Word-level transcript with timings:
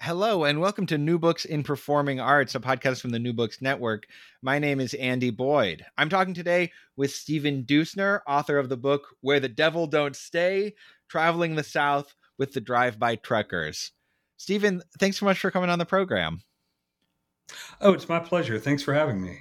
Hello, 0.00 0.44
and 0.44 0.60
welcome 0.60 0.86
to 0.86 0.96
New 0.96 1.18
Books 1.18 1.44
in 1.44 1.64
Performing 1.64 2.20
Arts, 2.20 2.54
a 2.54 2.60
podcast 2.60 3.00
from 3.00 3.10
the 3.10 3.18
New 3.18 3.32
Books 3.32 3.60
Network. 3.60 4.06
My 4.42 4.60
name 4.60 4.78
is 4.78 4.94
Andy 4.94 5.30
Boyd. 5.30 5.84
I'm 5.98 6.08
talking 6.08 6.34
today 6.34 6.70
with 6.96 7.10
Stephen 7.10 7.64
Deusner, 7.64 8.20
author 8.24 8.58
of 8.58 8.68
the 8.68 8.76
book 8.76 9.08
Where 9.22 9.40
the 9.40 9.48
Devil 9.48 9.88
Don't 9.88 10.14
Stay 10.14 10.74
Traveling 11.08 11.56
the 11.56 11.64
South 11.64 12.14
with 12.38 12.52
the 12.52 12.60
Drive 12.60 13.00
By 13.00 13.16
Truckers. 13.16 13.90
Stephen, 14.36 14.82
thanks 15.00 15.18
so 15.18 15.26
much 15.26 15.40
for 15.40 15.50
coming 15.50 15.68
on 15.68 15.80
the 15.80 15.84
program. 15.84 16.42
Oh, 17.80 17.92
it's 17.92 18.08
my 18.08 18.20
pleasure. 18.20 18.60
Thanks 18.60 18.84
for 18.84 18.94
having 18.94 19.20
me. 19.20 19.40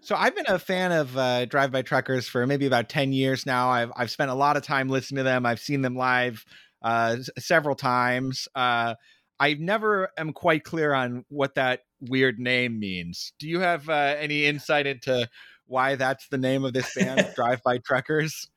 So 0.00 0.16
I've 0.16 0.34
been 0.34 0.46
a 0.48 0.58
fan 0.58 0.90
of 0.90 1.16
uh, 1.16 1.44
Drive 1.44 1.70
By 1.70 1.82
Truckers 1.82 2.26
for 2.26 2.48
maybe 2.48 2.66
about 2.66 2.88
10 2.88 3.12
years 3.12 3.46
now. 3.46 3.70
I've, 3.70 3.92
I've 3.94 4.10
spent 4.10 4.32
a 4.32 4.34
lot 4.34 4.56
of 4.56 4.64
time 4.64 4.88
listening 4.88 5.18
to 5.18 5.22
them. 5.22 5.46
I've 5.46 5.60
seen 5.60 5.82
them 5.82 5.94
live 5.94 6.44
uh, 6.82 7.18
several 7.38 7.76
times. 7.76 8.48
Uh, 8.56 8.96
I 9.40 9.54
never 9.54 10.10
am 10.18 10.34
quite 10.34 10.64
clear 10.64 10.92
on 10.92 11.24
what 11.30 11.54
that 11.54 11.80
weird 12.00 12.38
name 12.38 12.78
means. 12.78 13.32
Do 13.38 13.48
you 13.48 13.60
have 13.60 13.88
uh, 13.88 14.14
any 14.18 14.44
insight 14.44 14.86
into 14.86 15.28
why 15.66 15.94
that's 15.94 16.28
the 16.28 16.36
name 16.36 16.64
of 16.64 16.74
this 16.74 16.94
band, 16.94 17.26
Drive 17.36 17.62
By 17.64 17.78
Truckers? 17.78 18.50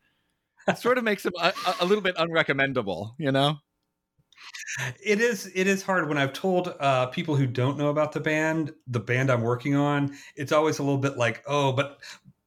It 0.68 0.78
sort 0.78 0.98
of 0.98 1.06
makes 1.06 1.24
them 1.24 1.34
a, 1.42 1.54
a, 1.80 1.86
little 1.86 2.04
bit 2.04 2.16
unrecommendable, 2.18 3.12
you 3.18 3.32
know. 3.32 3.58
It 5.04 5.22
is. 5.22 5.50
It 5.56 5.68
is 5.68 5.84
hard 5.84 6.10
when 6.10 6.18
I've 6.18 6.34
told 6.34 6.74
uh, 6.80 7.08
people 7.08 7.36
who 7.36 7.48
don't 7.48 7.78
know 7.78 7.90
about 7.90 8.12
the 8.12 8.20
band, 8.20 8.74
the 8.88 9.00
band 9.00 9.30
I'm 9.30 9.42
working 9.42 9.76
on. 9.76 10.14
It's 10.36 10.52
always 10.52 10.80
a 10.80 10.84
little 10.84 11.00
bit 11.00 11.18
like, 11.18 11.44
oh, 11.48 11.72
but 11.72 12.00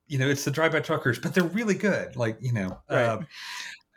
you 0.09 0.19
know, 0.19 0.29
it's 0.29 0.45
the 0.45 0.51
Drive 0.51 0.73
By 0.73 0.81
Truckers, 0.81 1.19
but 1.19 1.35
they're 1.35 1.45
really 1.45 1.75
good. 1.75 2.17
Like, 2.17 2.37
you 2.41 2.53
know, 2.53 2.79
right. 2.91 3.05
uh, 3.05 3.21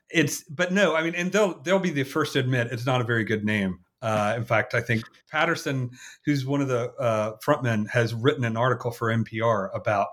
it's. 0.10 0.44
But 0.44 0.72
no, 0.72 0.96
I 0.96 1.04
mean, 1.04 1.16
and 1.16 1.32
they'll 1.32 1.60
they'll 1.62 1.80
be 1.80 1.92
the 1.92 2.04
first 2.04 2.34
to 2.34 2.40
admit 2.40 2.68
it's 2.72 2.86
not 2.86 3.02
a 3.02 3.06
very 3.06 3.24
good 3.24 3.44
name. 3.44 3.80
Uh, 4.02 4.34
in 4.38 4.46
fact, 4.46 4.74
I 4.74 4.82
think 4.82 5.04
Patterson, 5.30 5.92
who's 6.26 6.46
one 6.46 6.62
of 6.62 6.68
the 6.68 6.92
uh, 6.94 7.36
frontmen, 7.46 7.90
has 7.90 8.14
written 8.14 8.46
an 8.46 8.56
article 8.56 8.92
for 8.92 9.10
NPR 9.10 9.70
about 9.74 10.08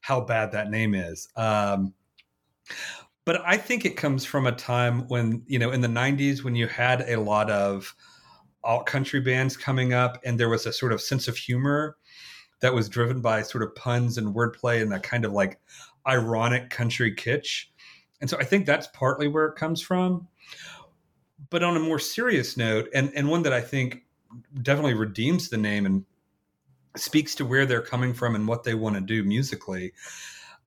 how 0.00 0.20
bad 0.20 0.52
that 0.52 0.70
name 0.70 0.94
is. 0.94 1.28
Um, 1.36 1.92
but 3.24 3.42
I 3.44 3.56
think 3.56 3.84
it 3.84 3.96
comes 3.96 4.24
from 4.24 4.46
a 4.46 4.52
time 4.52 5.08
when, 5.08 5.42
you 5.46 5.58
know, 5.58 5.72
in 5.72 5.80
the 5.80 5.88
90s, 5.88 6.44
when 6.44 6.54
you 6.54 6.68
had 6.68 7.02
a 7.02 7.20
lot 7.20 7.50
of 7.50 7.94
alt 8.62 8.86
country 8.86 9.20
bands 9.20 9.56
coming 9.56 9.92
up 9.92 10.18
and 10.24 10.38
there 10.38 10.48
was 10.48 10.66
a 10.66 10.72
sort 10.72 10.92
of 10.92 11.00
sense 11.00 11.28
of 11.28 11.36
humor 11.36 11.96
that 12.60 12.72
was 12.72 12.88
driven 12.88 13.20
by 13.20 13.42
sort 13.42 13.62
of 13.62 13.74
puns 13.74 14.16
and 14.16 14.34
wordplay 14.34 14.80
and 14.80 14.90
that 14.90 15.02
kind 15.02 15.24
of 15.24 15.32
like 15.32 15.60
ironic 16.06 16.70
country 16.70 17.14
kitsch. 17.14 17.66
And 18.20 18.30
so 18.30 18.38
I 18.38 18.44
think 18.44 18.64
that's 18.64 18.88
partly 18.88 19.28
where 19.28 19.46
it 19.46 19.56
comes 19.56 19.80
from 19.80 20.26
but 21.50 21.62
on 21.62 21.76
a 21.76 21.80
more 21.80 21.98
serious 21.98 22.56
note, 22.56 22.88
and 22.94 23.12
and 23.14 23.28
one 23.28 23.42
that 23.42 23.52
I 23.52 23.60
think 23.60 24.02
definitely 24.62 24.94
redeems 24.94 25.48
the 25.48 25.56
name 25.56 25.86
and 25.86 26.04
speaks 26.96 27.34
to 27.36 27.44
where 27.44 27.66
they're 27.66 27.82
coming 27.82 28.14
from 28.14 28.34
and 28.34 28.48
what 28.48 28.64
they 28.64 28.74
want 28.74 28.94
to 28.96 29.00
do 29.00 29.22
musically. 29.22 29.92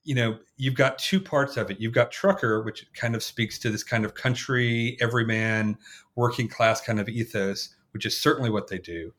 You 0.04 0.16
know, 0.16 0.40
you've 0.58 0.76
got 0.76 0.98
two 0.98 1.20
parts 1.20 1.58
of 1.58 1.70
it. 1.70 1.80
You've 1.80 1.94
got 1.94 2.12
Trucker, 2.12 2.62
which 2.62 2.86
kind 2.94 3.16
of 3.16 3.24
speaks 3.24 3.60
to 3.60 3.70
this 3.70 3.84
kind 3.84 4.06
of 4.06 4.16
country, 4.16 4.98
everyman, 5.02 5.78
working 6.16 6.48
class 6.48 6.82
kind 6.82 7.00
of 7.00 7.10
ethos, 7.10 7.76
which 7.92 8.06
is 8.06 8.20
certainly 8.20 8.50
what 8.50 8.68
they 8.68 8.78
do. 8.78 9.14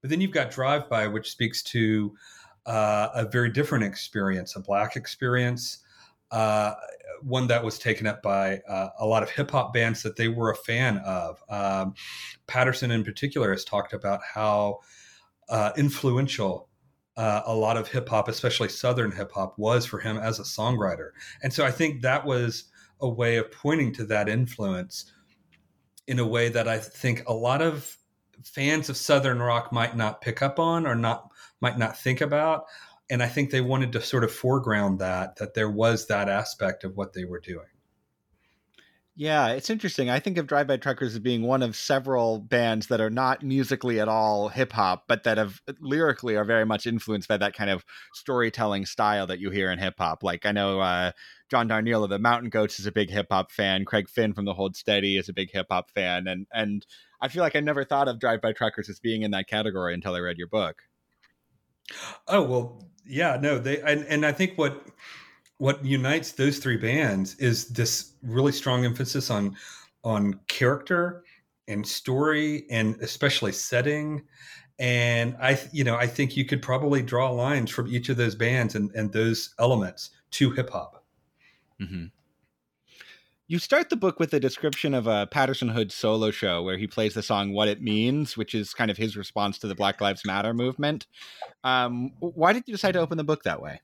But 0.00 0.10
then 0.10 0.20
you've 0.20 0.30
got 0.30 0.50
Drive 0.50 0.88
By, 0.88 1.06
which 1.08 1.30
speaks 1.30 1.62
to 1.64 2.14
uh, 2.66 3.08
a 3.14 3.26
very 3.26 3.50
different 3.50 3.84
experience, 3.84 4.56
a 4.56 4.60
black 4.60 4.96
experience, 4.96 5.78
uh, 6.30 6.74
one 7.22 7.46
that 7.48 7.62
was 7.62 7.78
taken 7.78 8.06
up 8.06 8.22
by 8.22 8.58
uh, 8.68 8.88
a 8.98 9.06
lot 9.06 9.22
of 9.22 9.30
hip 9.30 9.50
hop 9.50 9.72
bands 9.72 10.02
that 10.02 10.16
they 10.16 10.28
were 10.28 10.50
a 10.50 10.56
fan 10.56 10.98
of. 10.98 11.42
Um, 11.48 11.94
Patterson, 12.46 12.90
in 12.90 13.04
particular, 13.04 13.50
has 13.50 13.64
talked 13.64 13.92
about 13.92 14.20
how 14.22 14.78
uh, 15.48 15.72
influential 15.76 16.68
uh, 17.16 17.42
a 17.46 17.54
lot 17.54 17.76
of 17.76 17.88
hip 17.88 18.08
hop, 18.08 18.28
especially 18.28 18.68
Southern 18.68 19.12
hip 19.12 19.32
hop, 19.32 19.58
was 19.58 19.84
for 19.84 19.98
him 19.98 20.16
as 20.16 20.38
a 20.38 20.42
songwriter. 20.42 21.10
And 21.42 21.52
so 21.52 21.64
I 21.64 21.70
think 21.70 22.02
that 22.02 22.24
was 22.24 22.64
a 23.00 23.08
way 23.08 23.36
of 23.36 23.50
pointing 23.50 23.92
to 23.94 24.04
that 24.06 24.28
influence 24.28 25.12
in 26.06 26.18
a 26.18 26.26
way 26.26 26.48
that 26.48 26.68
I 26.68 26.78
think 26.78 27.24
a 27.26 27.32
lot 27.34 27.62
of 27.62 27.96
fans 28.44 28.88
of 28.88 28.96
Southern 28.96 29.40
rock 29.40 29.72
might 29.72 29.96
not 29.96 30.20
pick 30.20 30.42
up 30.42 30.58
on 30.58 30.86
or 30.86 30.94
not 30.94 31.30
might 31.60 31.78
not 31.78 31.98
think 31.98 32.22
about 32.22 32.64
and 33.10 33.22
I 33.22 33.28
think 33.28 33.50
they 33.50 33.60
wanted 33.60 33.92
to 33.92 34.00
sort 34.00 34.24
of 34.24 34.32
foreground 34.32 35.00
that 35.00 35.36
that 35.36 35.54
there 35.54 35.70
was 35.70 36.06
that 36.06 36.28
aspect 36.28 36.84
of 36.84 36.96
what 36.96 37.12
they 37.12 37.24
were 37.24 37.40
doing. 37.40 37.66
Yeah, 39.16 39.48
it's 39.48 39.68
interesting. 39.68 40.08
I 40.08 40.18
think 40.18 40.38
of 40.38 40.46
Drive 40.46 40.66
By 40.66 40.78
Truckers 40.78 41.12
as 41.12 41.18
being 41.18 41.42
one 41.42 41.62
of 41.62 41.76
several 41.76 42.38
bands 42.38 42.86
that 42.86 43.02
are 43.02 43.10
not 43.10 43.42
musically 43.42 44.00
at 44.00 44.08
all 44.08 44.48
hip 44.48 44.72
hop, 44.72 45.04
but 45.08 45.24
that 45.24 45.36
have 45.36 45.60
lyrically 45.78 46.36
are 46.36 46.44
very 46.44 46.64
much 46.64 46.86
influenced 46.86 47.28
by 47.28 47.36
that 47.36 47.52
kind 47.52 47.68
of 47.68 47.84
storytelling 48.14 48.86
style 48.86 49.26
that 49.26 49.38
you 49.38 49.50
hear 49.50 49.70
in 49.70 49.78
hip 49.78 49.96
hop. 49.98 50.22
Like 50.22 50.46
I 50.46 50.52
know 50.52 50.80
uh, 50.80 51.12
John 51.50 51.68
Darnielle 51.68 52.04
of 52.04 52.08
the 52.10 52.18
Mountain 52.18 52.48
Goats 52.48 52.80
is 52.80 52.86
a 52.86 52.92
big 52.92 53.10
hip 53.10 53.26
hop 53.30 53.50
fan. 53.50 53.84
Craig 53.84 54.08
Finn 54.08 54.32
from 54.32 54.46
the 54.46 54.54
Hold 54.54 54.74
Steady 54.74 55.18
is 55.18 55.28
a 55.28 55.34
big 55.34 55.50
hip 55.50 55.66
hop 55.70 55.90
fan, 55.90 56.26
and 56.26 56.46
and 56.52 56.86
I 57.20 57.28
feel 57.28 57.42
like 57.42 57.56
I 57.56 57.60
never 57.60 57.84
thought 57.84 58.08
of 58.08 58.20
Drive 58.20 58.40
By 58.40 58.52
Truckers 58.52 58.88
as 58.88 59.00
being 59.00 59.20
in 59.22 59.32
that 59.32 59.48
category 59.48 59.92
until 59.92 60.14
I 60.14 60.20
read 60.20 60.38
your 60.38 60.48
book. 60.48 60.84
Oh 62.26 62.42
well, 62.42 62.88
yeah, 63.10 63.38
no, 63.40 63.58
they 63.58 63.80
and, 63.82 64.04
and 64.06 64.24
I 64.24 64.32
think 64.32 64.56
what 64.56 64.86
what 65.58 65.84
unites 65.84 66.32
those 66.32 66.58
three 66.58 66.78
bands 66.78 67.34
is 67.34 67.66
this 67.66 68.14
really 68.22 68.52
strong 68.52 68.84
emphasis 68.86 69.30
on 69.30 69.54
on 70.04 70.40
character 70.48 71.22
and 71.68 71.86
story 71.86 72.64
and 72.70 72.96
especially 73.02 73.52
setting 73.52 74.22
and 74.78 75.36
i 75.38 75.60
you 75.70 75.84
know 75.84 75.96
i 75.96 76.06
think 76.06 76.34
you 76.34 76.46
could 76.46 76.62
probably 76.62 77.02
draw 77.02 77.30
lines 77.30 77.70
from 77.70 77.86
each 77.88 78.08
of 78.08 78.16
those 78.16 78.34
bands 78.34 78.74
and, 78.74 78.90
and 78.94 79.12
those 79.12 79.54
elements 79.58 80.10
to 80.30 80.50
hip-hop 80.50 81.04
mm-hmm. 81.78 82.06
You 83.50 83.58
start 83.58 83.90
the 83.90 83.96
book 83.96 84.20
with 84.20 84.32
a 84.32 84.38
description 84.38 84.94
of 84.94 85.08
a 85.08 85.26
Patterson 85.26 85.70
Hood 85.70 85.90
solo 85.90 86.30
show 86.30 86.62
where 86.62 86.78
he 86.78 86.86
plays 86.86 87.14
the 87.14 87.22
song 87.22 87.52
"What 87.52 87.66
It 87.66 87.82
Means," 87.82 88.36
which 88.36 88.54
is 88.54 88.72
kind 88.72 88.92
of 88.92 88.96
his 88.96 89.16
response 89.16 89.58
to 89.58 89.66
the 89.66 89.74
Black 89.74 90.00
Lives 90.00 90.24
Matter 90.24 90.54
movement. 90.54 91.08
Um, 91.64 92.12
why 92.20 92.52
did 92.52 92.62
you 92.68 92.74
decide 92.74 92.92
to 92.92 93.00
open 93.00 93.18
the 93.18 93.24
book 93.24 93.42
that 93.42 93.60
way? 93.60 93.80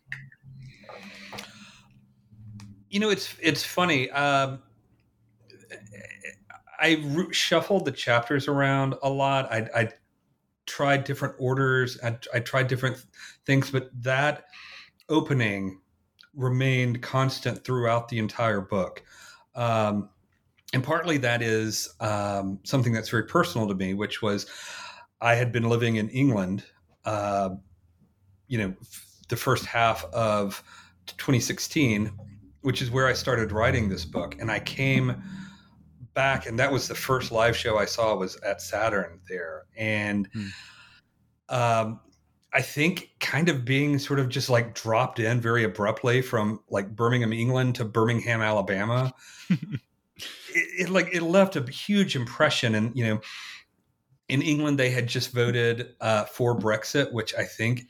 You 2.91 3.01
know, 3.01 3.11
it's 3.11 3.35
it's 3.43 3.65
funny. 3.65 4.09
Um, 4.11 4.63
I 6.79 7.03
re- 7.05 7.33
shuffled 7.33 7.87
the 7.87 7.93
chapters 7.93 8.47
around 8.47 8.95
a 9.03 9.11
lot. 9.11 9.53
I, 9.53 9.69
I 9.75 9.89
tried 10.67 11.03
different 11.03 11.35
orders. 11.41 11.99
I, 12.05 12.17
I 12.33 12.39
tried 12.39 12.69
different 12.69 13.05
things, 13.47 13.73
but 13.73 13.91
that 14.05 14.45
opening 15.09 15.81
remained 16.37 17.03
constant 17.03 17.65
throughout 17.65 18.07
the 18.07 18.21
entire 18.21 18.61
book. 18.61 19.03
Um, 19.57 20.11
and 20.73 20.85
partly 20.85 21.17
that 21.19 21.43
is 21.43 21.95
um, 22.01 22.61
something 22.65 22.93
that's 22.93 23.09
very 23.09 23.25
personal 23.25 23.67
to 23.69 23.75
me, 23.75 23.95
which 23.95 24.21
was 24.23 24.47
I 25.21 25.35
had 25.35 25.51
been 25.53 25.69
living 25.69 25.97
in 25.97 26.09
England, 26.11 26.65
uh, 27.05 27.51
you 28.49 28.59
know, 28.59 28.75
f- 28.81 29.07
the 29.29 29.37
first 29.37 29.65
half 29.65 30.05
of 30.13 30.63
2016, 31.07 32.13
which 32.61 32.83
is 32.83 32.91
where 32.91 33.07
I 33.07 33.13
started 33.13 33.53
writing 33.53 33.89
this 33.89 34.05
book. 34.05 34.37
And 34.39 34.51
I 34.51 34.61
came 34.61 35.23
back, 36.15 36.47
and 36.47 36.59
that 36.59 36.71
was 36.71 36.89
the 36.89 36.95
first 36.95 37.33
live 37.33 37.57
show 37.57 37.79
I 37.79 37.85
saw 37.85 38.15
was 38.15 38.37
at 38.37 38.61
Saturn 38.61 39.21
there. 39.29 39.65
And 39.77 40.29
hmm. 40.33 40.47
um, 41.49 42.01
I 42.57 42.63
think 42.63 43.11
kind 43.21 43.51
of 43.51 43.67
being 43.67 43.99
sort 43.99 44.19
of 44.19 44.31
just 44.31 44.49
like 44.49 44.75
dropped 44.75 45.19
in 45.19 45.43
very 45.43 45.63
abruptly 45.63 46.23
from 46.23 46.61
like 46.71 46.97
Birmingham, 46.97 47.35
England 47.35 47.75
to 47.75 47.85
Birmingham, 47.85 48.41
Alabama. 48.41 49.13
it, 49.51 49.79
it, 50.55 50.89
like 50.89 51.15
it 51.15 51.21
left 51.21 51.57
a 51.57 51.71
huge 51.71 52.17
impression, 52.17 52.75
and 52.75 52.97
you 52.97 53.05
know, 53.05 53.21
in 54.31 54.41
England 54.41 54.79
they 54.79 54.89
had 54.89 55.07
just 55.07 55.33
voted 55.33 55.97
uh, 56.01 56.25
for 56.25 56.59
Brexit, 56.59 57.13
which 57.13 57.35
I 57.35 57.45
think, 57.45 57.83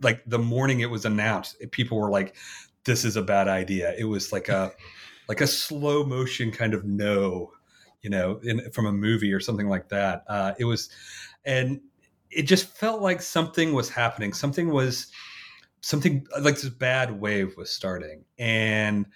like 0.00 0.22
the 0.26 0.38
morning 0.38 0.80
it 0.80 0.88
was 0.88 1.04
announced, 1.04 1.56
people 1.70 1.98
were 1.98 2.10
like, 2.10 2.34
"This 2.84 3.04
is 3.04 3.16
a 3.16 3.22
bad 3.22 3.48
idea." 3.48 3.94
It 3.98 4.04
was 4.04 4.32
like 4.32 4.48
a 4.48 4.72
like 5.28 5.42
a 5.42 5.46
slow 5.46 6.06
motion 6.06 6.52
kind 6.52 6.72
of 6.72 6.86
no, 6.86 7.52
you 8.00 8.08
know, 8.08 8.40
in, 8.42 8.70
from 8.70 8.86
a 8.86 8.92
movie 8.92 9.34
or 9.34 9.40
something 9.40 9.68
like 9.68 9.90
that. 9.90 10.24
Uh, 10.26 10.54
it 10.58 10.64
was, 10.64 10.88
and 11.44 11.82
it 12.30 12.42
just 12.42 12.68
felt 12.68 13.00
like 13.00 13.22
something 13.22 13.72
was 13.72 13.88
happening. 13.88 14.32
Something 14.32 14.70
was 14.70 15.08
something 15.82 16.26
like 16.40 16.54
this 16.56 16.68
bad 16.68 17.20
wave 17.20 17.56
was 17.56 17.70
starting, 17.70 18.24
and 18.38 19.06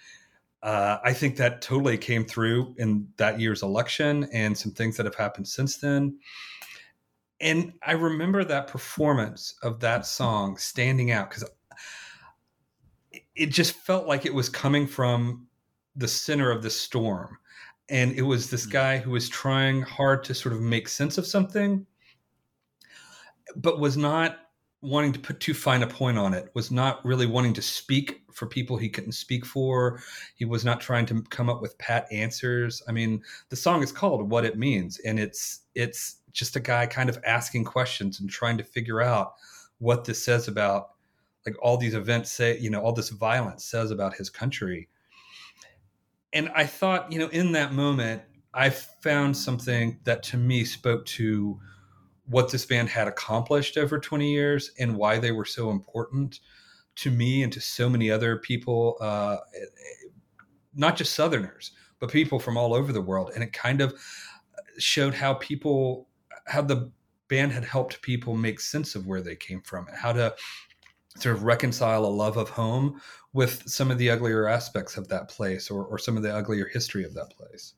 uh, 0.63 0.97
I 1.03 1.13
think 1.13 1.37
that 1.37 1.61
totally 1.61 1.97
came 1.97 2.25
through 2.25 2.73
in 2.77 3.07
that 3.17 3.39
year's 3.39 3.61
election 3.61 4.27
and 4.33 4.57
some 4.57 4.71
things 4.71 4.97
that 4.97 5.05
have 5.05 5.15
happened 5.15 5.47
since 5.47 5.77
then. 5.77 6.17
And 7.39 7.73
I 7.85 7.91
remember 7.91 8.43
that 8.43 8.67
performance 8.67 9.55
of 9.61 9.79
that 9.81 10.07
song 10.07 10.57
standing 10.57 11.11
out 11.11 11.29
because 11.29 11.47
it 13.35 13.47
just 13.47 13.73
felt 13.73 14.07
like 14.07 14.25
it 14.25 14.33
was 14.33 14.49
coming 14.49 14.87
from 14.87 15.45
the 15.95 16.07
center 16.07 16.49
of 16.49 16.63
the 16.63 16.69
storm. 16.71 17.37
And 17.89 18.13
it 18.13 18.23
was 18.23 18.49
this 18.49 18.65
mm. 18.65 18.71
guy 18.71 18.97
who 18.97 19.11
was 19.11 19.29
trying 19.29 19.83
hard 19.83 20.23
to 20.23 20.33
sort 20.33 20.55
of 20.55 20.61
make 20.61 20.87
sense 20.87 21.19
of 21.19 21.27
something 21.27 21.85
but 23.55 23.79
was 23.79 23.97
not 23.97 24.37
wanting 24.81 25.13
to 25.13 25.19
put 25.19 25.39
too 25.39 25.53
fine 25.53 25.81
a 25.81 25.87
point 25.87 26.17
on 26.17 26.33
it 26.33 26.51
was 26.53 26.69
not 26.69 27.03
really 27.03 27.25
wanting 27.25 27.53
to 27.53 27.61
speak 27.61 28.21
for 28.35 28.45
people 28.45 28.77
he 28.77 28.89
couldn't 28.89 29.13
speak 29.13 29.45
for. 29.45 30.01
He 30.35 30.45
was 30.45 30.65
not 30.65 30.81
trying 30.81 31.05
to 31.07 31.23
come 31.29 31.49
up 31.49 31.61
with 31.61 31.77
pat 31.77 32.07
answers. 32.11 32.83
I 32.87 32.91
mean 32.91 33.23
the 33.49 33.55
song 33.55 33.81
is 33.81 33.91
called 33.91 34.29
what 34.29 34.45
it 34.45 34.57
means 34.57 34.99
and 34.99 35.19
it's 35.19 35.61
it's 35.73 36.17
just 36.31 36.55
a 36.55 36.59
guy 36.59 36.85
kind 36.85 37.09
of 37.09 37.17
asking 37.25 37.63
questions 37.63 38.19
and 38.19 38.29
trying 38.29 38.57
to 38.57 38.63
figure 38.63 39.01
out 39.01 39.33
what 39.79 40.03
this 40.03 40.23
says 40.23 40.47
about 40.47 40.89
like 41.45 41.55
all 41.61 41.77
these 41.77 41.93
events 41.93 42.31
say 42.31 42.57
you 42.59 42.69
know 42.69 42.81
all 42.81 42.93
this 42.93 43.09
violence 43.09 43.63
says 43.63 43.91
about 43.91 44.15
his 44.15 44.29
country. 44.29 44.89
And 46.33 46.51
i 46.53 46.65
thought 46.65 47.11
you 47.11 47.19
know 47.19 47.29
in 47.29 47.53
that 47.53 47.73
moment 47.73 48.21
i 48.53 48.69
found 48.69 49.35
something 49.35 49.99
that 50.03 50.21
to 50.23 50.37
me 50.37 50.65
spoke 50.65 51.05
to 51.05 51.59
what 52.27 52.51
this 52.51 52.65
band 52.65 52.89
had 52.89 53.07
accomplished 53.07 53.77
over 53.77 53.99
20 53.99 54.31
years 54.31 54.71
and 54.79 54.95
why 54.95 55.19
they 55.19 55.31
were 55.31 55.45
so 55.45 55.69
important 55.69 56.39
to 56.95 57.11
me 57.11 57.43
and 57.43 57.51
to 57.53 57.61
so 57.61 57.89
many 57.89 58.09
other 58.09 58.37
people, 58.37 58.97
uh, 59.01 59.37
not 60.73 60.95
just 60.95 61.13
Southerners, 61.13 61.71
but 61.99 62.09
people 62.09 62.39
from 62.39 62.57
all 62.57 62.73
over 62.73 62.91
the 62.91 63.01
world. 63.01 63.31
And 63.35 63.43
it 63.43 63.53
kind 63.53 63.81
of 63.81 63.93
showed 64.77 65.13
how 65.13 65.35
people, 65.35 66.07
how 66.47 66.61
the 66.61 66.91
band 67.27 67.51
had 67.51 67.63
helped 67.63 68.01
people 68.01 68.35
make 68.35 68.59
sense 68.59 68.95
of 68.95 69.07
where 69.07 69.21
they 69.21 69.35
came 69.35 69.61
from, 69.61 69.87
how 69.93 70.13
to 70.13 70.35
sort 71.17 71.35
of 71.35 71.43
reconcile 71.43 72.05
a 72.05 72.07
love 72.07 72.37
of 72.37 72.49
home 72.49 72.99
with 73.33 73.63
some 73.67 73.91
of 73.91 73.97
the 73.97 74.09
uglier 74.09 74.47
aspects 74.47 74.97
of 74.97 75.07
that 75.09 75.29
place 75.29 75.69
or, 75.69 75.85
or 75.85 75.97
some 75.97 76.17
of 76.17 76.23
the 76.23 76.33
uglier 76.33 76.67
history 76.67 77.03
of 77.03 77.13
that 77.13 77.29
place 77.31 77.73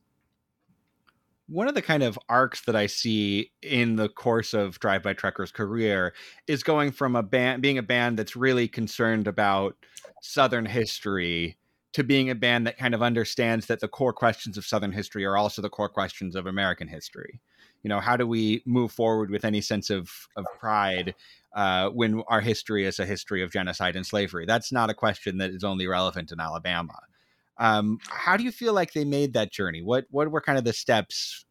one 1.48 1.68
of 1.68 1.76
the 1.76 1.82
kind 1.82 2.04
of 2.04 2.20
arcs 2.28 2.62
that 2.62 2.76
I 2.76 2.88
see 2.88 3.52
in 3.62 3.96
the 3.96 4.10
course 4.10 4.54
of 4.54 4.80
Drive 4.80 5.04
By 5.04 5.14
Trucker's 5.14 5.52
career 5.52 6.14
is 6.46 6.62
going 6.62 6.92
from 6.92 7.16
a 7.16 7.24
band 7.24 7.62
being 7.62 7.78
a 7.78 7.84
band 7.84 8.20
that's 8.20 8.36
really 8.36 8.68
concerned 8.68 9.28
about 9.28 9.76
Southern 10.22 10.66
history 10.66 11.58
to 11.94 12.04
being 12.04 12.30
a 12.30 12.36
band 12.36 12.68
that 12.68 12.78
kind 12.78 12.94
of 12.94 13.02
understands 13.02 13.68
that 13.68 13.80
the 13.80 13.88
core 13.88 14.14
questions 14.14 14.58
of 14.58 14.66
Southern 14.66 14.92
history 14.92 15.26
are 15.26 15.38
also 15.38 15.62
the 15.62 15.70
core 15.70 15.90
questions 15.90 16.36
of 16.36 16.46
American 16.46 16.88
history. 16.88 17.40
You 17.82 17.90
know, 17.90 18.02
how 18.02 18.18
do 18.18 18.28
we 18.28 18.62
move 18.66 18.92
forward 18.92 19.30
with 19.30 19.46
any 19.46 19.62
sense 19.62 19.90
of 19.90 20.12
of 20.36 20.46
pride 20.60 21.16
uh, 21.56 21.90
when 21.90 22.24
our 22.28 22.42
history 22.42 22.86
is 22.86 23.00
a 23.00 23.06
history 23.06 23.42
of 23.42 23.52
genocide 23.52 23.96
and 23.96 24.06
slavery? 24.06 24.46
That's 24.46 24.72
not 24.72 24.90
a 24.90 24.94
question 24.94 25.38
that 25.38 25.52
is 25.52 25.64
only 25.64 25.88
relevant 25.88 26.32
in 26.32 26.40
Alabama. 26.42 27.00
Um, 27.60 28.00
how 28.10 28.38
do 28.38 28.44
you 28.44 28.52
feel 28.52 28.74
like 28.74 28.94
they 28.94 29.06
made 29.06 29.34
that 29.34 29.52
journey? 29.52 29.82
What 29.82 30.06
what 30.10 30.32
were 30.32 30.42
kind 30.42 30.58
of 30.58 30.64
the 30.64 30.74
steps 30.74 31.46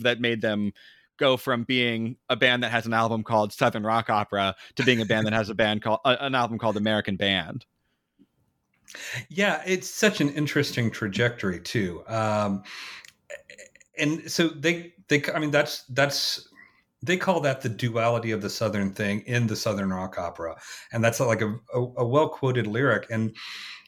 that 0.00 0.20
made 0.20 0.40
them 0.40 0.72
go 1.18 1.36
from 1.36 1.64
being 1.64 2.16
a 2.28 2.36
band 2.36 2.62
that 2.62 2.70
has 2.72 2.86
an 2.86 2.94
album 2.94 3.22
called 3.22 3.52
Southern 3.52 3.84
Rock 3.84 4.08
Opera 4.08 4.56
to 4.76 4.84
being 4.84 5.00
a 5.00 5.04
band 5.04 5.26
that 5.26 5.32
has 5.32 5.50
a 5.50 5.54
band 5.54 5.82
called 5.82 6.00
uh, 6.04 6.16
an 6.20 6.34
album 6.34 6.58
called 6.58 6.76
American 6.76 7.16
Band? 7.16 7.66
Yeah, 9.28 9.62
it's 9.64 9.88
such 9.88 10.20
an 10.20 10.30
interesting 10.30 10.90
trajectory 10.90 11.60
too. 11.60 12.02
Um, 12.08 12.64
and 13.98 14.30
so 14.30 14.48
they 14.48 14.94
they 15.08 15.22
I 15.32 15.38
mean 15.38 15.50
that's 15.50 15.84
that's 15.90 16.48
they 17.02 17.16
call 17.16 17.40
that 17.40 17.60
the 17.60 17.68
duality 17.68 18.30
of 18.30 18.42
the 18.42 18.50
southern 18.50 18.92
thing 18.92 19.20
in 19.26 19.46
the 19.46 19.56
southern 19.56 19.90
rock 19.90 20.18
opera 20.18 20.56
and 20.92 21.02
that's 21.02 21.18
like 21.20 21.40
a, 21.40 21.54
a, 21.74 21.80
a 21.96 22.06
well 22.06 22.28
quoted 22.28 22.66
lyric 22.66 23.06
and 23.10 23.34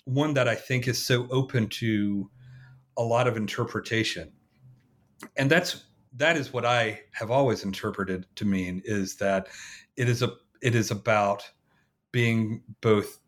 one 0.05 0.35
that 0.35 0.49
I 0.49 0.55
think 0.55 0.89
is 0.89 0.99
so 0.99 1.27
open 1.31 1.69
to 1.69 2.31
a 2.97 3.03
lot 3.03 3.27
of 3.27 3.37
interpretation. 3.37 4.33
And 5.37 5.51
that's 5.51 5.85
that 6.17 6.37
is 6.37 6.53
what 6.53 6.67
I 6.67 7.01
have 7.13 7.31
always 7.31 7.65
interpreted 7.65 8.27
to 8.37 8.45
mean 8.45 8.83
is 8.85 9.17
that 9.17 9.49
it 9.97 10.09
is 10.09 10.23
a 10.23 10.33
it 10.61 10.75
is 10.75 10.91
about 10.91 11.43
being 12.13 12.63
both 12.81 13.19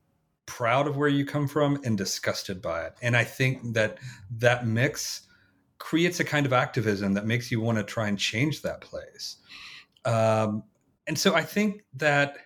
proud 0.46 0.86
of 0.86 0.96
where 0.96 1.08
you 1.08 1.24
come 1.24 1.48
from 1.48 1.80
and 1.84 1.96
disgusted 1.96 2.60
by 2.60 2.84
it. 2.84 2.94
And 3.00 3.16
I 3.16 3.24
think 3.24 3.74
that 3.74 3.98
that 4.38 4.66
mix 4.66 5.22
creates 5.78 6.20
a 6.20 6.24
kind 6.24 6.44
of 6.46 6.52
activism 6.52 7.14
that 7.14 7.26
makes 7.26 7.50
you 7.50 7.60
want 7.60 7.78
to 7.78 7.84
try 7.84 8.08
and 8.08 8.18
change 8.18 8.62
that 8.62 8.80
place. 8.80 9.36
Um, 10.04 10.64
and 11.06 11.18
so 11.18 11.34
I 11.34 11.42
think 11.42 11.84
that 11.94 12.36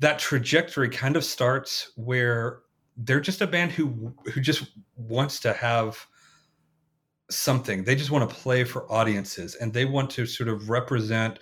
that 0.00 0.18
trajectory 0.18 0.90
kind 0.90 1.16
of 1.16 1.24
starts 1.24 1.90
where 1.96 2.60
they're 2.98 3.20
just 3.20 3.40
a 3.40 3.46
band 3.46 3.72
who 3.72 4.12
who 4.32 4.40
just 4.40 4.72
wants 4.96 5.40
to 5.40 5.52
have 5.52 6.06
something. 7.30 7.84
They 7.84 7.94
just 7.94 8.10
want 8.10 8.28
to 8.28 8.34
play 8.34 8.64
for 8.64 8.90
audiences 8.90 9.54
and 9.54 9.72
they 9.72 9.84
want 9.84 10.10
to 10.10 10.26
sort 10.26 10.48
of 10.48 10.68
represent 10.68 11.38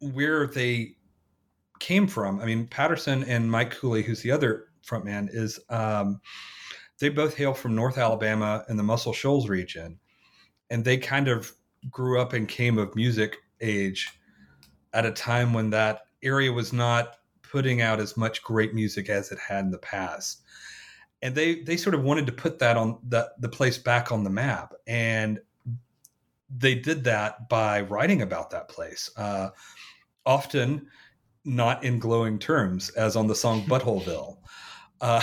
where 0.00 0.46
they 0.46 0.96
came 1.78 2.06
from. 2.06 2.40
I 2.40 2.46
mean, 2.46 2.66
Patterson 2.66 3.24
and 3.24 3.50
Mike 3.50 3.70
Cooley, 3.70 4.02
who's 4.02 4.22
the 4.22 4.30
other 4.30 4.68
frontman, 4.86 5.28
is 5.32 5.60
um, 5.68 6.20
they 6.98 7.08
both 7.08 7.34
hail 7.34 7.54
from 7.54 7.74
North 7.74 7.98
Alabama 7.98 8.64
in 8.68 8.76
the 8.76 8.82
Muscle 8.82 9.12
Shoals 9.12 9.48
region, 9.48 9.98
and 10.70 10.84
they 10.84 10.96
kind 10.96 11.28
of 11.28 11.52
grew 11.90 12.20
up 12.20 12.32
and 12.32 12.48
came 12.48 12.78
of 12.78 12.94
music 12.96 13.36
age 13.60 14.10
at 14.92 15.06
a 15.06 15.12
time 15.12 15.52
when 15.52 15.70
that 15.70 16.00
area 16.22 16.52
was 16.52 16.72
not 16.72 17.16
putting 17.56 17.80
out 17.80 18.00
as 18.00 18.18
much 18.18 18.42
great 18.42 18.74
music 18.74 19.08
as 19.08 19.32
it 19.32 19.38
had 19.38 19.64
in 19.64 19.70
the 19.70 19.78
past. 19.78 20.42
And 21.22 21.34
they 21.34 21.62
they 21.62 21.78
sort 21.78 21.94
of 21.94 22.02
wanted 22.02 22.26
to 22.26 22.32
put 22.32 22.58
that 22.58 22.76
on 22.76 22.98
the 23.08 23.30
the 23.38 23.48
place 23.48 23.78
back 23.78 24.12
on 24.12 24.24
the 24.24 24.28
map, 24.28 24.74
and 24.86 25.40
they 26.54 26.74
did 26.74 27.02
that 27.04 27.48
by 27.48 27.80
writing 27.80 28.20
about 28.20 28.50
that 28.50 28.68
place, 28.68 29.10
uh, 29.16 29.48
often 30.26 30.86
not 31.46 31.82
in 31.82 31.98
glowing 31.98 32.38
terms, 32.38 32.90
as 32.90 33.16
on 33.16 33.26
the 33.26 33.34
song 33.34 33.62
Buttholeville. 33.66 34.36
Uh, 35.00 35.22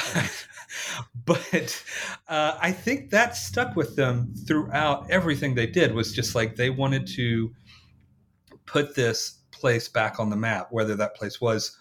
but 1.26 1.84
uh, 2.28 2.58
I 2.60 2.72
think 2.72 3.12
that 3.12 3.36
stuck 3.36 3.76
with 3.76 3.96
them 3.96 4.34
throughout 4.48 5.08
everything 5.12 5.54
they 5.54 5.68
did. 5.68 5.94
Was 5.94 6.12
just 6.12 6.34
like 6.34 6.56
they 6.56 6.72
wanted 6.72 7.06
to 7.10 7.52
put 8.66 8.96
this 8.96 9.38
place 9.52 9.88
back 9.88 10.20
on 10.20 10.32
the 10.32 10.36
map, 10.36 10.70
whether 10.72 10.96
that 10.96 11.16
place 11.16 11.40
was 11.40 11.78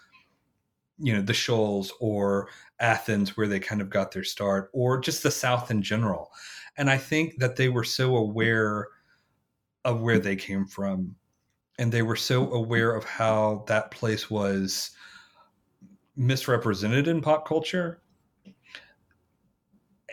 you 0.99 1.13
know 1.13 1.23
the 1.23 1.35
shoals 1.35 1.93
or 2.01 2.49
athens 2.81 3.37
where 3.37 3.49
they 3.49 3.61
kind 3.61 3.81
of 3.81 3.91
got 3.91 4.13
their 4.13 4.25
start 4.25 4.71
or 4.73 4.99
just 5.01 5.23
the 5.23 5.31
south 5.31 5.71
in 5.71 5.83
general. 5.83 6.31
And 6.77 6.91
I 6.91 6.99
think 6.99 7.39
that 7.39 7.57
they 7.57 7.69
were 7.69 7.85
so 7.85 8.17
aware 8.17 8.89
of 9.85 10.01
where 10.01 10.19
they 10.19 10.37
came 10.37 10.67
from, 10.67 11.15
and 11.79 11.93
they 11.93 12.03
were 12.03 12.17
so 12.17 12.53
aware 12.53 12.95
of 12.95 13.05
how 13.05 13.65
that 13.69 13.91
place 13.91 14.31
was 14.31 14.91
misrepresented 16.17 17.09
in 17.09 17.21
pop 17.21 17.47
culture, 17.47 18.03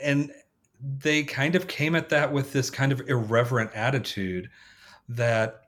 and 0.01 0.31
they 0.81 1.23
kind 1.23 1.55
of 1.55 1.67
came 1.67 1.95
at 1.95 2.09
that 2.09 2.31
with 2.31 2.53
this 2.53 2.69
kind 2.69 2.91
of 2.91 3.01
irreverent 3.09 3.71
attitude 3.73 4.49
that 5.09 5.61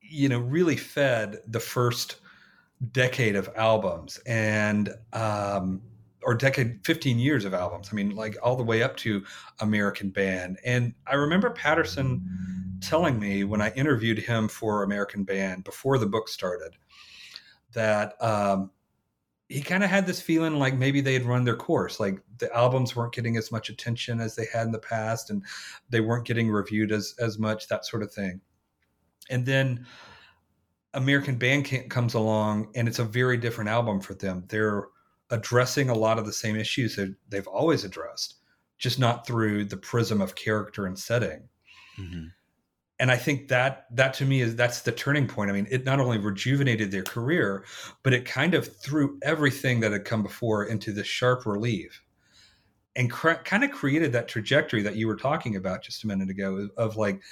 you 0.00 0.28
know 0.28 0.38
really 0.38 0.76
fed 0.76 1.38
the 1.48 1.60
first 1.60 2.16
decade 2.90 3.36
of 3.36 3.48
albums 3.54 4.18
and 4.26 4.94
um 5.12 5.80
or 6.24 6.34
decade 6.34 6.80
15 6.84 7.18
years 7.18 7.44
of 7.44 7.54
albums 7.54 7.90
i 7.92 7.94
mean 7.94 8.10
like 8.10 8.36
all 8.42 8.56
the 8.56 8.62
way 8.62 8.82
up 8.82 8.96
to 8.96 9.24
american 9.60 10.10
band. 10.10 10.58
And 10.64 10.94
i 11.06 11.14
remember 11.14 11.50
patterson 11.50 12.26
telling 12.80 13.20
me 13.20 13.44
when 13.44 13.60
i 13.60 13.70
interviewed 13.72 14.18
him 14.18 14.48
for 14.48 14.82
american 14.82 15.22
band 15.22 15.64
before 15.64 15.98
the 15.98 16.06
book 16.06 16.28
started 16.28 16.76
that 17.72 18.20
um 18.20 18.70
he 19.48 19.60
kind 19.60 19.84
of 19.84 19.90
had 19.90 20.06
this 20.06 20.20
feeling 20.20 20.54
like 20.54 20.74
maybe 20.74 21.00
they 21.00 21.12
had 21.12 21.24
run 21.24 21.44
their 21.44 21.56
course 21.56 22.00
like 22.00 22.18
the 22.42 22.52
albums 22.56 22.96
weren't 22.96 23.12
getting 23.12 23.36
as 23.36 23.52
much 23.52 23.68
attention 23.68 24.20
as 24.20 24.34
they 24.34 24.46
had 24.52 24.66
in 24.66 24.72
the 24.72 24.78
past 24.78 25.30
and 25.30 25.44
they 25.90 26.00
weren't 26.00 26.26
getting 26.26 26.50
reviewed 26.50 26.90
as 26.90 27.14
as 27.20 27.38
much 27.38 27.68
that 27.68 27.86
sort 27.86 28.02
of 28.02 28.12
thing. 28.12 28.40
And 29.30 29.46
then 29.46 29.86
American 30.94 31.38
Bandcamp 31.38 31.88
comes 31.88 32.14
along, 32.14 32.70
and 32.74 32.86
it's 32.86 32.98
a 32.98 33.04
very 33.04 33.36
different 33.36 33.70
album 33.70 34.00
for 34.00 34.14
them. 34.14 34.44
They're 34.48 34.88
addressing 35.30 35.88
a 35.88 35.94
lot 35.94 36.18
of 36.18 36.26
the 36.26 36.32
same 36.32 36.56
issues 36.56 36.96
that 36.96 37.14
they've 37.28 37.46
always 37.46 37.84
addressed, 37.84 38.36
just 38.78 38.98
not 38.98 39.26
through 39.26 39.64
the 39.64 39.76
prism 39.76 40.20
of 40.20 40.34
character 40.34 40.86
and 40.86 40.98
setting. 40.98 41.48
Mm-hmm. 41.98 42.26
And 42.98 43.10
I 43.10 43.16
think 43.16 43.48
that 43.48 43.86
that 43.90 44.14
to 44.14 44.24
me 44.24 44.42
is 44.42 44.54
that's 44.54 44.82
the 44.82 44.92
turning 44.92 45.26
point. 45.26 45.50
I 45.50 45.54
mean, 45.54 45.66
it 45.70 45.84
not 45.84 45.98
only 45.98 46.18
rejuvenated 46.18 46.90
their 46.90 47.02
career, 47.02 47.64
but 48.02 48.12
it 48.12 48.24
kind 48.24 48.54
of 48.54 48.76
threw 48.76 49.18
everything 49.22 49.80
that 49.80 49.92
had 49.92 50.04
come 50.04 50.22
before 50.22 50.64
into 50.66 50.92
this 50.92 51.06
sharp 51.06 51.44
relief 51.44 52.02
and 52.94 53.10
cr- 53.10 53.32
kind 53.44 53.64
of 53.64 53.70
created 53.70 54.12
that 54.12 54.28
trajectory 54.28 54.82
that 54.82 54.96
you 54.96 55.06
were 55.06 55.16
talking 55.16 55.56
about 55.56 55.82
just 55.82 56.04
a 56.04 56.06
minute 56.06 56.30
ago 56.30 56.56
of, 56.56 56.70
of 56.76 56.96
like 56.96 57.22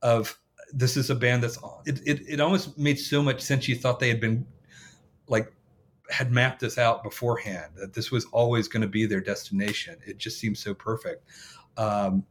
of 0.00 0.38
this 0.72 0.96
is 0.96 1.10
a 1.10 1.14
band 1.14 1.42
that's 1.42 1.58
it, 1.86 2.00
it, 2.06 2.22
it 2.28 2.40
almost 2.40 2.78
made 2.78 2.98
so 2.98 3.22
much 3.22 3.40
sense. 3.40 3.68
You 3.68 3.76
thought 3.76 4.00
they 4.00 4.08
had 4.08 4.20
been 4.20 4.46
like 5.28 5.52
had 6.10 6.30
mapped 6.32 6.60
this 6.60 6.78
out 6.78 7.02
beforehand 7.02 7.72
that 7.76 7.94
this 7.94 8.10
was 8.10 8.26
always 8.26 8.68
going 8.68 8.82
to 8.82 8.88
be 8.88 9.06
their 9.06 9.20
destination. 9.20 9.96
It 10.04 10.18
just 10.18 10.38
seems 10.38 10.58
so 10.58 10.74
perfect. 10.74 11.24
Um 11.76 12.24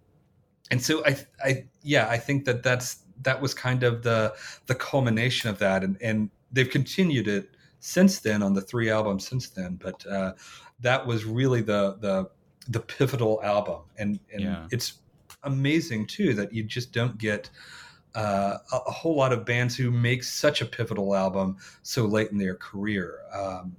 and 0.69 0.81
so 0.81 1.03
i 1.05 1.17
i 1.43 1.65
yeah 1.83 2.07
i 2.07 2.17
think 2.17 2.45
that 2.45 2.63
that's 2.63 3.00
that 3.24 3.41
was 3.41 3.53
kind 3.53 3.83
of 3.83 4.03
the 4.03 4.33
the 4.67 4.75
culmination 4.75 5.50
of 5.50 5.60
that. 5.60 5.83
And 5.83 5.98
and 6.01 6.29
they've 6.51 6.69
continued 6.69 7.27
it 7.27 7.50
since 7.79 8.19
then 8.19 8.43
on 8.43 8.53
the 8.53 8.62
three 8.62 8.89
albums 8.91 9.27
since 9.27 9.50
then 9.50 9.79
but 9.81 10.05
uh 10.05 10.33
that 10.81 11.05
was 11.05 11.25
really 11.25 11.62
the 11.62 11.98
the 12.00 12.29
the 12.67 12.79
pivotal 12.79 13.41
album. 13.43 13.81
And 13.98 14.19
and 14.31 14.41
yeah. 14.41 14.67
it's 14.71 15.00
amazing 15.43 16.05
too 16.05 16.33
that 16.36 16.53
you 16.53 16.63
just 16.63 16.91
don't 16.91 17.17
get 17.17 17.50
uh, 18.15 18.58
a, 18.72 18.75
a, 18.75 18.91
whole 18.91 19.15
lot 19.15 19.32
of 19.32 19.46
bands 19.46 19.75
who 19.75 19.89
make 19.89 20.24
such 20.24 20.62
a 20.62 20.65
pivotal 20.65 21.15
album 21.15 21.58
so 21.82 22.06
late 22.06 22.30
in 22.32 22.38
their 22.38 22.56
career. 22.56 23.20
Um, 23.34 23.75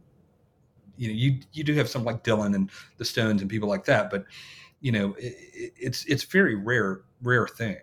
you 0.97 1.09
know, 1.09 1.15
you 1.15 1.41
you 1.53 1.65
do 1.65 1.75
have 1.75 1.89
some 1.89 2.05
like 2.05 2.25
Dylan 2.25 2.55
and 2.55 2.71
the 2.97 3.05
Stones 3.05 3.43
and 3.43 3.51
people 3.51 3.69
like 3.69 3.85
that, 3.87 4.11
but 4.11 4.25
you 4.81 4.93
know, 4.93 5.15
it, 5.19 5.35
it's 5.77 6.05
it's 6.07 6.25
very 6.25 6.55
rare 6.55 7.03
rare 7.23 7.47
thing. 7.47 7.79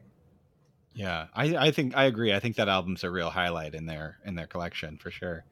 Yeah, 0.93 1.27
I, 1.33 1.55
I 1.55 1.71
think 1.71 1.95
I 1.95 2.05
agree. 2.05 2.33
I 2.33 2.39
think 2.39 2.55
that 2.57 2.67
album's 2.67 3.03
a 3.03 3.11
real 3.11 3.29
highlight 3.29 3.75
in 3.75 3.85
their 3.85 4.17
in 4.25 4.35
their 4.35 4.47
collection 4.47 4.97
for 4.97 5.11
sure. 5.11 5.45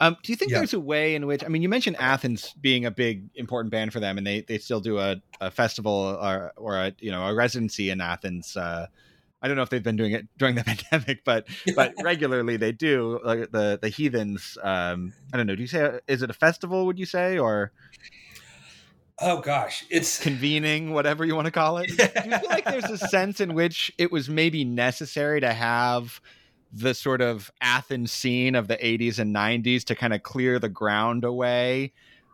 Um, 0.00 0.16
do 0.22 0.32
you 0.32 0.36
think 0.36 0.50
yeah. 0.50 0.58
there's 0.58 0.74
a 0.74 0.80
way 0.80 1.14
in 1.14 1.26
which 1.26 1.44
I 1.44 1.48
mean 1.48 1.62
you 1.62 1.68
mentioned 1.68 1.96
Athens 1.98 2.54
being 2.60 2.86
a 2.86 2.90
big 2.90 3.28
important 3.34 3.70
band 3.70 3.92
for 3.92 4.00
them, 4.00 4.18
and 4.18 4.26
they, 4.26 4.40
they 4.40 4.58
still 4.58 4.80
do 4.80 4.98
a, 4.98 5.22
a 5.40 5.50
festival 5.50 6.18
or 6.20 6.52
or 6.56 6.76
a 6.76 6.92
you 6.98 7.10
know 7.10 7.24
a 7.24 7.34
residency 7.34 7.90
in 7.90 8.00
Athens 8.00 8.56
uh, 8.56 8.86
I 9.42 9.48
don't 9.48 9.56
know 9.56 9.62
if 9.62 9.70
they've 9.70 9.82
been 9.82 9.96
doing 9.96 10.12
it 10.12 10.28
during 10.38 10.54
the 10.54 10.64
pandemic, 10.90 11.24
but 11.24 11.46
but 11.74 11.94
regularly 12.02 12.56
they 12.56 12.72
do. 12.72 13.20
Like 13.24 13.50
the 13.50 13.78
the 13.80 13.88
heathens. 13.88 14.56
Um, 14.62 15.12
I 15.32 15.36
don't 15.36 15.46
know. 15.46 15.56
Do 15.56 15.62
you 15.62 15.68
say 15.68 16.00
is 16.06 16.22
it 16.22 16.30
a 16.30 16.34
festival? 16.34 16.86
Would 16.86 16.98
you 16.98 17.06
say 17.06 17.38
or? 17.38 17.72
Oh 19.18 19.40
gosh, 19.40 19.84
it's 19.90 20.18
convening, 20.18 20.92
whatever 20.92 21.24
you 21.24 21.34
want 21.34 21.44
to 21.44 21.52
call 21.52 21.78
it. 21.78 21.88
do 21.88 21.92
you 21.92 22.38
feel 22.38 22.48
like 22.48 22.64
there's 22.64 22.90
a 22.90 22.98
sense 23.08 23.40
in 23.40 23.54
which 23.54 23.92
it 23.98 24.10
was 24.10 24.28
maybe 24.28 24.64
necessary 24.64 25.40
to 25.40 25.52
have 25.52 26.20
the 26.72 26.94
sort 26.94 27.20
of 27.20 27.50
Athens 27.60 28.10
scene 28.10 28.54
of 28.54 28.66
the 28.66 28.76
80s 28.78 29.18
and 29.18 29.34
90s 29.34 29.84
to 29.84 29.94
kind 29.94 30.14
of 30.14 30.22
clear 30.22 30.58
the 30.58 30.70
ground 30.70 31.24
away 31.24 31.92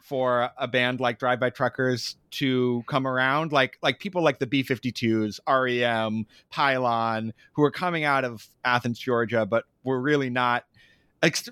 for 0.08 0.50
a 0.56 0.66
band 0.66 1.00
like 1.00 1.18
Drive 1.18 1.38
By 1.38 1.50
Truckers 1.50 2.16
to 2.32 2.82
come 2.86 3.06
around, 3.06 3.52
like 3.52 3.78
like 3.82 3.98
people 3.98 4.22
like 4.22 4.38
the 4.38 4.46
B52s, 4.46 5.38
REM, 5.46 6.26
Pylon, 6.50 7.34
who 7.52 7.62
are 7.62 7.70
coming 7.70 8.04
out 8.04 8.24
of 8.24 8.48
Athens, 8.64 8.98
Georgia, 8.98 9.44
but 9.44 9.64
were 9.84 10.00
really 10.00 10.30
not, 10.30 10.64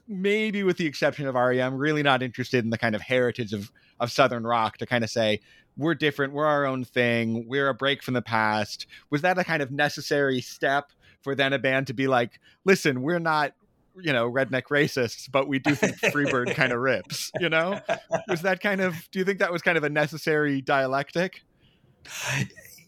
maybe 0.08 0.62
with 0.62 0.78
the 0.78 0.86
exception 0.86 1.26
of 1.26 1.34
REM, 1.34 1.76
really 1.76 2.02
not 2.02 2.22
interested 2.22 2.64
in 2.64 2.70
the 2.70 2.78
kind 2.78 2.94
of 2.94 3.02
heritage 3.02 3.52
of 3.52 3.70
of 4.00 4.10
Southern 4.10 4.44
rock 4.44 4.78
to 4.78 4.86
kind 4.86 5.04
of 5.04 5.10
say 5.10 5.40
we're 5.76 5.94
different, 5.94 6.32
we're 6.32 6.46
our 6.46 6.64
own 6.64 6.84
thing, 6.84 7.46
we're 7.46 7.68
a 7.68 7.74
break 7.74 8.02
from 8.02 8.14
the 8.14 8.22
past. 8.22 8.86
Was 9.10 9.20
that 9.20 9.38
a 9.38 9.44
kind 9.44 9.62
of 9.62 9.70
necessary 9.70 10.40
step? 10.40 10.92
For 11.22 11.34
then 11.34 11.52
a 11.52 11.58
band 11.58 11.88
to 11.88 11.92
be 11.92 12.06
like, 12.06 12.38
listen, 12.64 13.02
we're 13.02 13.18
not 13.18 13.52
you 14.00 14.12
know 14.12 14.30
redneck 14.30 14.64
racists 14.64 15.30
but 15.30 15.48
we 15.48 15.58
do 15.58 15.74
think 15.74 15.96
freebird 16.00 16.54
kind 16.54 16.72
of 16.72 16.78
rips 16.80 17.30
you 17.40 17.48
know? 17.48 17.80
Was 18.28 18.42
that 18.42 18.60
kind 18.60 18.80
of 18.80 18.94
do 19.10 19.18
you 19.18 19.24
think 19.24 19.38
that 19.38 19.52
was 19.52 19.62
kind 19.62 19.78
of 19.78 19.84
a 19.84 19.90
necessary 19.90 20.60
dialectic? 20.60 21.42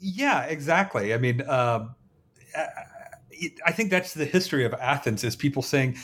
Yeah 0.01 0.45
exactly. 0.45 1.15
I 1.15 1.19
mean 1.19 1.49
um, 1.49 1.95
i 3.65 3.71
think 3.73 3.91
that's 3.91 4.15
the 4.15 4.25
history 4.25 4.65
of 4.65 4.75
athens 4.75 5.23
is 5.23 5.37
people 5.37 5.63
saying 5.63 5.97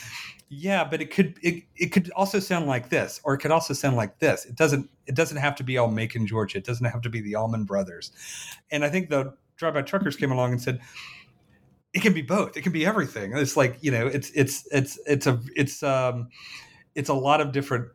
yeah 0.48 0.84
but 0.84 1.00
it 1.00 1.10
could 1.10 1.36
it, 1.42 1.64
it 1.74 1.86
could 1.86 2.10
also 2.12 2.38
sound 2.38 2.66
like 2.66 2.90
this 2.90 3.20
or 3.24 3.34
it 3.34 3.38
could 3.38 3.50
also 3.50 3.74
sound 3.74 3.96
like 3.96 4.18
this. 4.18 4.44
It 4.44 4.56
doesn't 4.56 4.88
it 5.06 5.14
doesn't 5.14 5.38
have 5.38 5.56
to 5.56 5.64
be 5.64 5.78
all 5.78 5.88
macon 5.90 6.26
georgia. 6.26 6.58
It 6.58 6.64
doesn't 6.64 6.86
have 6.86 7.00
to 7.02 7.10
be 7.10 7.20
the 7.20 7.34
allman 7.34 7.64
brothers. 7.64 8.12
And 8.70 8.84
i 8.84 8.88
think 8.88 9.10
the 9.10 9.34
drive 9.56 9.74
by 9.74 9.82
truckers 9.82 10.16
came 10.16 10.32
along 10.32 10.52
and 10.52 10.62
said 10.62 10.80
it 11.94 12.02
can 12.02 12.12
be 12.12 12.22
both. 12.22 12.56
It 12.56 12.62
can 12.62 12.72
be 12.72 12.84
everything. 12.84 13.36
It's 13.36 13.56
like 13.56 13.78
you 13.80 13.92
know, 13.92 14.06
it's 14.06 14.30
it's 14.34 14.66
it's 14.72 14.98
it's 15.06 15.26
a 15.28 15.40
it's 15.54 15.82
um 15.82 16.28
it's 16.96 17.08
a 17.08 17.14
lot 17.14 17.40
of 17.40 17.52
different 17.52 17.88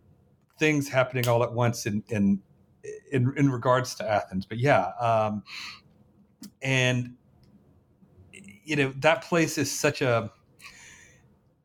things 0.58 0.88
happening 0.89 1.27
all 1.27 1.44
at 1.44 1.53
once 1.53 1.86
in 1.86 2.03
in 2.08 2.41
in, 3.12 3.34
in 3.36 3.51
regards 3.51 3.96
to 3.96 4.10
Athens. 4.10 4.46
But 4.46 4.60
yeah, 4.60 4.91
um, 5.01 5.44
and 6.62 7.15
you 8.63 8.77
know 8.77 8.94
that 9.00 9.24
place 9.24 9.58
is 9.58 9.70
such 9.70 10.01
a 10.01 10.32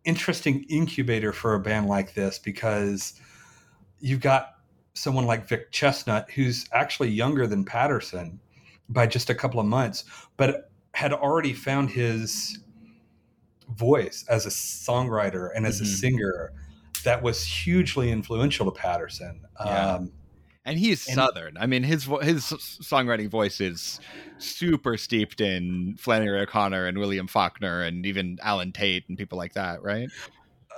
interesting 0.05 0.65
incubator 0.69 1.33
for 1.33 1.55
a 1.55 1.61
band 1.61 1.87
like 1.87 2.15
this 2.15 2.39
because 2.41 3.15
you've 4.01 4.21
got 4.21 4.57
someone 4.95 5.25
like 5.25 5.49
Vic 5.49 5.71
Chesnutt 5.71 6.31
who's 6.33 6.67
actually 6.73 7.11
younger 7.11 7.47
than 7.47 7.65
Patterson 7.65 8.41
by 8.89 9.07
just 9.07 9.31
a 9.31 9.35
couple 9.35 9.61
of 9.61 9.67
months, 9.67 10.05
but 10.37 10.71
had 10.95 11.13
already 11.13 11.53
found 11.53 11.91
his 11.91 12.59
voice 13.71 14.25
as 14.29 14.47
a 14.47 14.51
songwriter 14.51 15.51
and 15.55 15.67
as 15.67 15.77
mm-hmm. 15.77 15.85
a 15.85 15.89
singer 15.89 16.53
that 17.05 17.23
was 17.23 17.45
hugely 17.45 18.11
influential 18.11 18.71
to 18.71 18.73
Patterson. 18.73 19.41
Yeah. 19.65 19.95
Um, 19.95 20.13
and 20.65 20.79
he's 20.79 21.07
and, 21.07 21.17
southern. 21.17 21.57
I 21.59 21.67
mean, 21.67 21.83
his 21.83 22.05
his 22.23 22.45
songwriting 22.45 23.29
voice 23.29 23.61
is 23.61 24.01
super 24.39 24.97
steeped 24.97 25.41
in 25.41 25.97
Flannery 25.99 26.41
O'Connor 26.41 26.87
and 26.87 26.97
William 26.97 27.27
Faulkner 27.27 27.83
and 27.83 28.07
even 28.07 28.39
Allen 28.43 28.73
Tate 28.73 29.07
and 29.09 29.19
people 29.19 29.37
like 29.37 29.53
that, 29.55 29.83
right? 29.83 30.09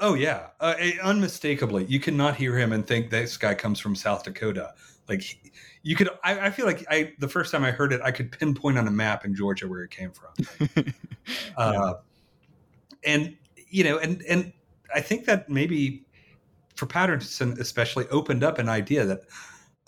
Oh 0.01 0.15
yeah, 0.15 0.49
uh, 0.61 0.75
unmistakably. 1.03 1.85
You 1.85 2.01
cannot 2.01 2.35
hear 2.35 2.59
him 2.59 2.73
and 2.73 2.85
think 2.85 3.11
this 3.11 3.37
guy 3.37 3.55
comes 3.55 3.79
from 3.79 3.95
South 3.95 4.25
Dakota. 4.25 4.75
Like 5.09 5.39
you 5.83 5.95
could 5.95 6.09
I, 6.25 6.47
I, 6.47 6.51
feel 6.51 6.67
like 6.67 6.85
i 6.91 7.13
the 7.21 7.29
first 7.29 7.53
time 7.53 7.63
i 7.63 7.71
heard 7.71 7.93
it 7.93 8.01
i 8.03 8.11
could 8.11 8.33
pinpoint 8.33 8.77
on 8.77 8.89
a 8.89 8.91
map 8.91 9.25
in 9.25 9.37
georgia 9.37 9.69
where 9.69 9.83
it 9.83 9.91
came 9.91 10.13
from. 10.13 10.85
Uh, 11.57 11.95
and 13.05 13.37
you 13.69 13.83
know 13.83 13.99
and 13.99 14.23
and 14.29 14.53
i 14.95 15.01
think 15.01 15.25
that 15.25 15.49
maybe 15.49 16.07
for 16.77 16.87
patterson 16.87 17.57
especially 17.59 18.07
opened 18.11 18.45
up 18.45 18.61
an 18.61 18.69
idea 18.69 19.05
that 19.05 19.23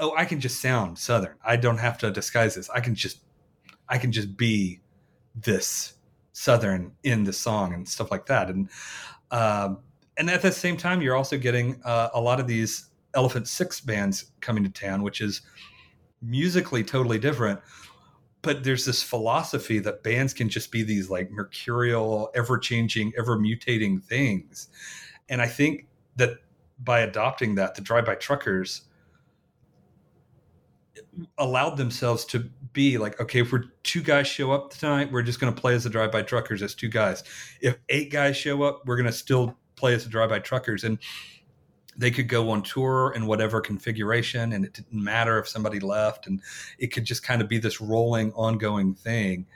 oh 0.00 0.12
i 0.16 0.24
can 0.24 0.40
just 0.40 0.60
sound 0.60 0.98
southern. 0.98 1.36
I 1.44 1.54
don't 1.54 1.78
have 1.78 1.96
to 1.98 2.10
disguise 2.10 2.56
this. 2.56 2.68
I 2.70 2.80
can 2.80 2.96
just 2.96 3.20
i 3.88 3.98
can 3.98 4.10
just 4.10 4.36
be 4.36 4.80
this 5.36 5.94
southern 6.32 6.92
in 7.02 7.24
the 7.24 7.32
song 7.32 7.74
and 7.74 7.88
stuff 7.88 8.10
like 8.10 8.26
that. 8.26 8.48
And 8.48 8.68
um, 9.30 9.78
and 10.16 10.30
at 10.30 10.42
the 10.42 10.52
same 10.52 10.76
time 10.76 11.02
you're 11.02 11.16
also 11.16 11.38
getting 11.38 11.80
uh, 11.84 12.08
a 12.14 12.20
lot 12.20 12.40
of 12.40 12.46
these 12.46 12.88
elephant 13.18 13.48
six 13.48 13.80
bands 13.80 14.30
coming 14.40 14.62
to 14.62 14.70
town 14.70 15.02
which 15.02 15.20
is 15.20 15.42
musically 16.22 16.82
totally 16.82 17.18
different, 17.18 17.60
but 18.42 18.64
there's 18.64 18.84
this 18.84 19.02
philosophy 19.02 19.78
that 19.80 20.02
bands 20.02 20.32
can 20.32 20.48
just 20.48 20.70
be 20.70 20.82
these 20.82 21.10
like 21.10 21.30
mercurial, 21.30 22.30
ever 22.34 22.58
changing, 22.58 23.12
ever 23.18 23.36
mutating 23.36 24.02
things. 24.02 24.68
And 25.28 25.42
I 25.42 25.46
think 25.46 25.86
that 26.16 26.38
by 26.82 27.00
adopting 27.00 27.56
that, 27.56 27.74
the 27.74 27.80
drive 27.80 28.06
by 28.06 28.14
truckers 28.14 28.82
allowed 31.38 31.76
themselves 31.76 32.24
to 32.26 32.48
be 32.72 32.96
like, 32.98 33.20
okay, 33.20 33.40
if 33.40 33.52
we're 33.52 33.64
two 33.82 34.02
guys 34.02 34.26
show 34.28 34.52
up 34.52 34.70
tonight, 34.70 35.10
we're 35.10 35.22
just 35.22 35.40
going 35.40 35.52
to 35.52 35.60
play 35.60 35.74
as 35.74 35.84
the 35.84 35.90
drive 35.90 36.12
by 36.12 36.22
truckers 36.22 36.62
as 36.62 36.74
two 36.74 36.88
guys. 36.88 37.24
If 37.60 37.76
eight 37.88 38.12
guys 38.12 38.36
show 38.36 38.62
up, 38.62 38.82
we're 38.86 38.96
going 38.96 39.06
to 39.06 39.12
still 39.12 39.56
play 39.74 39.94
as 39.94 40.04
the 40.04 40.10
drive 40.10 40.30
by 40.30 40.38
truckers. 40.38 40.84
And 40.84 40.98
they 41.98 42.10
could 42.10 42.28
go 42.28 42.50
on 42.50 42.62
tour 42.62 43.12
in 43.14 43.26
whatever 43.26 43.60
configuration 43.60 44.52
and 44.52 44.64
it 44.64 44.72
didn't 44.72 45.02
matter 45.02 45.38
if 45.38 45.48
somebody 45.48 45.80
left 45.80 46.26
and 46.26 46.40
it 46.78 46.86
could 46.88 47.04
just 47.04 47.22
kind 47.22 47.42
of 47.42 47.48
be 47.48 47.58
this 47.58 47.80
rolling 47.80 48.32
ongoing 48.32 48.94
thing. 48.94 49.46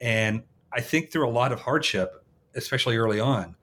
And 0.00 0.42
i 0.72 0.80
think 0.80 1.10
through 1.10 1.28
a 1.28 1.30
lot 1.30 1.50
of 1.52 1.60
hardship 1.60 2.24
especially 2.54 2.96
early 2.96 3.18
on 3.18 3.56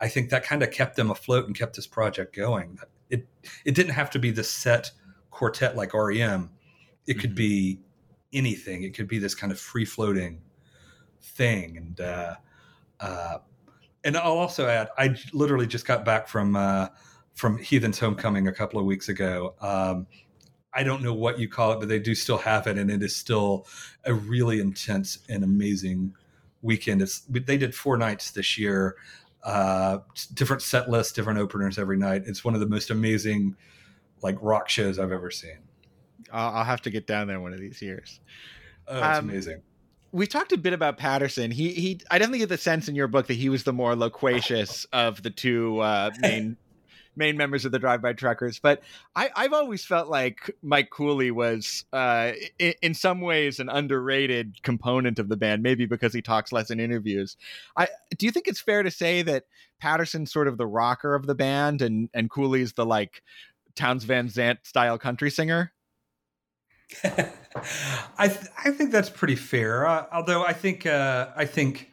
i 0.00 0.06
think 0.06 0.30
that 0.30 0.44
kind 0.44 0.62
of 0.62 0.70
kept 0.70 0.94
them 0.94 1.10
afloat 1.10 1.46
and 1.46 1.58
kept 1.58 1.74
this 1.76 1.86
project 1.86 2.34
going. 2.34 2.78
It 3.10 3.26
it 3.64 3.74
didn't 3.74 3.92
have 3.92 4.10
to 4.10 4.18
be 4.18 4.30
the 4.30 4.44
set 4.44 4.92
quartet 5.30 5.76
like 5.76 5.92
rem 5.92 6.50
it 7.06 7.14
could 7.14 7.30
mm-hmm. 7.30 7.36
be 7.36 7.80
anything. 8.32 8.84
It 8.84 8.94
could 8.94 9.08
be 9.08 9.18
this 9.18 9.34
kind 9.34 9.52
of 9.52 9.58
free 9.58 9.84
floating 9.84 10.40
thing. 11.20 11.76
And 11.76 12.00
uh 12.00 12.34
uh 13.00 13.38
and 14.04 14.16
i'll 14.16 14.38
also 14.38 14.66
add 14.66 14.88
i 14.98 15.14
literally 15.32 15.66
just 15.66 15.86
got 15.86 16.04
back 16.04 16.28
from 16.28 16.56
uh 16.56 16.88
from 17.34 17.58
Heathen's 17.58 17.98
Homecoming 17.98 18.48
a 18.48 18.52
couple 18.52 18.78
of 18.78 18.86
weeks 18.86 19.08
ago. 19.08 19.54
Um, 19.60 20.06
I 20.74 20.82
don't 20.82 21.02
know 21.02 21.12
what 21.12 21.38
you 21.38 21.48
call 21.48 21.72
it, 21.72 21.80
but 21.80 21.88
they 21.88 21.98
do 21.98 22.14
still 22.14 22.38
have 22.38 22.66
it, 22.66 22.78
and 22.78 22.90
it 22.90 23.02
is 23.02 23.14
still 23.14 23.66
a 24.04 24.14
really 24.14 24.60
intense 24.60 25.18
and 25.28 25.44
amazing 25.44 26.14
weekend. 26.62 27.02
It's, 27.02 27.20
they 27.28 27.58
did 27.58 27.74
four 27.74 27.96
nights 27.98 28.30
this 28.30 28.56
year, 28.56 28.96
uh, 29.42 29.98
different 30.34 30.62
set 30.62 30.88
lists, 30.88 31.12
different 31.12 31.38
openers 31.38 31.78
every 31.78 31.98
night. 31.98 32.22
It's 32.26 32.44
one 32.44 32.54
of 32.54 32.60
the 32.60 32.66
most 32.66 32.90
amazing 32.90 33.56
like 34.22 34.38
rock 34.40 34.68
shows 34.68 34.98
I've 34.98 35.12
ever 35.12 35.30
seen. 35.30 35.58
I'll, 36.32 36.64
have 36.64 36.80
to 36.82 36.90
get 36.90 37.06
down 37.06 37.26
there 37.26 37.40
one 37.40 37.52
of 37.52 37.60
these 37.60 37.82
years. 37.82 38.20
Oh, 38.88 38.96
it's 38.96 39.18
um, 39.18 39.28
amazing. 39.28 39.62
We 40.12 40.26
talked 40.26 40.52
a 40.52 40.56
bit 40.56 40.72
about 40.72 40.96
Patterson. 40.96 41.50
He 41.50 41.72
he. 41.72 42.00
I 42.10 42.18
definitely 42.18 42.40
get 42.40 42.48
the 42.48 42.58
sense 42.58 42.88
in 42.88 42.94
your 42.94 43.08
book 43.08 43.26
that 43.26 43.34
he 43.34 43.48
was 43.48 43.64
the 43.64 43.72
more 43.72 43.96
loquacious 43.96 44.86
of 44.92 45.22
the 45.22 45.30
two 45.30 45.80
uh, 45.80 46.10
main 46.20 46.56
main 47.16 47.36
members 47.36 47.64
of 47.64 47.72
the 47.72 47.78
Drive 47.78 48.02
By 48.02 48.12
Truckers. 48.12 48.58
But 48.58 48.82
I, 49.14 49.30
have 49.36 49.52
always 49.52 49.84
felt 49.84 50.08
like 50.08 50.54
Mike 50.62 50.90
Cooley 50.90 51.30
was, 51.30 51.84
uh, 51.92 52.32
in, 52.58 52.74
in, 52.82 52.94
some 52.94 53.20
ways, 53.20 53.60
an 53.60 53.68
underrated 53.68 54.62
component 54.62 55.18
of 55.18 55.28
the 55.28 55.36
band. 55.36 55.62
Maybe 55.62 55.86
because 55.86 56.12
he 56.14 56.22
talks 56.22 56.52
less 56.52 56.70
in 56.70 56.80
interviews. 56.80 57.36
I 57.76 57.88
do 58.16 58.26
you 58.26 58.32
think 58.32 58.48
it's 58.48 58.60
fair 58.60 58.82
to 58.82 58.90
say 58.90 59.22
that 59.22 59.44
Patterson's 59.80 60.32
sort 60.32 60.48
of 60.48 60.58
the 60.58 60.66
rocker 60.66 61.14
of 61.14 61.26
the 61.26 61.34
band, 61.34 61.82
and 61.82 62.08
and 62.14 62.30
Cooley's 62.30 62.72
the 62.72 62.86
like 62.86 63.22
Townes 63.74 64.04
Van 64.04 64.28
Zandt 64.28 64.66
style 64.66 64.98
country 64.98 65.30
singer? 65.30 65.72
I 67.04 68.28
th- 68.28 68.50
I 68.64 68.70
think 68.70 68.92
that's 68.92 69.10
pretty 69.10 69.36
fair. 69.36 69.86
Uh, 69.86 70.06
although 70.12 70.44
I 70.44 70.52
think 70.52 70.86
uh, 70.86 71.28
I 71.34 71.44
think 71.44 71.90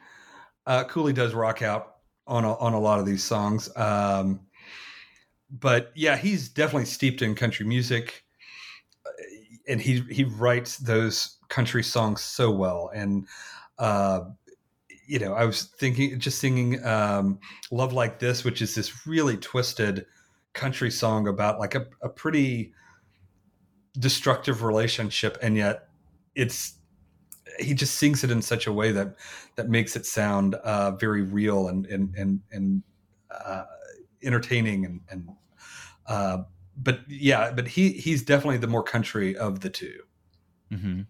uh, 0.66 0.84
Cooley 0.86 1.14
does 1.14 1.34
rock 1.34 1.62
out 1.62 1.96
on 2.28 2.46
a, 2.46 2.56
on 2.56 2.74
a 2.74 2.80
lot 2.80 3.00
of 3.00 3.06
these 3.06 3.24
songs. 3.24 3.76
Um, 3.76 4.42
but 5.50 5.92
yeah, 5.96 6.18
he's 6.18 6.50
definitely 6.50 6.86
steeped 6.86 7.22
in 7.22 7.36
country 7.36 7.66
music, 7.66 8.24
uh, 9.06 9.10
and 9.68 9.82
he 9.82 10.02
he 10.10 10.24
writes 10.24 10.78
those 10.78 11.38
country 11.50 11.84
songs 11.84 12.22
so 12.22 12.52
well. 12.52 12.92
And 12.94 13.28
uh, 13.78 14.22
you 15.08 15.20
know, 15.20 15.34
I 15.34 15.46
was 15.46 15.64
thinking, 15.64 16.20
just 16.20 16.40
singing 16.40 16.84
um, 16.86 17.40
"Love 17.72 17.94
Like 17.94 18.20
This," 18.20 18.44
which 18.44 18.62
is 18.62 18.76
this 18.76 19.08
really 19.08 19.38
twisted 19.38 20.06
country 20.54 20.92
song 20.92 21.28
about 21.28 21.60
like 21.60 21.76
a, 21.76 21.88
a 22.02 22.10
pretty 22.10 22.74
destructive 23.98 24.64
relationship, 24.64 25.38
and 25.42 25.56
yet 25.58 25.88
it's 26.36 26.76
he 27.60 27.74
just 27.74 27.96
sings 27.96 28.24
it 28.24 28.32
in 28.32 28.42
such 28.42 28.68
a 28.68 28.74
way 28.74 28.92
that 28.92 29.16
that 29.56 29.70
makes 29.70 29.96
it 29.96 30.06
sound 30.06 30.56
uh, 30.56 30.92
very 30.92 31.24
real 31.24 31.68
and 31.68 31.86
and 31.88 32.16
and 32.16 32.42
and 32.52 32.84
uh, 33.32 33.64
entertaining 34.24 34.86
and, 34.86 35.02
and 35.10 35.30
uh, 36.08 36.44
but 36.82 37.02
yeah, 37.08 37.52
but 37.52 37.68
he 37.68 37.92
he's 37.92 38.24
definitely 38.24 38.58
the 38.58 38.68
more 38.68 38.84
country 38.84 39.36
of 39.36 39.60
the 39.60 39.70
2 39.70 40.00
mm-hmm. 40.72 41.02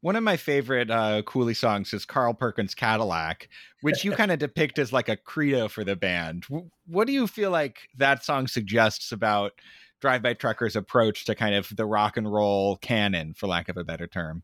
One 0.00 0.16
of 0.16 0.22
my 0.22 0.36
favorite 0.36 0.90
uh, 0.90 1.22
Cooley 1.22 1.54
songs 1.54 1.94
is 1.94 2.04
Carl 2.04 2.34
Perkins 2.34 2.74
Cadillac, 2.74 3.48
which 3.80 4.04
you 4.04 4.12
kind 4.16 4.30
of 4.30 4.38
depict 4.38 4.78
as 4.78 4.92
like 4.92 5.08
a 5.08 5.16
credo 5.16 5.66
for 5.66 5.82
the 5.82 5.96
band. 5.96 6.44
What 6.86 7.06
do 7.06 7.14
you 7.14 7.26
feel 7.26 7.50
like 7.50 7.88
that 7.96 8.22
song 8.22 8.46
suggests 8.46 9.12
about 9.12 9.52
Drive 10.00 10.22
By 10.22 10.34
Truckers' 10.34 10.76
approach 10.76 11.24
to 11.24 11.34
kind 11.34 11.54
of 11.54 11.74
the 11.74 11.86
rock 11.86 12.18
and 12.18 12.30
roll 12.30 12.76
canon, 12.76 13.32
for 13.32 13.46
lack 13.46 13.70
of 13.70 13.78
a 13.78 13.84
better 13.84 14.06
term? 14.06 14.42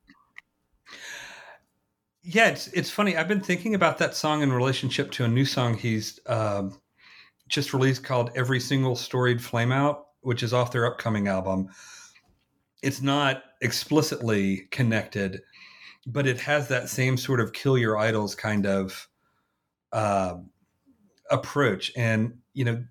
Yeah, 2.22 2.48
it's 2.48 2.68
it's 2.68 2.90
funny. 2.90 3.16
I've 3.16 3.28
been 3.28 3.40
thinking 3.40 3.74
about 3.74 3.98
that 3.98 4.14
song 4.14 4.42
in 4.42 4.52
relationship 4.52 5.10
to 5.12 5.24
a 5.24 5.28
new 5.28 5.44
song 5.44 5.76
he's 5.76 6.20
um, 6.26 6.80
just 7.50 7.74
released 7.74 8.04
called 8.04 8.30
Every 8.34 8.60
Single 8.60 8.96
Storied 8.96 9.42
Flame 9.42 9.72
Out, 9.72 10.06
which 10.22 10.42
is 10.42 10.54
off 10.54 10.72
their 10.72 10.86
upcoming 10.86 11.28
album. 11.28 11.68
It's 12.82 13.02
not 13.02 13.42
explicitly 13.60 14.68
connected, 14.70 15.42
but 16.06 16.26
it 16.26 16.40
has 16.40 16.68
that 16.68 16.88
same 16.88 17.16
sort 17.16 17.40
of 17.40 17.52
kill 17.52 17.76
your 17.76 17.98
idols 17.98 18.34
kind 18.34 18.66
of 18.66 19.08
uh, 19.92 20.36
approach. 21.30 21.92
And, 21.96 22.38
you 22.54 22.64
know, 22.64 22.84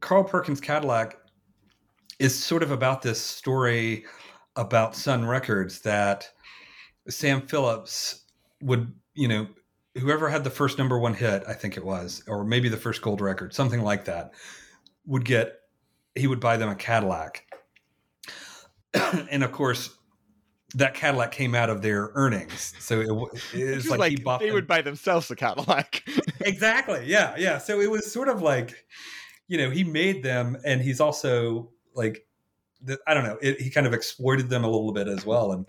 Carl 0.00 0.24
Perkins 0.24 0.60
Cadillac 0.60 1.16
is 2.18 2.36
sort 2.36 2.62
of 2.62 2.72
about 2.72 3.02
this 3.02 3.20
story 3.20 4.04
about 4.56 4.96
Sun 4.96 5.24
Records 5.24 5.80
that 5.82 6.28
Sam 7.08 7.42
Phillips 7.42 8.24
would, 8.60 8.92
you 9.14 9.28
know, 9.28 9.46
whoever 9.98 10.28
had 10.28 10.44
the 10.44 10.50
first 10.50 10.78
number 10.78 10.98
one 10.98 11.14
hit, 11.14 11.42
I 11.46 11.52
think 11.52 11.76
it 11.76 11.84
was, 11.84 12.22
or 12.26 12.44
maybe 12.44 12.68
the 12.68 12.76
first 12.76 13.02
gold 13.02 13.20
record, 13.20 13.54
something 13.54 13.82
like 13.82 14.04
that, 14.06 14.32
would 15.06 15.24
get 15.24 15.54
he 16.14 16.26
would 16.26 16.40
buy 16.40 16.56
them 16.56 16.68
a 16.68 16.74
Cadillac. 16.74 17.44
and 18.94 19.44
of 19.44 19.52
course, 19.52 19.96
that 20.74 20.94
Cadillac 20.94 21.32
came 21.32 21.54
out 21.54 21.70
of 21.70 21.80
their 21.80 22.10
earnings. 22.14 22.74
So 22.78 23.00
it, 23.00 23.08
it 23.58 23.74
was 23.74 23.88
like, 23.88 24.00
like, 24.00 24.10
he 24.10 24.16
bought 24.16 24.40
they 24.40 24.46
them. 24.46 24.54
would 24.54 24.66
buy 24.66 24.82
themselves 24.82 25.30
a 25.30 25.36
Cadillac. 25.36 26.02
exactly. 26.40 27.04
Yeah. 27.06 27.34
Yeah. 27.38 27.58
So 27.58 27.80
it 27.80 27.90
was 27.90 28.10
sort 28.10 28.28
of 28.28 28.42
like, 28.42 28.84
you 29.46 29.56
know, 29.56 29.70
he 29.70 29.82
made 29.82 30.22
them 30.22 30.58
and 30.64 30.82
he's 30.82 31.00
also 31.00 31.70
like, 31.94 32.26
I 33.06 33.14
don't 33.14 33.24
know, 33.24 33.38
it, 33.40 33.60
he 33.60 33.70
kind 33.70 33.86
of 33.86 33.94
exploited 33.94 34.50
them 34.50 34.64
a 34.64 34.68
little 34.68 34.92
bit 34.92 35.08
as 35.08 35.24
well. 35.24 35.52
And 35.52 35.66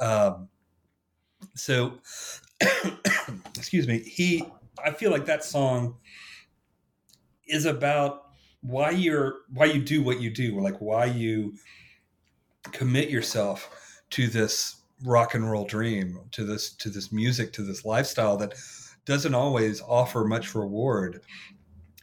um, 0.00 0.48
so 1.54 1.98
excuse 3.56 3.86
me, 3.86 4.00
he 4.00 4.44
I 4.84 4.92
feel 4.92 5.10
like 5.10 5.26
that 5.26 5.44
song 5.44 5.96
is 7.46 7.64
about 7.64 8.22
why 8.60 8.90
you're 8.90 9.40
why 9.52 9.66
you 9.66 9.80
do 9.82 10.02
what 10.02 10.20
you 10.20 10.30
do, 10.30 10.56
or 10.56 10.62
like 10.62 10.80
why 10.80 11.04
you 11.04 11.54
commit 12.72 13.10
yourself 13.10 14.00
to 14.10 14.26
this 14.26 14.76
rock 15.04 15.34
and 15.34 15.50
roll 15.50 15.64
dream, 15.64 16.20
to 16.32 16.44
this 16.44 16.72
to 16.76 16.88
this 16.88 17.12
music, 17.12 17.52
to 17.54 17.62
this 17.62 17.84
lifestyle 17.84 18.36
that 18.38 18.54
doesn't 19.04 19.34
always 19.34 19.80
offer 19.82 20.24
much 20.24 20.54
reward. 20.54 21.22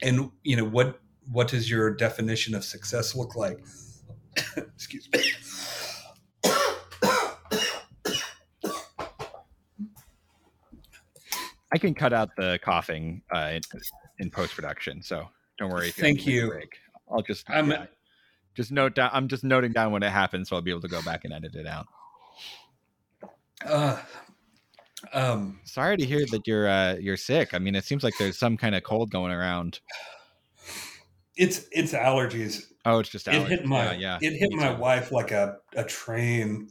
And 0.02 0.32
you 0.44 0.56
know, 0.56 0.66
what 0.66 1.00
what 1.32 1.48
does 1.48 1.70
your 1.70 1.94
definition 1.94 2.56
of 2.56 2.64
success 2.64 3.16
look 3.16 3.36
like? 3.36 3.60
excuse 4.58 5.10
me. 5.14 5.22
I 11.74 11.78
can 11.78 11.94
cut 11.94 12.14
out 12.14 12.36
the 12.36 12.60
coughing 12.64 13.22
uh, 13.34 13.52
in, 13.54 13.62
in 14.20 14.30
post 14.30 14.56
production, 14.56 15.02
so 15.02 15.28
don't 15.58 15.72
worry. 15.72 15.92
Thank 15.92 16.26
you. 16.26 16.62
I'll 17.10 17.22
just 17.22 17.50
I'm, 17.50 17.74
just 18.56 18.72
note 18.72 18.96
down. 18.96 19.10
I'm 19.14 19.28
just 19.28 19.44
noting 19.44 19.72
down 19.72 19.92
when 19.92 20.04
it 20.04 20.12
happens, 20.12 20.50
so 20.50 20.56
I'll 20.56 20.62
be 20.62 20.72
able 20.72 20.82
to 20.82 20.88
go 20.88 21.02
back 21.02 21.24
and 21.24 21.34
edit 21.34 21.56
it 21.56 21.68
out. 21.68 21.88
Uh, 23.66 23.98
um, 25.14 25.60
sorry 25.64 25.98
to 25.98 26.06
hear 26.06 26.26
that 26.32 26.48
you're 26.48 26.68
uh, 26.68 26.96
you're 26.96 27.18
sick. 27.18 27.54
I 27.54 27.60
mean, 27.60 27.76
it 27.76 27.86
seems 27.86 28.04
like 28.04 28.14
there's 28.18 28.38
some 28.38 28.58
kind 28.58 28.76
of 28.76 28.84
cold 28.84 29.12
going 29.12 29.32
around. 29.32 29.80
It's 31.38 31.66
it's 31.72 31.94
allergies. 31.94 32.64
Oh, 32.86 33.00
it's 33.00 33.10
just 33.10 33.28
allergies. 33.28 33.44
It 33.44 33.50
hit 33.50 33.66
my 33.66 33.94
yeah. 33.94 34.20
yeah. 34.22 34.30
It 34.30 34.38
hit 34.38 34.52
my 34.54 34.72
wife 34.72 35.12
like 35.12 35.32
a 35.32 35.58
a 35.76 35.84
train. 35.84 36.70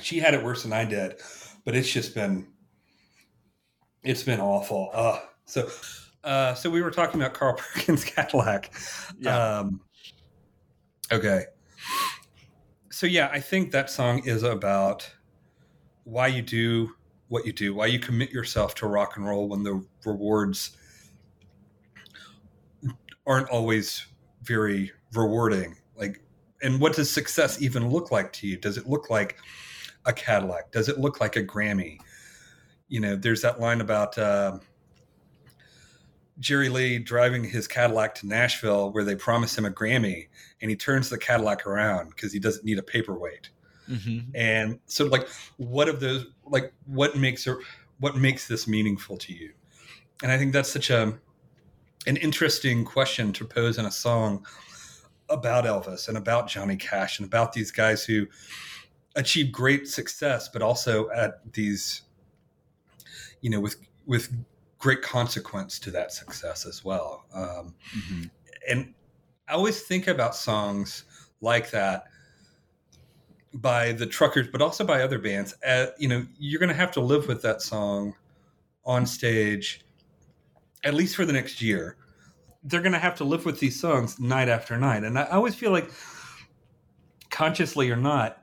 She 0.00 0.18
had 0.18 0.34
it 0.34 0.42
worse 0.42 0.62
than 0.62 0.72
I 0.72 0.84
did, 0.84 1.16
but 1.64 1.74
it's 1.74 1.90
just 1.90 2.14
been 2.14 2.46
it's 4.02 4.22
been 4.22 4.40
awful. 4.40 4.90
Uh, 4.92 5.20
so, 5.44 5.68
uh, 6.24 6.54
so 6.54 6.70
we 6.70 6.82
were 6.82 6.90
talking 6.90 7.20
about 7.20 7.34
Carl 7.34 7.54
Perkins 7.58 8.04
Cadillac. 8.04 8.72
Yeah. 9.18 9.58
Um, 9.58 9.80
okay. 11.12 11.44
so 12.90 13.06
yeah, 13.06 13.28
I 13.32 13.40
think 13.40 13.70
that 13.72 13.90
song 13.90 14.22
is 14.24 14.42
about 14.42 15.10
why 16.04 16.26
you 16.28 16.42
do 16.42 16.94
what 17.28 17.46
you 17.46 17.52
do, 17.52 17.74
why 17.74 17.86
you 17.86 17.98
commit 17.98 18.30
yourself 18.30 18.74
to 18.74 18.86
rock 18.86 19.16
and 19.16 19.24
roll 19.24 19.48
when 19.48 19.62
the 19.62 19.84
rewards 20.04 20.76
aren't 23.26 23.48
always 23.48 24.04
very 24.42 24.90
rewarding. 25.14 25.76
Like, 25.96 26.20
and 26.62 26.80
what 26.80 26.94
does 26.96 27.08
success 27.08 27.62
even 27.62 27.88
look 27.88 28.10
like 28.10 28.32
to 28.34 28.48
you? 28.48 28.56
Does 28.56 28.76
it 28.76 28.88
look 28.88 29.10
like 29.10 29.36
a 30.06 30.12
Cadillac? 30.12 30.72
Does 30.72 30.88
it 30.88 30.98
look 30.98 31.20
like 31.20 31.36
a 31.36 31.44
Grammy? 31.44 31.98
You 32.90 33.00
know, 33.00 33.16
there's 33.16 33.40
that 33.40 33.58
line 33.58 33.80
about 33.80 34.18
uh, 34.18 34.58
Jerry 36.38 36.68
Lee 36.68 36.98
driving 36.98 37.44
his 37.44 37.66
Cadillac 37.66 38.14
to 38.16 38.26
Nashville 38.26 38.92
where 38.92 39.04
they 39.04 39.14
promise 39.14 39.56
him 39.56 39.64
a 39.64 39.70
Grammy 39.70 40.28
and 40.60 40.70
he 40.70 40.76
turns 40.76 41.08
the 41.08 41.16
Cadillac 41.16 41.66
around 41.66 42.10
because 42.10 42.32
he 42.32 42.38
doesn't 42.38 42.64
need 42.64 42.78
a 42.78 42.82
paperweight. 42.82 43.50
Mm-hmm. 43.88 44.34
And 44.34 44.78
so 44.86 45.06
like 45.06 45.28
what 45.56 45.88
of 45.88 46.00
those 46.00 46.26
like 46.44 46.72
what 46.84 47.16
makes 47.16 47.46
it 47.46 47.56
what 47.98 48.16
makes 48.16 48.46
this 48.46 48.68
meaningful 48.68 49.16
to 49.18 49.32
you? 49.32 49.52
And 50.22 50.30
I 50.30 50.36
think 50.36 50.52
that's 50.52 50.70
such 50.70 50.90
a 50.90 51.18
an 52.06 52.16
interesting 52.16 52.84
question 52.84 53.32
to 53.34 53.44
pose 53.44 53.78
in 53.78 53.86
a 53.86 53.90
song 53.90 54.46
about 55.28 55.64
Elvis 55.64 56.08
and 56.08 56.16
about 56.16 56.48
Johnny 56.48 56.76
Cash 56.76 57.18
and 57.18 57.26
about 57.26 57.52
these 57.52 57.70
guys 57.70 58.04
who 58.04 58.26
achieve 59.16 59.52
great 59.52 59.88
success, 59.88 60.48
but 60.48 60.62
also 60.62 61.10
at 61.10 61.52
these, 61.52 62.02
you 63.40 63.50
know, 63.50 63.60
with 63.60 63.76
with 64.06 64.32
great 64.78 65.02
consequence 65.02 65.78
to 65.78 65.90
that 65.90 66.12
success 66.12 66.66
as 66.66 66.84
well. 66.84 67.24
Um, 67.34 67.74
mm-hmm. 67.96 68.22
And 68.68 68.94
I 69.48 69.52
always 69.52 69.82
think 69.82 70.08
about 70.08 70.34
songs 70.34 71.04
like 71.40 71.70
that 71.70 72.04
by 73.52 73.92
the 73.92 74.06
truckers, 74.06 74.48
but 74.48 74.62
also 74.62 74.84
by 74.84 75.02
other 75.02 75.18
bands. 75.18 75.54
Uh, 75.66 75.86
you 75.98 76.08
know, 76.08 76.26
you're 76.38 76.60
going 76.60 76.70
to 76.70 76.74
have 76.74 76.92
to 76.92 77.00
live 77.00 77.28
with 77.28 77.42
that 77.42 77.60
song 77.60 78.14
on 78.84 79.04
stage 79.04 79.84
at 80.82 80.94
least 80.94 81.14
for 81.14 81.26
the 81.26 81.32
next 81.32 81.60
year. 81.60 81.96
They're 82.62 82.80
going 82.80 82.92
to 82.92 82.98
have 82.98 83.16
to 83.16 83.24
live 83.24 83.44
with 83.44 83.60
these 83.60 83.78
songs 83.78 84.18
night 84.18 84.48
after 84.48 84.78
night. 84.78 85.04
And 85.04 85.18
I 85.18 85.24
always 85.24 85.54
feel 85.54 85.72
like, 85.72 85.90
consciously 87.30 87.90
or 87.90 87.96
not, 87.96 88.42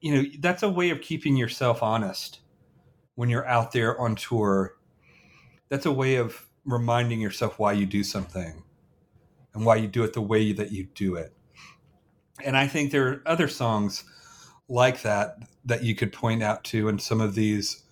you 0.00 0.14
know, 0.14 0.28
that's 0.40 0.62
a 0.62 0.68
way 0.68 0.90
of 0.90 1.00
keeping 1.00 1.36
yourself 1.36 1.82
honest 1.82 2.40
when 3.16 3.28
you're 3.28 3.46
out 3.46 3.72
there 3.72 4.00
on 4.00 4.14
tour 4.14 4.76
that's 5.68 5.86
a 5.86 5.92
way 5.92 6.16
of 6.16 6.46
reminding 6.64 7.20
yourself 7.20 7.58
why 7.58 7.72
you 7.72 7.86
do 7.86 8.02
something 8.02 8.62
and 9.54 9.64
why 9.64 9.76
you 9.76 9.88
do 9.88 10.04
it 10.04 10.12
the 10.12 10.20
way 10.20 10.52
that 10.52 10.72
you 10.72 10.84
do 10.94 11.14
it. 11.14 11.32
And 12.44 12.56
I 12.56 12.66
think 12.66 12.90
there 12.90 13.08
are 13.08 13.22
other 13.26 13.48
songs 13.48 14.04
like 14.68 15.02
that 15.02 15.38
that 15.64 15.82
you 15.82 15.94
could 15.94 16.12
point 16.12 16.42
out 16.42 16.64
to 16.64 16.88
in 16.88 16.98
some 16.98 17.20
of 17.20 17.34
these 17.34 17.82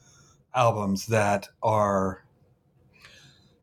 albums 0.55 1.07
that 1.07 1.49
are, 1.63 2.25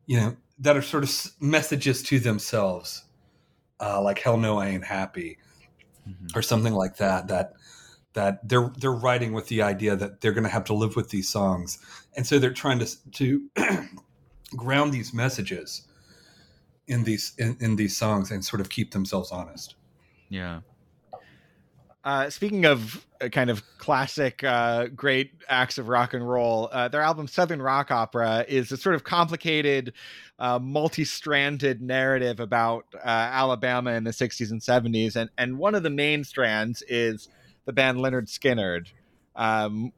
you 0.06 0.18
know, 0.18 0.36
that 0.58 0.76
are 0.76 0.82
sort 0.82 1.04
of 1.04 1.32
messages 1.40 2.02
to 2.04 2.18
themselves, 2.18 3.04
uh, 3.80 4.02
like 4.02 4.18
"Hell 4.18 4.36
No, 4.36 4.58
I 4.58 4.68
Ain't 4.68 4.84
Happy," 4.84 5.38
mm-hmm. 6.08 6.36
or 6.36 6.42
something 6.42 6.72
like 6.72 6.96
that. 6.96 7.28
That 7.28 7.52
that 8.14 8.48
they're 8.48 8.72
they're 8.78 8.92
writing 8.92 9.32
with 9.32 9.48
the 9.48 9.62
idea 9.62 9.96
that 9.96 10.20
they're 10.20 10.32
going 10.32 10.44
to 10.44 10.50
have 10.50 10.64
to 10.64 10.74
live 10.74 10.96
with 10.96 11.10
these 11.10 11.28
songs, 11.28 11.78
and 12.16 12.26
so 12.26 12.38
they're 12.38 12.52
trying 12.52 12.78
to 12.78 13.10
to 13.12 13.48
ground 14.56 14.92
these 14.92 15.14
messages 15.14 15.86
in 16.86 17.04
these 17.04 17.32
in, 17.38 17.56
in 17.60 17.76
these 17.76 17.96
songs 17.96 18.30
and 18.30 18.44
sort 18.44 18.60
of 18.60 18.68
keep 18.68 18.92
themselves 18.92 19.30
honest. 19.30 19.74
Yeah. 20.28 20.60
Uh, 22.04 22.28
speaking 22.28 22.64
of 22.64 23.06
uh, 23.20 23.28
kind 23.28 23.48
of 23.48 23.62
classic, 23.78 24.42
uh, 24.42 24.86
great 24.88 25.30
acts 25.48 25.78
of 25.78 25.86
rock 25.86 26.14
and 26.14 26.28
roll, 26.28 26.68
uh, 26.72 26.88
their 26.88 27.00
album 27.00 27.28
Southern 27.28 27.62
Rock 27.62 27.92
Opera 27.92 28.44
is 28.48 28.72
a 28.72 28.76
sort 28.76 28.96
of 28.96 29.04
complicated, 29.04 29.92
uh, 30.40 30.58
multi-stranded 30.58 31.80
narrative 31.80 32.40
about 32.40 32.86
uh, 32.96 33.06
Alabama 33.06 33.92
in 33.92 34.02
the 34.02 34.10
'60s 34.10 34.50
and 34.50 34.60
'70s, 34.60 35.14
and 35.14 35.30
and 35.38 35.58
one 35.58 35.76
of 35.76 35.84
the 35.84 35.90
main 35.90 36.24
strands 36.24 36.82
is 36.88 37.28
the 37.64 37.72
band 37.72 37.98
Lynyrd 37.98 38.28
Skynyrd. 38.28 38.88
Um, 39.36 39.92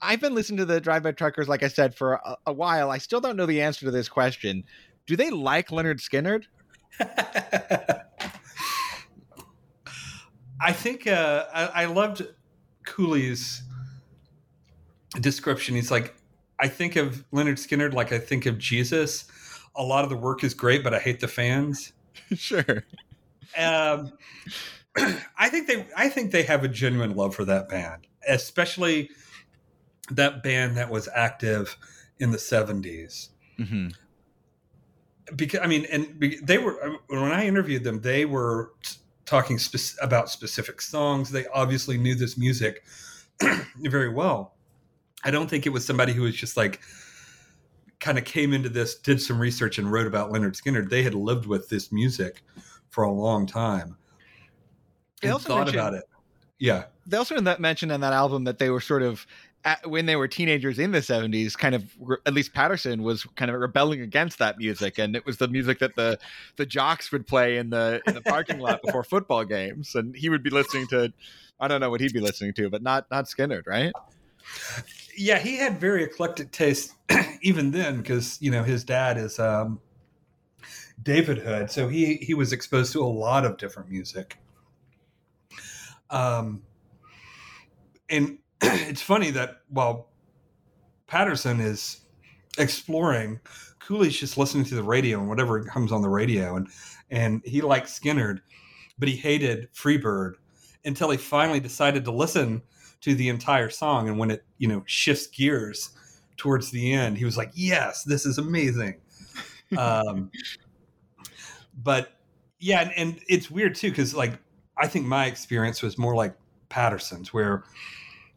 I've 0.00 0.20
been 0.20 0.34
listening 0.34 0.58
to 0.58 0.64
the 0.64 0.80
Drive 0.80 1.02
By 1.02 1.12
Truckers, 1.12 1.48
like 1.48 1.62
I 1.62 1.68
said, 1.68 1.94
for 1.94 2.14
a, 2.14 2.36
a, 2.46 2.52
while. 2.52 2.90
I 2.90 2.98
still 2.98 3.20
don't 3.20 3.36
know 3.36 3.46
the 3.46 3.62
answer 3.62 3.86
to 3.86 3.90
this 3.90 4.08
question. 4.08 4.64
Do 5.06 5.16
they 5.16 5.30
like 5.30 5.68
Lynyrd 5.68 6.00
Skynyrd? 6.00 6.44
I 10.60 10.72
think 10.72 11.06
uh, 11.06 11.46
I, 11.52 11.82
I 11.82 11.84
loved 11.86 12.26
Cooley's 12.86 13.62
description. 15.20 15.74
He's 15.74 15.90
like, 15.90 16.14
I 16.58 16.68
think 16.68 16.96
of 16.96 17.24
Lynyrd 17.32 17.58
Skynyrd 17.58 17.94
like 17.94 18.12
I 18.12 18.18
think 18.18 18.46
of 18.46 18.58
Jesus. 18.58 19.26
A 19.76 19.82
lot 19.82 20.04
of 20.04 20.10
the 20.10 20.16
work 20.16 20.44
is 20.44 20.54
great, 20.54 20.84
but 20.84 20.94
I 20.94 20.98
hate 20.98 21.20
the 21.20 21.28
fans. 21.28 21.92
sure. 22.34 22.84
Um, 23.56 24.12
I 25.38 25.48
think 25.48 25.66
they 25.66 25.86
I 25.96 26.08
think 26.08 26.30
they 26.30 26.44
have 26.44 26.64
a 26.64 26.68
genuine 26.68 27.16
love 27.16 27.34
for 27.34 27.44
that 27.44 27.68
band, 27.68 28.06
especially 28.28 29.10
that 30.10 30.42
band 30.42 30.76
that 30.76 30.90
was 30.90 31.08
active 31.14 31.76
in 32.18 32.30
the 32.30 32.38
70s. 32.38 33.30
Mm-hmm. 33.58 33.88
Because 35.34 35.60
I 35.60 35.66
mean, 35.66 35.86
and 35.90 36.22
they 36.42 36.58
were 36.58 36.98
when 37.08 37.32
I 37.32 37.46
interviewed 37.46 37.82
them, 37.82 38.02
they 38.02 38.24
were 38.24 38.72
talking 39.24 39.58
spe- 39.58 39.98
about 40.00 40.28
specific 40.28 40.80
songs. 40.80 41.30
They 41.30 41.46
obviously 41.46 41.98
knew 41.98 42.14
this 42.14 42.36
music 42.36 42.84
very 43.78 44.10
well. 44.10 44.54
I 45.24 45.30
don't 45.30 45.48
think 45.48 45.66
it 45.66 45.70
was 45.70 45.84
somebody 45.84 46.12
who 46.12 46.22
was 46.22 46.36
just 46.36 46.56
like 46.56 46.80
kind 48.00 48.18
of 48.18 48.24
came 48.24 48.52
into 48.52 48.68
this, 48.68 48.96
did 48.96 49.20
some 49.20 49.40
research, 49.40 49.78
and 49.78 49.90
wrote 49.90 50.06
about 50.06 50.30
Lynyrd 50.30 50.60
Skynyrd. 50.60 50.90
They 50.90 51.02
had 51.02 51.14
lived 51.14 51.46
with 51.46 51.70
this 51.70 51.90
music 51.90 52.42
for 52.90 53.02
a 53.04 53.10
long 53.10 53.46
time 53.46 53.96
they 55.24 55.32
also 55.32 55.48
thought 55.48 55.68
about 55.72 55.94
it. 55.94 56.04
Yeah. 56.58 56.84
They 57.06 57.16
also 57.16 57.40
mentioned 57.58 57.92
in 57.92 58.00
that 58.00 58.12
album 58.12 58.44
that 58.44 58.58
they 58.58 58.70
were 58.70 58.80
sort 58.80 59.02
of 59.02 59.26
at, 59.64 59.86
when 59.88 60.06
they 60.06 60.16
were 60.16 60.28
teenagers 60.28 60.78
in 60.78 60.92
the 60.92 61.00
70s 61.00 61.56
kind 61.56 61.74
of 61.74 61.84
at 62.26 62.34
least 62.34 62.52
patterson 62.52 63.02
was 63.02 63.24
kind 63.36 63.50
of 63.50 63.60
rebelling 63.60 64.00
against 64.00 64.38
that 64.38 64.58
music 64.58 64.98
and 64.98 65.16
it 65.16 65.24
was 65.24 65.38
the 65.38 65.48
music 65.48 65.78
that 65.78 65.96
the 65.96 66.18
the 66.56 66.66
jocks 66.66 67.10
would 67.12 67.26
play 67.26 67.56
in 67.56 67.70
the 67.70 68.00
in 68.06 68.14
the 68.14 68.20
parking 68.20 68.58
lot 68.58 68.80
before 68.82 69.02
football 69.04 69.44
games 69.44 69.94
and 69.94 70.14
he 70.14 70.28
would 70.28 70.42
be 70.42 70.50
listening 70.50 70.86
to 70.86 71.12
i 71.60 71.68
don't 71.68 71.80
know 71.80 71.90
what 71.90 72.00
he'd 72.00 72.12
be 72.12 72.20
listening 72.20 72.52
to 72.52 72.68
but 72.68 72.82
not 72.82 73.06
not 73.10 73.24
skynyrd 73.24 73.66
right 73.66 73.92
yeah 75.16 75.38
he 75.38 75.56
had 75.56 75.80
very 75.80 76.04
eclectic 76.04 76.50
taste 76.50 76.94
even 77.42 77.70
then 77.70 77.98
because 77.98 78.38
you 78.40 78.50
know 78.50 78.62
his 78.62 78.84
dad 78.84 79.16
is 79.16 79.38
um 79.38 79.80
david 81.02 81.38
hood 81.38 81.70
so 81.70 81.88
he 81.88 82.16
he 82.16 82.34
was 82.34 82.52
exposed 82.52 82.92
to 82.92 83.02
a 83.02 83.04
lot 83.04 83.44
of 83.44 83.56
different 83.56 83.90
music 83.90 84.38
um, 86.14 86.62
and 88.08 88.38
it's 88.62 89.02
funny 89.02 89.30
that 89.32 89.62
while 89.68 90.10
Patterson 91.06 91.60
is 91.60 92.02
exploring, 92.56 93.40
Cooley's 93.80 94.16
just 94.16 94.38
listening 94.38 94.64
to 94.66 94.76
the 94.76 94.82
radio 94.82 95.18
and 95.18 95.28
whatever 95.28 95.64
comes 95.64 95.92
on 95.92 96.02
the 96.02 96.08
radio, 96.08 96.56
and 96.56 96.68
and 97.10 97.42
he 97.44 97.60
liked 97.60 97.88
Skynyrd, 97.88 98.38
but 98.96 99.08
he 99.08 99.16
hated 99.16 99.68
Freebird 99.74 100.34
until 100.84 101.10
he 101.10 101.16
finally 101.16 101.60
decided 101.60 102.04
to 102.04 102.12
listen 102.12 102.62
to 103.00 103.14
the 103.14 103.28
entire 103.28 103.68
song. 103.68 104.08
And 104.08 104.18
when 104.18 104.30
it 104.30 104.44
you 104.58 104.68
know 104.68 104.84
shifts 104.86 105.26
gears 105.26 105.90
towards 106.36 106.70
the 106.70 106.92
end, 106.92 107.18
he 107.18 107.24
was 107.24 107.36
like, 107.36 107.50
"Yes, 107.54 108.04
this 108.04 108.24
is 108.24 108.38
amazing." 108.38 109.00
um, 109.76 110.30
but 111.82 112.12
yeah, 112.60 112.82
and, 112.82 112.92
and 112.96 113.20
it's 113.28 113.50
weird 113.50 113.74
too 113.74 113.90
because 113.90 114.14
like 114.14 114.38
I 114.76 114.86
think 114.86 115.06
my 115.06 115.26
experience 115.26 115.82
was 115.82 115.98
more 115.98 116.14
like 116.14 116.34
Patterson's, 116.68 117.32
where 117.32 117.64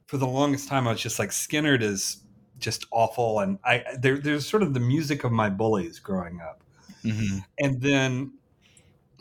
for 0.05 0.17
the 0.17 0.27
longest 0.27 0.67
time 0.67 0.87
I 0.87 0.91
was 0.91 1.01
just 1.01 1.19
like 1.19 1.29
Skynyrd 1.29 1.81
is 1.81 2.17
just 2.59 2.85
awful, 2.91 3.39
and 3.39 3.59
I 3.63 3.83
there, 3.99 4.17
there's 4.17 4.47
sort 4.47 4.63
of 4.63 4.73
the 4.73 4.79
music 4.79 5.23
of 5.23 5.31
my 5.31 5.49
bullies 5.49 5.99
growing 5.99 6.39
up, 6.41 6.63
mm-hmm. 7.03 7.39
and 7.59 7.81
then 7.81 8.33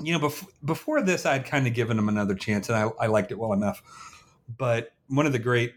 you 0.02 0.12
know 0.12 0.18
before 0.18 0.48
before 0.64 1.02
this 1.02 1.26
I'd 1.26 1.44
kind 1.44 1.66
of 1.66 1.74
given 1.74 1.96
them 1.96 2.08
another 2.08 2.34
chance, 2.34 2.68
and 2.68 2.76
I, 2.76 3.04
I 3.04 3.06
liked 3.06 3.32
it 3.32 3.38
well 3.38 3.52
enough, 3.52 3.82
but 4.56 4.92
one 5.08 5.26
of 5.26 5.32
the 5.32 5.38
great 5.38 5.74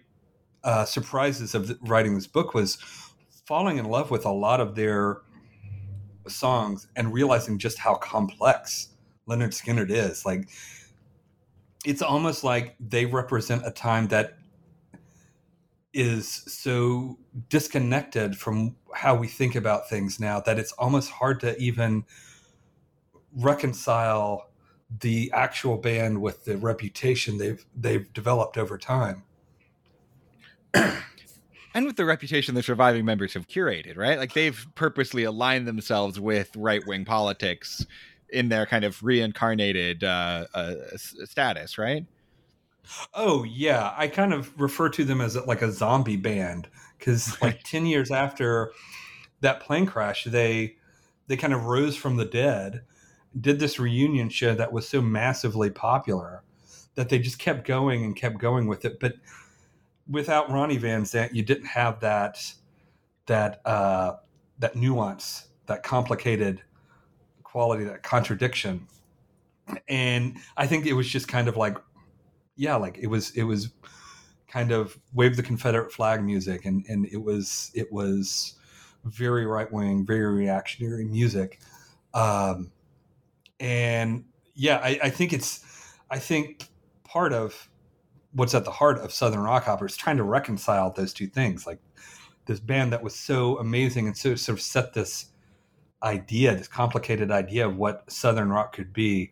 uh, 0.64 0.86
surprises 0.86 1.56
of 1.56 1.68
the, 1.68 1.78
writing 1.82 2.16
this 2.16 2.28
book 2.28 2.54
was 2.54 2.78
falling 3.46 3.78
in 3.78 3.86
love 3.86 4.12
with 4.12 4.26
a 4.26 4.32
lot 4.32 4.60
of 4.60 4.76
their 4.76 5.22
songs 6.28 6.88
and 6.96 7.14
realizing 7.14 7.58
just 7.58 7.80
how 7.80 7.96
complex 7.96 8.90
Lynyrd 9.28 9.50
Skynyrd 9.50 9.90
is. 9.90 10.26
Like 10.26 10.50
it's 11.86 12.02
almost 12.02 12.44
like 12.44 12.76
they 12.80 13.06
represent 13.06 13.66
a 13.66 13.72
time 13.72 14.08
that 14.08 14.38
is 15.94 16.28
so 16.28 17.18
disconnected 17.50 18.38
from 18.38 18.76
how 18.94 19.16
we 19.16 19.28
think 19.28 19.56
about 19.56 19.90
things 19.90 20.20
now 20.20 20.40
that 20.40 20.60
it's 20.60 20.72
almost 20.74 21.10
hard 21.10 21.40
to 21.40 21.58
even 21.58 22.04
reconcile 23.36 24.50
the 25.02 25.32
actual 25.34 25.78
band 25.78 26.22
with 26.22 26.46
the 26.46 26.58
reputation 26.58 27.38
they've 27.38 27.66
they've 27.76 28.12
developed 28.14 28.58
over 28.58 28.78
time. 28.78 29.24
and 30.74 31.86
with 31.86 31.96
the 31.96 32.06
reputation 32.06 32.56
the 32.56 32.64
surviving 32.64 33.06
members 33.06 33.34
have 33.34 33.48
curated, 33.48 33.98
right? 33.98 34.18
Like 34.18 34.34
they've 34.34 34.66
purposely 34.76 35.24
aligned 35.24 35.68
themselves 35.68 36.20
with 36.20 36.56
right 36.56 36.86
wing 36.86 37.06
politics 37.06 37.86
in 38.32 38.50
their 38.50 38.66
kind 38.66 38.84
of 38.84 39.02
reincarnated 39.04 40.04
uh, 40.04 40.46
uh, 40.54 40.76
status, 40.96 41.78
right? 41.78 42.06
Oh 43.14 43.44
yeah, 43.44 43.94
I 43.96 44.08
kind 44.08 44.34
of 44.34 44.60
refer 44.60 44.90
to 44.90 45.04
them 45.04 45.22
as 45.22 45.36
like 45.36 45.62
a 45.62 45.72
zombie 45.72 46.18
band 46.18 46.68
because 46.98 47.40
like 47.42 47.64
ten 47.64 47.86
years 47.86 48.12
after 48.12 48.72
that 49.42 49.62
plane 49.62 49.86
crash, 49.86 50.26
they 50.26 50.76
they 51.28 51.38
kind 51.38 51.54
of 51.54 51.66
rose 51.66 51.96
from 51.96 52.18
the 52.18 52.26
dead, 52.26 52.82
did 53.40 53.60
this 53.60 53.80
reunion 53.80 54.30
show 54.30 54.56
that 54.56 54.74
was 54.74 54.88
so 54.88 55.02
massively 55.02 55.70
popular 55.70 56.44
that 56.96 57.10
they 57.10 57.20
just 57.20 57.40
kept 57.40 57.66
going 57.66 58.04
and 58.04 58.16
kept 58.16 58.40
going 58.40 58.68
with 58.68 58.84
it. 58.84 59.00
But 59.00 59.14
without 60.10 60.52
Ronnie 60.52 60.78
Van 60.78 61.04
Zant, 61.04 61.34
you 61.34 61.44
didn't 61.44 61.68
have 61.68 62.00
that 62.00 62.54
that 63.28 63.62
uh, 63.66 64.16
that 64.58 64.76
nuance, 64.76 65.48
that 65.68 65.84
complicated 65.84 66.62
quality, 67.52 67.84
that 67.86 68.04
contradiction. 68.04 68.88
And 69.88 70.38
I 70.58 70.68
think 70.68 70.86
it 70.86 70.94
was 70.94 71.08
just 71.08 71.28
kind 71.28 71.48
of 71.48 71.58
like, 71.58 71.78
yeah, 72.56 72.76
like 72.76 72.98
it 72.98 73.08
was 73.08 73.32
it 73.32 73.44
was 73.44 73.70
kind 74.48 74.72
of 74.72 74.98
wave 75.14 75.36
the 75.36 75.44
Confederate 75.44 75.92
flag 75.92 76.24
music, 76.24 76.66
and 76.66 76.86
and 76.88 77.06
it 77.08 77.22
was 77.22 77.72
it 77.74 77.92
was 77.92 78.56
very 79.04 79.46
right 79.46 79.72
wing, 79.72 80.06
very 80.06 80.26
reactionary 80.34 81.06
music. 81.06 81.60
Um, 82.14 82.72
and 83.60 84.26
yeah, 84.56 84.80
I, 84.84 85.00
I 85.04 85.10
think 85.10 85.34
it's 85.34 85.66
I 86.10 86.20
think 86.20 86.68
part 87.04 87.34
of 87.34 87.70
what's 88.34 88.54
at 88.54 88.66
the 88.66 88.72
heart 88.72 89.00
of 89.00 89.12
Southern 89.12 89.42
rock 89.42 89.68
opera 89.68 89.88
is 89.88 89.98
trying 89.98 90.18
to 90.18 90.24
reconcile 90.24 90.92
those 90.92 91.14
two 91.14 91.28
things. 91.28 91.66
Like 91.66 91.80
this 92.46 92.60
band 92.60 92.94
that 92.94 93.04
was 93.04 93.16
so 93.16 93.58
amazing 93.60 94.08
and 94.08 94.18
so 94.18 94.36
sort 94.36 94.58
of 94.58 94.62
set 94.62 94.94
this 94.94 95.28
idea, 96.04 96.56
this 96.56 96.68
complicated 96.68 97.32
idea 97.32 97.68
of 97.68 97.78
what 97.78 98.10
Southern 98.12 98.50
rock 98.50 98.74
could 98.74 98.94
be, 98.94 99.32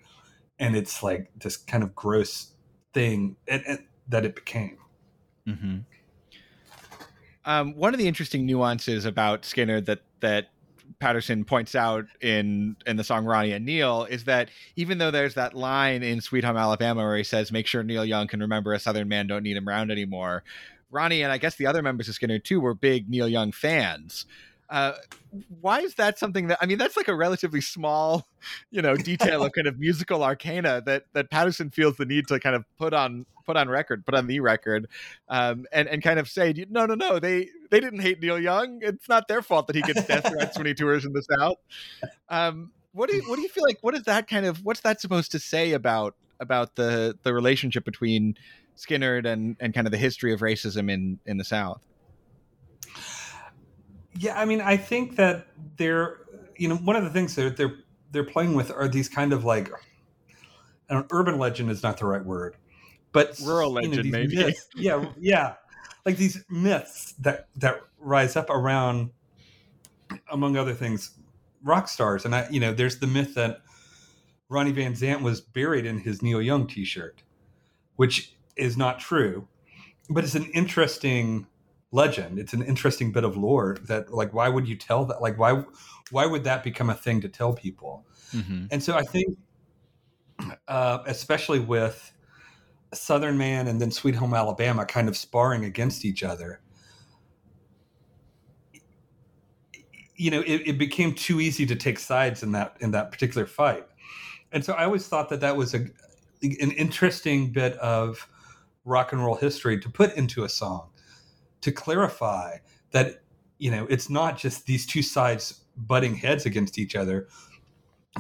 and 0.60 0.76
it's 0.76 1.02
like 1.04 1.30
this 1.36 1.58
kind 1.58 1.84
of 1.84 1.96
gross 1.96 2.52
thing 2.94 3.36
that 3.48 4.26
it 4.26 4.36
became. 4.36 4.78
Mm-hmm. 5.48 5.78
Um, 7.46 7.76
one 7.76 7.94
of 7.94 8.00
the 8.00 8.08
interesting 8.08 8.46
nuances 8.46 9.06
about 9.06 9.44
Skynyrd 9.44 9.86
that 9.86 10.02
that 10.20 10.50
Patterson 11.00 11.46
points 11.46 11.76
out 11.76 12.06
in 12.22 12.76
in 12.86 12.98
the 12.98 13.04
song 13.04 13.26
Ronnie 13.26 13.54
and 13.54 13.66
Neil 13.66 14.06
is 14.06 14.26
that 14.26 14.50
even 14.76 14.98
though 14.98 15.12
there's 15.12 15.36
that 15.36 15.54
line 15.54 16.04
in 16.04 16.20
Sweet 16.20 16.44
Home 16.44 16.58
Alabama 16.58 17.04
where 17.04 17.18
he 17.18 17.24
says, 17.24 17.52
"Make 17.52 17.68
sure 17.68 17.84
Neil 17.84 18.04
Young 18.04 18.28
can 18.28 18.42
remember 18.42 18.74
a 18.74 18.80
Southern 18.80 19.08
man, 19.08 19.28
don't 19.28 19.44
need 19.44 19.56
him 19.56 19.70
around 19.70 19.92
anymore." 19.92 20.44
Ronnie 20.90 21.22
and 21.22 21.32
I 21.32 21.38
guess 21.38 21.56
the 21.56 21.68
other 21.68 21.82
members 21.82 22.10
of 22.10 22.16
Skynyrd 22.16 22.44
too 22.44 22.60
were 22.60 22.74
big 22.74 23.10
Neil 23.10 23.28
Young 23.28 23.52
fans. 23.52 24.26
Uh, 24.70 24.94
why 25.62 25.80
is 25.80 25.96
that 25.96 26.20
something 26.20 26.48
that 26.48 26.58
I 26.62 26.66
mean? 26.66 26.78
That's 26.78 26.98
like 26.98 27.08
a 27.08 27.16
relatively 27.16 27.62
small, 27.62 28.28
you 28.72 28.82
know, 28.82 28.96
detail 28.96 29.44
of 29.44 29.52
kind 29.56 29.68
of 29.68 29.80
musical 29.80 30.24
arcana 30.24 30.82
that 30.86 31.06
that 31.14 31.30
Patterson 31.30 31.70
feels 31.70 31.98
the 31.98 32.06
need 32.06 32.28
to 32.28 32.40
kind 32.40 32.56
of 32.56 32.66
put 32.78 32.94
on 32.94 33.26
put 33.46 33.58
on 33.58 33.70
record, 33.70 34.06
put 34.06 34.14
on 34.14 34.28
the 34.28 34.40
record, 34.40 34.88
um, 35.30 35.66
and 35.72 35.88
and 35.88 36.04
kind 36.04 36.20
of 36.20 36.30
say, 36.30 36.54
no, 36.70 36.86
no, 36.86 36.96
no, 36.96 37.18
they 37.20 37.50
they 37.72 37.80
didn't 37.80 38.02
hate 38.02 38.22
Neil 38.22 38.40
Young. 38.40 38.80
It's 38.82 39.08
not 39.10 39.28
their 39.28 39.42
fault 39.42 39.68
that 39.68 39.76
he 39.76 39.82
gets 39.82 40.06
death 40.06 40.30
threats 40.30 40.58
when 40.58 40.68
he 40.68 40.74
tours 40.76 41.06
in 41.06 41.14
the 41.14 41.24
South. 41.38 41.58
Um, 42.30 42.72
what 42.92 43.10
do 43.10 43.16
you 43.16 43.24
what 43.28 43.38
do 43.38 43.42
you 43.42 43.50
feel 43.50 43.64
like? 43.64 43.78
What 43.82 43.96
is 43.96 44.04
that 44.04 44.28
kind 44.28 44.46
of? 44.46 44.64
What's 44.64 44.82
that 44.82 45.00
supposed 45.02 45.32
to 45.32 45.40
say 45.40 45.72
about 45.72 46.16
about 46.40 46.76
the 46.76 47.18
the 47.24 47.34
relationship 47.34 47.86
between 47.86 48.36
Skynyrd 48.78 49.26
and 49.26 49.56
and 49.60 49.74
kind 49.74 49.88
of 49.88 49.92
the 49.92 49.98
history 49.98 50.34
of 50.34 50.42
racism 50.42 50.92
in 50.92 51.20
in 51.26 51.38
the 51.38 51.46
South? 51.46 51.82
Yeah, 54.20 54.40
I 54.40 54.46
mean, 54.46 54.62
I 54.62 54.78
think 54.78 55.16
that 55.18 55.48
they're, 55.78 56.20
you 56.56 56.68
know, 56.68 56.76
one 56.76 56.96
of 56.96 57.04
the 57.04 57.10
things 57.10 57.36
that 57.36 57.58
they're 57.58 57.78
they're 58.12 58.24
playing 58.24 58.54
with 58.54 58.72
are 58.72 58.88
these 58.88 59.10
kind 59.10 59.34
of 59.34 59.44
like, 59.44 59.70
an 60.90 61.06
urban 61.12 61.38
legend 61.38 61.70
is 61.70 61.84
not 61.84 61.98
the 61.98 62.06
right 62.06 62.24
word, 62.24 62.56
but 63.12 63.38
rural 63.44 63.72
legend 63.72 63.96
you 63.96 64.04
know, 64.04 64.18
maybe. 64.18 64.36
Myths, 64.38 64.68
yeah, 64.76 65.06
yeah, 65.20 65.56
like 66.06 66.18
these 66.18 66.44
myths 66.50 67.14
that 67.20 67.48
that 67.58 67.82
rise 68.00 68.36
up 68.36 68.50
around, 68.50 69.12
among 70.32 70.56
other 70.56 70.74
things, 70.74 71.12
rock 71.64 71.90
stars, 71.90 72.24
and 72.24 72.34
I, 72.34 72.48
you 72.50 72.60
know, 72.60 72.74
there's 72.74 73.00
the 73.00 73.08
myth 73.08 73.36
that 73.36 73.62
Ronnie 74.50 74.72
Van 74.72 74.94
Zant 74.94 75.22
was 75.22 75.42
buried 75.42 75.86
in 75.86 76.00
his 76.00 76.22
Neil 76.22 76.42
Young 76.42 76.68
T-shirt, 76.68 77.22
which 77.98 78.34
is 78.56 78.78
not 78.78 79.00
true, 79.00 79.48
but 80.10 80.24
it's 80.24 80.36
an 80.36 80.50
interesting 80.54 81.48
legend. 81.92 82.40
It's 82.40 82.54
an 82.54 82.64
interesting 82.64 83.12
bit 83.12 83.24
of 83.24 83.38
lore 83.38 83.78
that 83.84 84.14
like 84.14 84.34
why 84.34 84.50
would 84.50 84.68
you 84.68 84.76
tell 84.76 85.06
that? 85.06 85.22
Like 85.22 85.38
why 85.38 85.64
why 86.12 86.26
would 86.26 86.44
that 86.44 86.64
become 86.64 86.90
a 86.90 86.96
thing 86.96 87.22
to 87.22 87.30
tell 87.30 87.54
people? 87.54 88.06
Mm-hmm. 88.34 88.66
And 88.72 88.84
so 88.84 88.96
I 88.96 89.04
think 89.04 89.38
uh, 90.68 91.00
especially 91.06 91.60
with 91.60 92.12
Southern 92.94 93.38
Man 93.38 93.68
and 93.68 93.82
then 93.82 93.92
Sweet 93.92 94.16
Home 94.16 94.34
Alabama 94.34 94.86
kind 94.86 95.08
of 95.08 95.18
sparring 95.18 95.66
against 95.66 96.06
each 96.06 96.24
other. 96.24 96.62
You 100.16 100.32
know, 100.32 100.42
it, 100.42 100.64
it 100.66 100.78
became 100.80 101.14
too 101.14 101.40
easy 101.40 101.66
to 101.68 101.76
take 101.76 102.00
sides 102.00 102.42
in 102.42 102.52
that 102.54 102.76
in 102.80 102.92
that 102.92 103.12
particular 103.12 103.46
fight, 103.46 103.86
and 104.52 104.66
so 104.66 104.74
I 104.74 104.84
always 104.84 105.08
thought 105.08 105.30
that 105.30 105.42
that 105.42 105.56
was 105.56 105.76
a 105.76 105.86
an 106.42 106.72
interesting 106.72 107.52
bit 107.52 107.74
of 107.74 108.28
rock 108.84 109.12
and 109.12 109.24
roll 109.24 109.36
history 109.36 109.80
to 109.80 109.90
put 109.90 110.16
into 110.16 110.44
a 110.44 110.50
song 110.50 110.90
to 111.62 111.72
clarify 111.72 112.58
that 112.92 113.22
you 113.58 113.72
know 113.72 113.86
it's 113.90 114.10
not 114.10 114.38
just 114.38 114.66
these 114.66 114.86
two 114.86 115.02
sides 115.02 115.62
butting 115.76 116.16
heads 116.16 116.46
against 116.46 116.78
each 116.78 116.96
other 116.96 117.28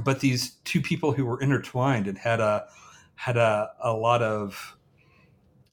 but 0.03 0.19
these 0.19 0.51
two 0.63 0.81
people 0.81 1.11
who 1.11 1.25
were 1.25 1.39
intertwined 1.41 2.07
and 2.07 2.17
had 2.17 2.39
a 2.39 2.67
had 3.15 3.37
a, 3.37 3.71
a 3.81 3.91
lot 3.93 4.21
of 4.21 4.77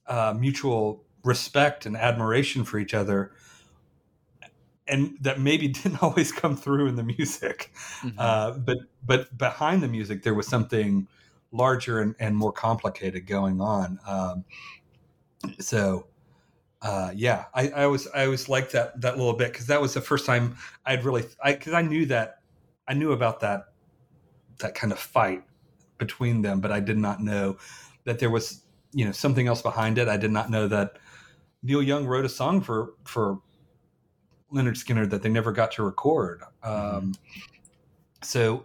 uh, 0.07 0.33
mutual 0.37 1.03
respect 1.23 1.85
and 1.85 1.95
admiration 1.95 2.63
for 2.63 2.79
each 2.79 2.93
other 2.93 3.31
and 4.87 5.17
that 5.21 5.39
maybe 5.39 5.67
didn't 5.83 6.01
always 6.01 6.31
come 6.31 6.55
through 6.55 6.87
in 6.87 6.95
the 6.95 7.03
music 7.03 7.71
mm-hmm. 8.01 8.17
uh, 8.17 8.51
but 8.51 8.77
but 9.03 9.37
behind 9.37 9.81
the 9.81 9.87
music 9.87 10.23
there 10.23 10.33
was 10.33 10.47
something 10.47 11.07
larger 11.51 12.01
and, 12.01 12.15
and 12.19 12.35
more 12.35 12.51
complicated 12.51 13.25
going 13.27 13.61
on 13.61 13.99
um, 14.07 14.43
so 15.59 16.07
uh, 16.85 17.09
yeah, 17.15 17.45
I, 17.55 17.69
I 17.69 17.83
always 17.85 18.07
I 18.09 18.25
always 18.25 18.47
liked 18.47 18.71
that 18.73 19.01
that 19.01 19.17
little 19.17 19.33
bit 19.33 19.51
because 19.51 19.65
that 19.65 19.81
was 19.81 19.95
the 19.95 20.01
first 20.01 20.23
time 20.23 20.55
I'd 20.85 21.03
really 21.03 21.23
I 21.43 21.53
because 21.53 21.73
I 21.73 21.81
knew 21.81 22.05
that 22.05 22.41
I 22.87 22.93
knew 22.93 23.11
about 23.11 23.39
that 23.39 23.69
that 24.59 24.75
kind 24.75 24.93
of 24.93 24.99
fight 24.99 25.41
between 25.97 26.43
them, 26.43 26.61
but 26.61 26.71
I 26.71 26.79
did 26.79 26.99
not 26.99 27.23
know 27.23 27.57
that 28.03 28.19
there 28.19 28.29
was 28.29 28.61
you 28.93 29.03
know 29.03 29.11
something 29.11 29.47
else 29.47 29.63
behind 29.63 29.97
it. 29.97 30.07
I 30.07 30.17
did 30.17 30.29
not 30.29 30.51
know 30.51 30.67
that 30.67 30.99
Neil 31.63 31.81
Young 31.81 32.05
wrote 32.05 32.23
a 32.23 32.29
song 32.29 32.61
for 32.61 32.93
for 33.03 33.39
Lynyrd 34.53 34.77
Skynyrd 34.77 35.09
that 35.09 35.23
they 35.23 35.29
never 35.29 35.51
got 35.51 35.71
to 35.71 35.83
record. 35.83 36.43
Mm-hmm. 36.63 36.97
Um, 36.97 37.15
so 38.21 38.63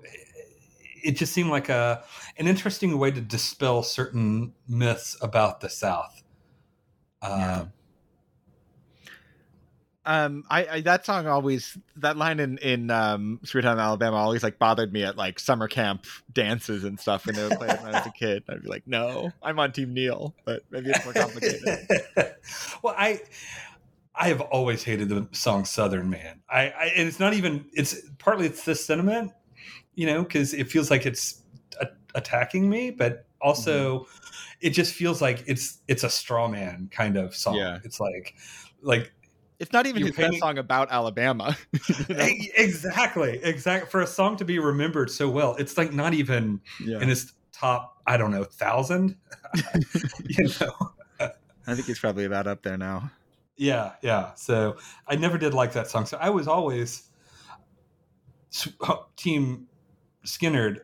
it 1.03 1.13
just 1.13 1.33
seemed 1.33 1.49
like 1.49 1.71
a 1.71 2.05
an 2.37 2.47
interesting 2.47 2.99
way 2.99 3.13
to 3.13 3.21
dispel 3.23 3.83
certain 3.83 4.53
myths 4.69 5.17
about 5.23 5.63
the 5.63 5.71
South. 5.71 6.23
Uh, 7.23 7.37
yeah 7.39 7.65
um 10.07 10.45
I, 10.49 10.67
I, 10.67 10.81
that 10.83 11.05
song 11.05 11.27
always 11.27 11.77
that 11.97 12.17
line 12.17 12.41
in 12.41 12.59
in 12.59 12.91
um 12.91 13.41
sweet 13.45 13.65
home 13.65 13.79
alabama 13.79 14.17
always 14.17 14.43
like 14.43 14.59
bothered 14.59 14.93
me 14.93 15.05
at 15.05 15.17
like 15.17 15.39
summer 15.39 15.69
camp 15.69 16.07
dances 16.33 16.85
and 16.85 16.99
stuff 16.99 17.27
when 17.27 17.35
they 17.35 17.43
would 17.43 17.59
play 17.59 17.69
it 17.69 17.81
when 17.83 17.95
i 17.95 17.99
was 17.99 18.07
a 18.07 18.13
kid 18.13 18.43
i'd 18.49 18.63
be 18.63 18.69
like 18.69 18.87
no 18.87 19.31
i'm 19.43 19.59
on 19.59 19.73
team 19.73 19.93
neil 19.93 20.35
but 20.45 20.63
maybe 20.71 20.91
it's 20.91 21.05
more 21.05 21.13
complicated 21.13 21.87
well 22.83 22.95
i 22.97 23.21
i 24.15 24.29
have 24.29 24.41
always 24.41 24.83
hated 24.83 25.09
the 25.09 25.27
song 25.33 25.65
southern 25.65 26.09
man 26.09 26.41
i, 26.49 26.63
I 26.63 26.93
and 26.97 27.07
it's 27.07 27.21
not 27.21 27.35
even 27.35 27.67
it's 27.73 28.01
partly 28.19 28.47
it's 28.47 28.65
the 28.65 28.75
sentiment 28.75 29.33
you 29.95 30.07
know 30.07 30.23
because 30.23 30.55
it 30.55 30.71
feels 30.71 30.91
like 30.91 31.05
it's 31.05 31.43
a, 31.81 31.89
attacking 32.15 32.71
me 32.71 32.91
but 32.91 33.27
also 33.43 34.01
mm-hmm. 34.01 34.37
it 34.63 34.71
just 34.71 34.95
feels 34.95 35.21
like 35.21 35.45
it's 35.47 35.79
it's 35.89 36.05
a 36.05 36.11
straw 36.11 36.49
man 36.49 36.89
kind 36.91 37.19
of 37.19 37.37
song 37.37 37.57
yeah. 37.57 37.79
it's 37.85 38.01
like 38.01 38.35
like 38.83 39.13
it's 39.61 39.73
not 39.73 39.87
even 39.87 40.03
his 40.03 40.17
best 40.17 40.39
song 40.39 40.59
about 40.59 40.91
Alabama. 40.91 41.57
you 42.09 42.15
know? 42.15 42.27
Exactly, 42.57 43.39
exactly. 43.43 43.89
For 43.91 44.01
a 44.01 44.07
song 44.07 44.37
to 44.39 44.45
be 44.45 44.59
remembered 44.59 45.11
so 45.11 45.29
well, 45.29 45.55
it's 45.57 45.77
like 45.77 45.93
not 45.93 46.15
even 46.15 46.61
yeah. 46.83 47.01
in 47.01 47.09
his 47.09 47.33
top. 47.53 48.01
I 48.07 48.17
don't 48.17 48.31
know, 48.31 48.45
thousand. 48.45 49.17
you 50.25 50.49
know, 50.61 50.93
I 51.67 51.75
think 51.75 51.87
he's 51.87 51.99
probably 51.99 52.25
about 52.25 52.47
up 52.47 52.63
there 52.63 52.79
now. 52.79 53.11
Yeah, 53.57 53.93
yeah. 54.03 54.35
So 54.35 54.79
I 55.07 55.17
never 55.17 55.37
did 55.37 55.53
like 55.53 55.75
that 55.75 55.89
song. 55.89 56.07
So 56.07 56.17
I 56.19 56.31
was 56.31 56.49
always 56.49 57.11
team 59.17 59.69
Skynyrd, 60.25 60.79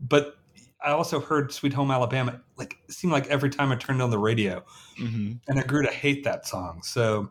but 0.00 0.36
I 0.84 0.90
also 0.90 1.20
heard 1.20 1.52
Sweet 1.52 1.72
Home 1.74 1.92
Alabama. 1.92 2.40
Like 2.56 2.78
it 2.88 2.92
seemed 2.92 3.12
like 3.12 3.28
every 3.28 3.50
time 3.50 3.70
I 3.70 3.76
turned 3.76 4.02
on 4.02 4.10
the 4.10 4.18
radio, 4.18 4.64
Mm-hmm. 4.98 5.32
and 5.48 5.58
I 5.58 5.62
grew 5.62 5.82
to 5.82 5.90
hate 5.90 6.24
that 6.24 6.46
song. 6.46 6.82
So 6.82 7.30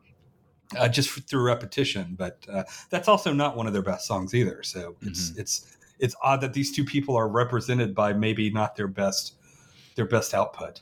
uh, 0.78 0.88
just 0.88 1.10
through 1.10 1.44
repetition, 1.44 2.16
but 2.18 2.46
uh, 2.52 2.64
that's 2.90 3.08
also 3.08 3.34
not 3.34 3.56
one 3.56 3.68
of 3.68 3.74
their 3.74 3.82
best 3.82 4.06
songs 4.08 4.34
either. 4.34 4.64
So 4.64 4.96
it's 5.02 5.32
it's 5.38 5.78
it's 6.00 6.16
odd 6.22 6.42
that 6.42 6.54
these 6.54 6.72
two 6.72 6.84
people 6.84 7.16
are 7.16 7.28
represented 7.28 7.94
by 7.94 8.14
maybe 8.14 8.50
not 8.50 8.76
their 8.76 8.88
best 8.88 9.36
their 9.96 10.06
best 10.06 10.34
output. 10.34 10.82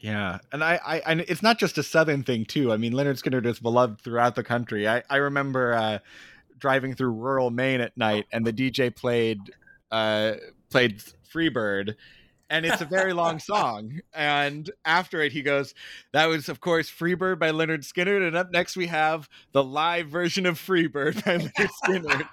Yeah, 0.00 0.38
and 0.52 0.62
I, 0.62 0.78
I, 0.84 0.98
and 1.06 1.20
it's 1.22 1.42
not 1.42 1.58
just 1.58 1.78
a 1.78 1.82
southern 1.82 2.22
thing 2.22 2.44
too. 2.44 2.72
I 2.72 2.76
mean, 2.76 2.92
Lynyrd 2.92 3.20
Skynyrd 3.22 3.46
is 3.46 3.58
beloved 3.58 4.00
throughout 4.00 4.34
the 4.34 4.44
country. 4.44 4.86
I, 4.86 5.02
I 5.08 5.16
remember 5.16 5.74
uh, 5.74 5.98
driving 6.58 6.94
through 6.94 7.12
rural 7.12 7.50
Maine 7.50 7.80
at 7.80 7.96
night, 7.96 8.26
and 8.30 8.46
the 8.46 8.52
DJ 8.52 8.94
played, 8.94 9.38
uh, 9.90 10.34
played 10.70 11.00
Freebird, 11.32 11.94
and 12.50 12.66
it's 12.66 12.80
a 12.82 12.84
very 12.84 13.12
long 13.14 13.38
song. 13.38 14.00
And 14.14 14.70
after 14.84 15.22
it, 15.22 15.32
he 15.32 15.42
goes, 15.42 15.74
"That 16.12 16.26
was, 16.26 16.48
of 16.50 16.60
course, 16.60 16.90
Freebird 16.90 17.38
by 17.38 17.50
Lynyrd 17.50 17.90
Skynyrd." 17.90 18.26
And 18.26 18.36
up 18.36 18.50
next, 18.52 18.76
we 18.76 18.86
have 18.88 19.28
the 19.52 19.64
live 19.64 20.08
version 20.08 20.44
of 20.46 20.58
Freebird 20.58 21.24
by 21.24 21.38
Lynyrd 21.38 21.70
Skynyrd. 21.84 22.28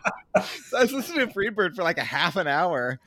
so 0.68 0.78
I 0.78 0.82
was 0.82 0.92
listening 0.92 1.28
to 1.28 1.34
Freebird 1.34 1.76
for 1.76 1.84
like 1.84 1.98
a 1.98 2.04
half 2.04 2.36
an 2.36 2.48
hour, 2.48 3.00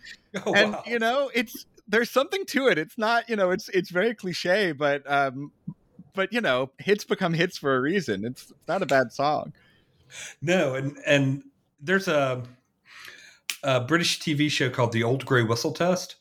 Oh, 0.46 0.54
and 0.54 0.72
wow. 0.72 0.82
you 0.86 0.98
know, 0.98 1.30
it's 1.34 1.66
there's 1.88 2.10
something 2.10 2.44
to 2.46 2.68
it. 2.68 2.78
It's 2.78 2.98
not, 2.98 3.28
you 3.28 3.36
know, 3.36 3.50
it's 3.50 3.68
it's 3.70 3.90
very 3.90 4.14
cliche, 4.14 4.72
but 4.72 5.02
um, 5.10 5.52
but 6.14 6.32
you 6.32 6.40
know, 6.40 6.70
hits 6.78 7.04
become 7.04 7.34
hits 7.34 7.56
for 7.58 7.76
a 7.76 7.80
reason. 7.80 8.24
It's, 8.24 8.52
not 8.66 8.82
a 8.82 8.86
bad 8.86 9.12
song. 9.12 9.52
No, 10.42 10.74
and 10.74 10.96
and 11.06 11.44
there's 11.80 12.08
a, 12.08 12.42
a 13.62 13.80
British 13.80 14.20
TV 14.20 14.50
show 14.50 14.70
called 14.70 14.92
The 14.92 15.04
Old 15.04 15.24
Grey 15.24 15.42
Whistle 15.42 15.72
Test 15.72 16.16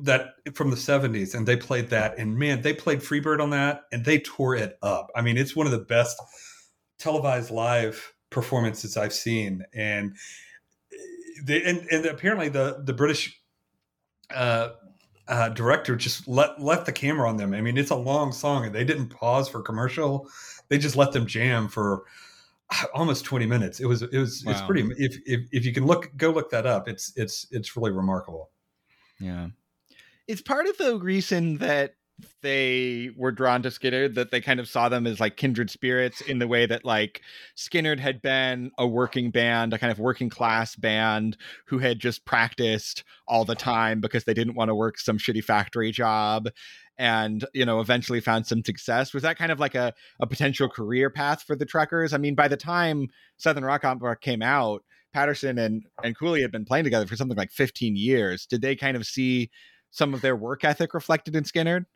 that 0.00 0.34
from 0.54 0.70
the 0.70 0.76
70s, 0.76 1.34
and 1.34 1.46
they 1.46 1.56
played 1.56 1.90
that, 1.90 2.18
and 2.18 2.36
man, 2.36 2.62
they 2.62 2.72
played 2.72 3.00
Freebird 3.00 3.40
on 3.40 3.50
that, 3.50 3.82
and 3.92 4.04
they 4.04 4.18
tore 4.18 4.56
it 4.56 4.76
up. 4.82 5.10
I 5.14 5.22
mean, 5.22 5.36
it's 5.36 5.54
one 5.54 5.66
of 5.66 5.72
the 5.72 5.78
best 5.78 6.20
televised 6.98 7.50
live 7.50 8.12
performances 8.30 8.96
I've 8.96 9.12
seen, 9.12 9.64
and 9.72 10.16
they, 11.44 11.62
and 11.62 11.86
and 11.90 12.06
apparently 12.06 12.48
the 12.48 12.82
the 12.84 12.92
British. 12.92 13.37
Uh, 14.34 14.70
uh, 15.28 15.50
director 15.50 15.94
just 15.94 16.26
let 16.26 16.60
left 16.60 16.86
the 16.86 16.92
camera 16.92 17.28
on 17.28 17.36
them. 17.36 17.52
I 17.52 17.60
mean, 17.60 17.76
it's 17.76 17.90
a 17.90 17.96
long 17.96 18.32
song, 18.32 18.64
and 18.64 18.74
they 18.74 18.84
didn't 18.84 19.08
pause 19.08 19.48
for 19.48 19.60
commercial. 19.60 20.28
They 20.68 20.78
just 20.78 20.96
let 20.96 21.12
them 21.12 21.26
jam 21.26 21.68
for 21.68 22.04
almost 22.94 23.24
20 23.24 23.46
minutes. 23.46 23.80
It 23.80 23.86
was 23.86 24.02
it 24.02 24.16
was 24.16 24.44
it's 24.46 24.62
pretty 24.62 24.88
if, 24.96 25.16
if 25.26 25.40
if 25.52 25.66
you 25.66 25.72
can 25.72 25.86
look 25.86 26.10
go 26.16 26.30
look 26.30 26.50
that 26.50 26.66
up, 26.66 26.88
it's 26.88 27.12
it's 27.16 27.46
it's 27.50 27.76
really 27.76 27.90
remarkable. 27.90 28.50
Yeah. 29.20 29.48
It's 30.26 30.42
part 30.42 30.66
of 30.66 30.76
the 30.78 30.98
reason 30.98 31.58
that 31.58 31.94
they 32.42 33.10
were 33.16 33.32
drawn 33.32 33.62
to 33.62 33.68
Skynyrd 33.68 34.14
that 34.14 34.30
they 34.30 34.40
kind 34.40 34.60
of 34.60 34.68
saw 34.68 34.88
them 34.88 35.06
as 35.06 35.20
like 35.20 35.36
kindred 35.36 35.70
spirits 35.70 36.20
in 36.20 36.38
the 36.38 36.48
way 36.48 36.66
that 36.66 36.84
like 36.84 37.22
Skynyrd 37.56 38.00
had 38.00 38.22
been 38.22 38.70
a 38.78 38.86
working 38.86 39.30
band, 39.30 39.72
a 39.72 39.78
kind 39.78 39.92
of 39.92 39.98
working 39.98 40.28
class 40.28 40.74
band 40.74 41.36
who 41.66 41.78
had 41.78 41.98
just 41.98 42.24
practiced 42.24 43.04
all 43.26 43.44
the 43.44 43.54
time 43.54 44.00
because 44.00 44.24
they 44.24 44.34
didn't 44.34 44.54
want 44.54 44.68
to 44.68 44.74
work 44.74 44.98
some 44.98 45.18
shitty 45.18 45.44
factory 45.44 45.92
job 45.92 46.48
and 46.96 47.44
you 47.54 47.64
know 47.64 47.80
eventually 47.80 48.20
found 48.20 48.46
some 48.46 48.64
success. 48.64 49.14
Was 49.14 49.22
that 49.22 49.38
kind 49.38 49.52
of 49.52 49.60
like 49.60 49.74
a, 49.74 49.92
a 50.20 50.26
potential 50.26 50.68
career 50.68 51.10
path 51.10 51.42
for 51.42 51.54
the 51.54 51.66
truckers? 51.66 52.12
I 52.12 52.18
mean 52.18 52.34
by 52.34 52.48
the 52.48 52.56
time 52.56 53.08
southern 53.36 53.64
rock 53.64 53.84
opera 53.84 54.16
came 54.16 54.42
out 54.42 54.82
patterson 55.14 55.58
and 55.58 55.84
and 56.02 56.18
cooley 56.18 56.42
had 56.42 56.52
been 56.52 56.64
playing 56.64 56.84
together 56.84 57.06
for 57.06 57.16
something 57.16 57.36
like 57.36 57.52
15 57.52 57.96
years. 57.96 58.46
Did 58.46 58.62
they 58.62 58.74
kind 58.74 58.96
of 58.96 59.06
see 59.06 59.50
some 59.90 60.12
of 60.14 60.20
their 60.20 60.36
work 60.36 60.64
ethic 60.64 60.92
reflected 60.94 61.34
in 61.34 61.44
Skynyrd 61.44 61.86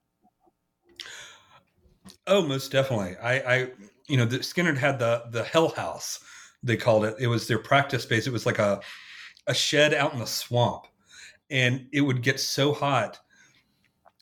Oh, 2.26 2.42
most 2.46 2.70
definitely. 2.70 3.16
I, 3.16 3.34
I 3.54 3.70
you 4.08 4.16
know, 4.16 4.24
the 4.24 4.38
Skynyrd 4.38 4.78
had 4.78 4.98
the 4.98 5.24
the 5.30 5.44
Hell 5.44 5.68
House. 5.70 6.20
They 6.62 6.76
called 6.76 7.04
it. 7.04 7.16
It 7.18 7.26
was 7.26 7.48
their 7.48 7.58
practice 7.58 8.02
space. 8.04 8.26
It 8.26 8.32
was 8.32 8.46
like 8.46 8.58
a 8.58 8.80
a 9.46 9.54
shed 9.54 9.92
out 9.94 10.12
in 10.12 10.20
the 10.20 10.26
swamp, 10.26 10.86
and 11.50 11.86
it 11.92 12.02
would 12.02 12.22
get 12.22 12.38
so 12.38 12.72
hot 12.72 13.18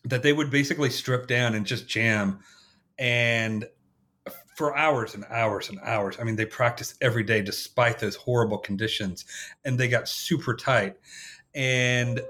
that 0.04 0.22
they 0.22 0.32
would 0.32 0.50
basically 0.50 0.90
strip 0.90 1.26
down 1.26 1.54
and 1.54 1.66
just 1.66 1.86
jam, 1.88 2.40
and 2.98 3.66
for 4.56 4.76
hours 4.76 5.14
and 5.14 5.24
hours 5.30 5.68
and 5.68 5.78
hours. 5.80 6.16
I 6.20 6.24
mean, 6.24 6.36
they 6.36 6.46
practiced 6.46 6.96
every 7.00 7.22
day 7.22 7.42
despite 7.42 7.98
those 7.98 8.16
horrible 8.16 8.58
conditions, 8.58 9.24
and 9.64 9.78
they 9.78 9.88
got 9.88 10.08
super 10.08 10.54
tight. 10.54 10.96
And 11.54 12.20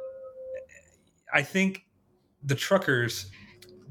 I 1.32 1.42
think 1.42 1.86
the 2.42 2.54
truckers 2.54 3.26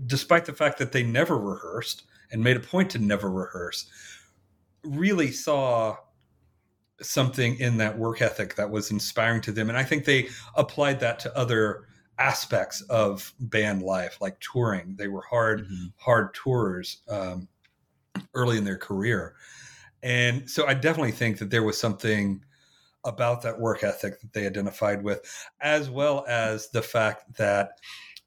despite 0.06 0.46
the 0.46 0.54
fact 0.54 0.78
that 0.80 0.92
they 0.92 1.04
never 1.04 1.38
rehearsed 1.38 2.04
and 2.32 2.44
made 2.44 2.58
a 2.58 2.62
point 2.62 2.90
to 2.92 3.00
never 3.00 3.30
rehearse, 3.30 3.90
really 4.84 5.32
saw 5.32 5.98
something 7.02 7.58
in 7.60 7.78
that 7.78 7.98
work 7.98 8.22
ethic 8.22 8.56
that 8.56 8.70
was 8.70 8.92
inspiring 8.92 9.42
to 9.42 9.52
them. 9.52 9.70
And 9.70 9.78
I 9.78 9.84
think 9.84 10.06
they 10.06 10.30
applied 10.56 11.00
that 11.00 11.20
to 11.20 11.38
other 11.38 11.86
aspects 12.18 12.82
of 12.82 13.34
band 13.40 13.82
life, 13.82 14.18
like 14.20 14.40
touring. 14.40 14.96
They 14.98 15.08
were 15.08 15.22
hard, 15.22 15.68
hard 15.96 16.34
tourers 16.34 17.02
um, 17.10 17.48
early 18.34 18.58
in 18.58 18.66
their 18.66 18.78
career. 18.78 19.36
And 20.04 20.50
so 20.50 20.68
I 20.68 20.74
definitely 20.74 21.14
think 21.14 21.38
that 21.40 21.50
there 21.50 21.64
was 21.64 21.80
something 21.80 22.44
about 23.06 23.42
that 23.44 23.60
work 23.60 23.84
ethic 23.84 24.20
that 24.20 24.34
they 24.34 24.46
identified 24.46 25.04
with, 25.04 25.22
as 25.62 25.90
well 25.90 26.26
as 26.28 26.70
the 26.70 26.82
fact 26.82 27.38
that, 27.38 27.80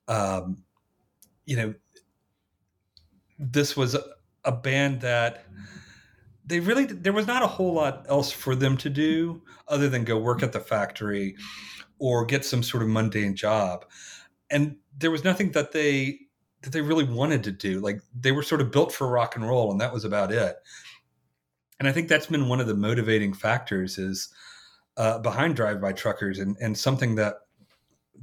um, 0.09 0.59
you 1.47 1.57
know, 1.57 1.75
this 3.39 3.77
was 3.77 3.97
a, 4.45 4.53
band 4.53 5.01
that 5.01 5.45
they 6.45 6.61
really 6.61 6.85
there 6.85 7.13
was 7.13 7.27
not 7.27 7.43
a 7.43 7.47
whole 7.47 7.73
lot 7.75 8.05
else 8.09 8.33
for 8.33 8.55
them 8.57 8.77
to 8.77 8.91
do 8.91 9.41
other 9.69 9.89
than 9.89 10.05
go 10.05 10.19
work 10.19 10.43
at 10.43 10.53
the 10.53 10.61
factory 10.61 11.37
or 11.99 12.25
get 12.25 12.45
some 12.45 12.63
sort 12.63 12.83
of 12.83 12.89
mundane 12.89 13.37
job. 13.37 13.85
And 14.51 14.77
there 14.99 15.11
was 15.11 15.25
nothing 15.25 15.53
that 15.53 15.73
they 15.73 16.21
that 16.63 16.73
they 16.73 16.81
really 16.81 17.05
wanted 17.05 17.45
to 17.45 17.53
do. 17.53 17.81
Like 17.81 18.01
they 18.19 18.33
were 18.33 18.43
sort 18.43 18.61
of 18.61 18.71
built 18.73 18.93
for 18.93 19.09
rock 19.09 19.37
and 19.37 19.47
roll 19.49 19.71
and 19.71 19.81
that 19.81 19.93
was 19.93 20.05
about 20.05 20.33
it. 20.33 20.57
And 21.79 21.89
i 21.89 21.93
think 21.93 22.09
that's 22.09 22.27
been 22.27 22.49
one 22.49 22.61
of 22.61 22.67
the 22.67 22.75
motivating 22.75 23.33
factors 23.33 23.99
is 23.99 24.29
uh, 24.97 25.19
behind 25.19 25.57
drive 25.57 25.81
by 25.81 25.93
truckers 25.93 26.39
and 26.39 26.57
and 26.61 26.77
something 26.77 27.15
that 27.15 27.37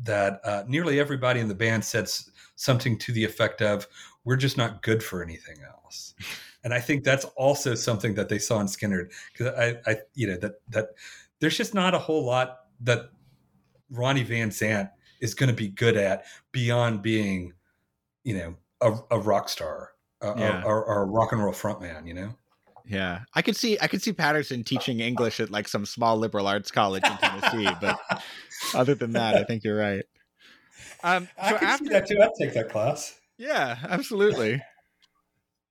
that 0.03 0.39
uh, 0.43 0.63
nearly 0.67 0.99
everybody 0.99 1.39
in 1.39 1.47
the 1.47 1.55
band 1.55 1.83
said 1.83 2.03
s- 2.03 2.29
something 2.59 2.97
to 2.97 3.13
the 3.13 3.23
effect 3.23 3.61
of 3.61 3.87
we're 4.25 4.35
just 4.35 4.57
not 4.57 4.81
good 4.81 5.01
for 5.01 5.23
anything 5.23 5.55
else 5.65 6.13
and 6.63 6.73
i 6.73 6.79
think 6.79 7.03
that's 7.05 7.23
also 7.37 7.73
something 7.73 8.13
that 8.15 8.27
they 8.27 8.37
saw 8.37 8.59
in 8.59 8.67
Skynyrd 8.67 9.11
because 9.31 9.47
I, 9.57 9.77
I 9.89 9.97
you 10.13 10.27
know 10.27 10.37
that 10.37 10.55
that 10.69 10.89
there's 11.39 11.55
just 11.55 11.73
not 11.73 11.95
a 11.95 11.99
whole 11.99 12.25
lot 12.25 12.65
that 12.81 13.11
ronnie 13.89 14.23
van 14.23 14.49
zant 14.49 14.89
is 15.21 15.33
going 15.33 15.49
to 15.49 15.55
be 15.55 15.69
good 15.69 15.95
at 15.95 16.25
beyond 16.51 17.01
being 17.01 17.53
you 18.23 18.37
know 18.37 18.55
a, 18.81 19.15
a 19.15 19.19
rock 19.19 19.47
star 19.47 19.91
a, 20.21 20.33
Yeah. 20.37 20.63
a, 20.63 20.67
a, 20.67 21.01
a 21.01 21.05
rock 21.05 21.31
and 21.31 21.41
roll 21.41 21.53
frontman 21.53 22.05
you 22.05 22.13
know 22.13 22.35
Yeah, 22.85 23.21
I 23.35 23.41
could 23.41 23.55
see 23.55 23.77
I 23.79 23.87
could 23.87 24.01
see 24.01 24.11
Patterson 24.13 24.63
teaching 24.63 24.99
English 24.99 25.39
at 25.39 25.49
like 25.49 25.67
some 25.69 25.85
small 25.85 26.17
liberal 26.17 26.47
arts 26.47 26.71
college 26.71 27.03
in 27.05 27.17
Tennessee, 27.17 27.69
but 27.79 27.99
other 28.73 28.95
than 28.95 29.11
that, 29.13 29.35
I 29.35 29.43
think 29.43 29.63
you're 29.63 29.77
right. 29.77 30.03
Um, 31.03 31.27
I 31.41 31.51
so 31.51 31.55
after 31.57 31.85
see 31.85 31.89
that 31.91 32.07
too. 32.07 32.21
I'd 32.21 32.29
take 32.39 32.53
that 32.53 32.69
class. 32.69 33.19
Yeah, 33.37 33.77
absolutely. 33.87 34.61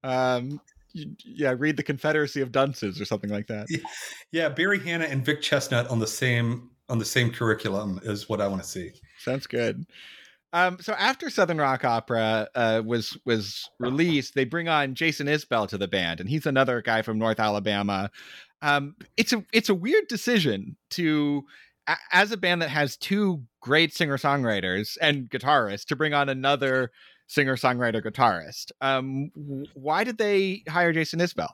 Um, 0.03 0.61
yeah, 0.95 1.55
read 1.57 1.77
the 1.77 1.83
Confederacy 1.83 2.41
of 2.41 2.51
Dunces 2.51 3.01
or 3.01 3.05
something 3.05 3.31
like 3.31 3.47
that. 3.49 3.67
Yeah, 4.33 4.49
Barry 4.49 4.79
Hannah 4.79 5.05
and 5.05 5.25
Vic 5.25 5.43
Chesnutt 5.43 5.91
on 5.91 5.99
the 5.99 6.07
same 6.07 6.71
on 6.89 6.99
the 6.99 7.05
same 7.05 7.31
curriculum 7.31 8.01
is 8.03 8.29
what 8.29 8.41
I 8.41 8.49
want 8.49 8.63
to 8.63 8.69
see. 8.69 8.93
Sounds 9.19 9.47
good. 9.47 9.85
Um, 10.55 10.79
so 10.81 10.95
after 10.95 11.29
Southern 11.29 11.59
Rock 11.59 11.85
Opera 11.85 12.49
uh, 12.55 12.83
was 12.85 13.19
was 13.27 13.69
released, 13.79 14.35
they 14.35 14.47
bring 14.47 14.69
on 14.69 14.95
Jason 14.95 15.27
Isbell 15.27 15.69
to 15.69 15.79
the 15.79 15.89
band, 15.89 16.21
and 16.21 16.29
he's 16.29 16.47
another 16.47 16.81
guy 16.81 17.03
from 17.03 17.19
North 17.19 17.39
Alabama. 17.39 18.11
Um, 18.63 18.97
it's 19.17 19.33
a 19.33 19.45
it's 19.53 19.69
a 19.69 19.75
weird 19.75 20.09
decision 20.09 20.77
to, 20.91 21.45
as 22.13 22.33
a 22.33 22.37
band 22.37 22.63
that 22.63 22.71
has 22.71 22.97
two 22.97 23.43
great 23.61 23.95
singer 23.95 24.19
songwriters 24.19 24.97
and 25.01 25.29
guitarists, 25.31 25.87
to 25.87 25.97
bring 25.97 26.15
on 26.15 26.29
another 26.29 26.91
singer 27.27 27.57
songwriter 27.57 28.03
guitarist. 28.03 28.73
Um, 28.81 29.31
why 29.75 30.05
did 30.05 30.19
they 30.19 30.63
hire 30.69 30.93
Jason 30.93 31.21
Isbell? 31.21 31.51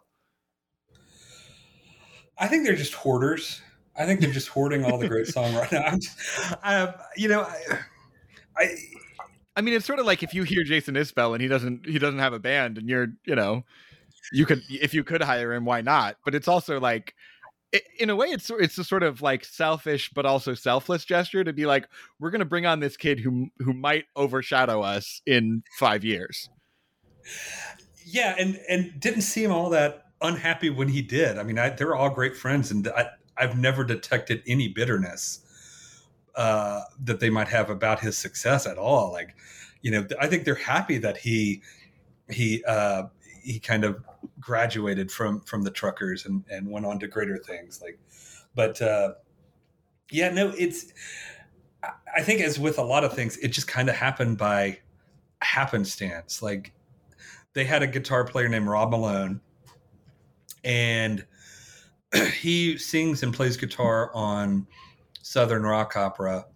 I 2.38 2.48
think 2.48 2.64
they're 2.64 2.76
just 2.76 2.94
hoarders. 2.94 3.60
I 3.96 4.06
think 4.06 4.20
they're 4.20 4.32
just 4.32 4.48
hoarding 4.48 4.84
all 4.84 4.98
the 4.98 5.08
great 5.08 5.26
songwriting. 5.26 5.84
I'm 5.92 6.00
just, 6.00 6.18
I, 6.62 6.92
you 7.16 7.28
know, 7.28 7.42
I, 7.42 7.78
I, 8.56 8.74
I 9.56 9.60
mean, 9.60 9.74
it's 9.74 9.86
sort 9.86 10.00
of 10.00 10.06
like 10.06 10.22
if 10.22 10.34
you 10.34 10.42
hear 10.42 10.64
Jason 10.64 10.94
Isbell 10.94 11.32
and 11.32 11.40
he 11.40 11.48
doesn't 11.48 11.86
he 11.86 11.98
doesn't 11.98 12.18
have 12.18 12.32
a 12.32 12.40
band, 12.40 12.78
and 12.78 12.88
you're 12.88 13.08
you 13.24 13.36
know, 13.36 13.64
you 14.32 14.46
could 14.46 14.62
if 14.68 14.94
you 14.94 15.04
could 15.04 15.22
hire 15.22 15.52
him, 15.52 15.64
why 15.64 15.80
not? 15.80 16.16
But 16.24 16.34
it's 16.34 16.48
also 16.48 16.80
like, 16.80 17.14
in 17.98 18.10
a 18.10 18.16
way, 18.16 18.28
it's 18.28 18.50
it's 18.50 18.78
a 18.78 18.84
sort 18.84 19.02
of 19.02 19.22
like 19.22 19.44
selfish 19.44 20.10
but 20.14 20.26
also 20.26 20.54
selfless 20.54 21.04
gesture 21.04 21.44
to 21.44 21.52
be 21.52 21.66
like, 21.66 21.88
we're 22.18 22.30
going 22.30 22.40
to 22.40 22.44
bring 22.44 22.66
on 22.66 22.80
this 22.80 22.96
kid 22.96 23.20
who 23.20 23.48
who 23.58 23.72
might 23.72 24.04
overshadow 24.16 24.82
us 24.82 25.20
in 25.26 25.62
five 25.78 26.04
years. 26.04 26.48
yeah, 28.04 28.34
and 28.38 28.60
and 28.68 28.98
didn't 29.00 29.22
seem 29.22 29.50
all 29.50 29.70
that 29.70 30.06
unhappy 30.20 30.70
when 30.70 30.88
he 30.88 31.02
did. 31.02 31.38
I 31.38 31.42
mean, 31.42 31.58
I, 31.58 31.70
they 31.70 31.84
were 31.84 31.96
all 31.96 32.10
great 32.10 32.36
friends, 32.36 32.70
and 32.70 32.86
I, 32.88 33.10
I've 33.36 33.58
never 33.58 33.84
detected 33.84 34.42
any 34.46 34.68
bitterness 34.68 35.40
uh, 36.34 36.82
that 37.04 37.20
they 37.20 37.30
might 37.30 37.48
have 37.48 37.70
about 37.70 38.00
his 38.00 38.16
success 38.16 38.66
at 38.66 38.78
all. 38.78 39.12
Like, 39.12 39.36
you 39.82 39.90
know, 39.90 40.06
I 40.20 40.26
think 40.26 40.44
they're 40.44 40.54
happy 40.54 40.98
that 40.98 41.18
he 41.18 41.62
he 42.28 42.64
uh, 42.64 43.04
he 43.42 43.58
kind 43.58 43.84
of 43.84 44.02
graduated 44.40 45.10
from 45.10 45.40
from 45.40 45.62
the 45.62 45.70
truckers 45.70 46.26
and 46.26 46.44
and 46.50 46.68
went 46.68 46.86
on 46.86 46.98
to 47.00 47.08
greater 47.08 47.38
things. 47.38 47.80
Like, 47.82 47.98
but 48.54 48.80
uh, 48.80 49.14
yeah, 50.10 50.30
no, 50.30 50.52
it's. 50.56 50.92
I- 52.16 52.22
think 52.22 52.40
as 52.40 52.58
with 52.58 52.78
a 52.78 52.82
lot 52.82 53.04
of 53.04 53.12
things, 53.12 53.36
it 53.38 53.48
just 53.48 53.66
kind 53.68 53.88
of 53.90 53.94
happened 53.94 54.38
by 54.38 54.78
happenstance. 55.42 56.42
Like 56.42 56.72
they 57.52 57.64
had 57.64 57.82
a 57.82 57.86
guitar 57.86 58.24
player 58.24 58.48
named 58.48 58.66
Rob 58.66 58.90
Malone, 58.90 59.40
and 60.64 61.24
he 62.40 62.78
sings 62.78 63.22
and 63.22 63.34
plays 63.34 63.56
guitar 63.56 64.10
on 64.14 64.66
Southern 65.22 65.62
Rock 65.62 65.96
Opera. 65.96 66.46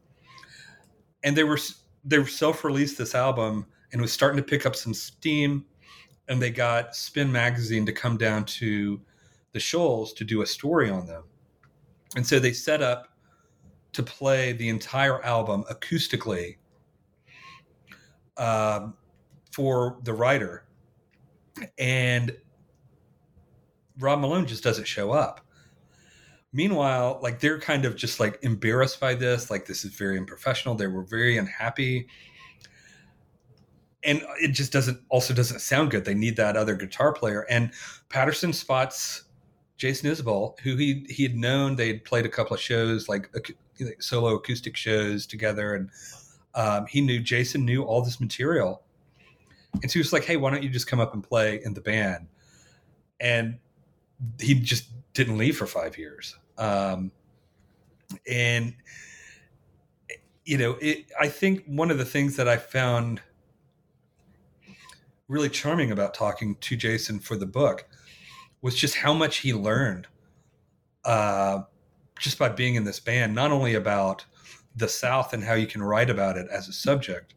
And 1.24 1.36
they 1.36 1.44
were 1.44 1.58
they 2.04 2.18
were 2.18 2.26
self-released 2.26 2.96
this 2.96 3.14
album 3.14 3.66
and 3.92 4.00
was 4.00 4.12
starting 4.12 4.36
to 4.36 4.42
pick 4.42 4.66
up 4.66 4.76
some 4.76 4.94
steam. 4.94 5.64
And 6.28 6.40
they 6.40 6.50
got 6.50 6.94
Spin 6.94 7.30
Magazine 7.32 7.86
to 7.86 7.92
come 7.92 8.16
down 8.16 8.44
to 8.44 9.00
the 9.52 9.60
Shoals 9.60 10.12
to 10.14 10.24
do 10.24 10.42
a 10.42 10.46
story 10.46 10.90
on 10.90 11.06
them. 11.06 11.24
And 12.16 12.26
so 12.26 12.38
they 12.38 12.52
set 12.52 12.82
up 12.82 13.08
to 13.92 14.02
play 14.02 14.52
the 14.52 14.68
entire 14.68 15.24
album 15.24 15.64
acoustically 15.70 16.56
um, 18.36 18.94
for 19.52 19.98
the 20.04 20.12
writer 20.12 20.68
and 21.78 22.36
Rob 23.98 24.20
Malone 24.20 24.46
just 24.46 24.62
doesn't 24.62 24.86
show 24.86 25.12
up. 25.12 25.40
Meanwhile, 26.52 27.20
like 27.22 27.40
they're 27.40 27.60
kind 27.60 27.84
of 27.84 27.96
just 27.96 28.20
like 28.20 28.38
embarrassed 28.42 29.00
by 29.00 29.14
this, 29.14 29.50
like 29.50 29.66
this 29.66 29.84
is 29.84 29.92
very 29.92 30.16
unprofessional. 30.16 30.74
They 30.74 30.86
were 30.86 31.02
very 31.02 31.36
unhappy. 31.36 32.08
And 34.04 34.22
it 34.40 34.52
just 34.52 34.72
doesn't 34.72 35.00
also 35.08 35.34
doesn't 35.34 35.60
sound 35.60 35.90
good. 35.90 36.04
They 36.04 36.14
need 36.14 36.36
that 36.36 36.56
other 36.56 36.74
guitar 36.74 37.12
player. 37.12 37.46
And 37.50 37.72
Patterson 38.08 38.52
spots 38.52 39.24
Jason 39.78 40.10
Isbell, 40.10 40.58
who 40.60 40.76
he 40.76 41.06
he 41.08 41.22
had 41.22 41.36
known. 41.36 41.76
They 41.76 41.86
had 41.86 42.04
played 42.04 42.26
a 42.26 42.28
couple 42.28 42.54
of 42.54 42.60
shows, 42.60 43.08
like, 43.08 43.30
like 43.32 43.56
solo 44.00 44.34
acoustic 44.34 44.76
shows 44.76 45.24
together, 45.24 45.74
and 45.74 45.90
um, 46.54 46.86
he 46.86 47.00
knew 47.00 47.20
Jason 47.20 47.64
knew 47.64 47.84
all 47.84 48.02
this 48.02 48.20
material. 48.20 48.82
And 49.80 49.90
so 49.90 49.94
he 49.94 50.00
was 50.00 50.12
like, 50.12 50.24
"Hey, 50.24 50.36
why 50.36 50.50
don't 50.50 50.64
you 50.64 50.68
just 50.68 50.88
come 50.88 50.98
up 50.98 51.14
and 51.14 51.22
play 51.22 51.60
in 51.64 51.74
the 51.74 51.80
band?" 51.80 52.26
And 53.20 53.58
he 54.40 54.54
just 54.54 54.88
didn't 55.14 55.38
leave 55.38 55.56
for 55.56 55.66
five 55.66 55.96
years. 55.96 56.36
Um, 56.58 57.12
and 58.28 58.74
you 60.44 60.58
know, 60.58 60.76
it, 60.80 61.06
I 61.20 61.28
think 61.28 61.64
one 61.66 61.90
of 61.90 61.98
the 61.98 62.04
things 62.04 62.34
that 62.36 62.48
I 62.48 62.56
found 62.56 63.20
really 65.28 65.50
charming 65.50 65.90
about 65.90 66.14
talking 66.14 66.56
to 66.56 66.76
Jason 66.76 67.20
for 67.20 67.36
the 67.36 67.46
book 67.46 67.86
was 68.62 68.74
just 68.74 68.96
how 68.96 69.12
much 69.12 69.38
he 69.38 69.52
learned 69.52 70.06
uh, 71.04 71.62
just 72.18 72.38
by 72.38 72.48
being 72.48 72.74
in 72.74 72.84
this 72.84 72.98
band, 72.98 73.34
not 73.34 73.52
only 73.52 73.74
about 73.74 74.24
the 74.74 74.88
South 74.88 75.32
and 75.32 75.44
how 75.44 75.54
you 75.54 75.66
can 75.66 75.82
write 75.82 76.10
about 76.10 76.36
it 76.36 76.46
as 76.50 76.68
a 76.68 76.72
subject, 76.72 77.34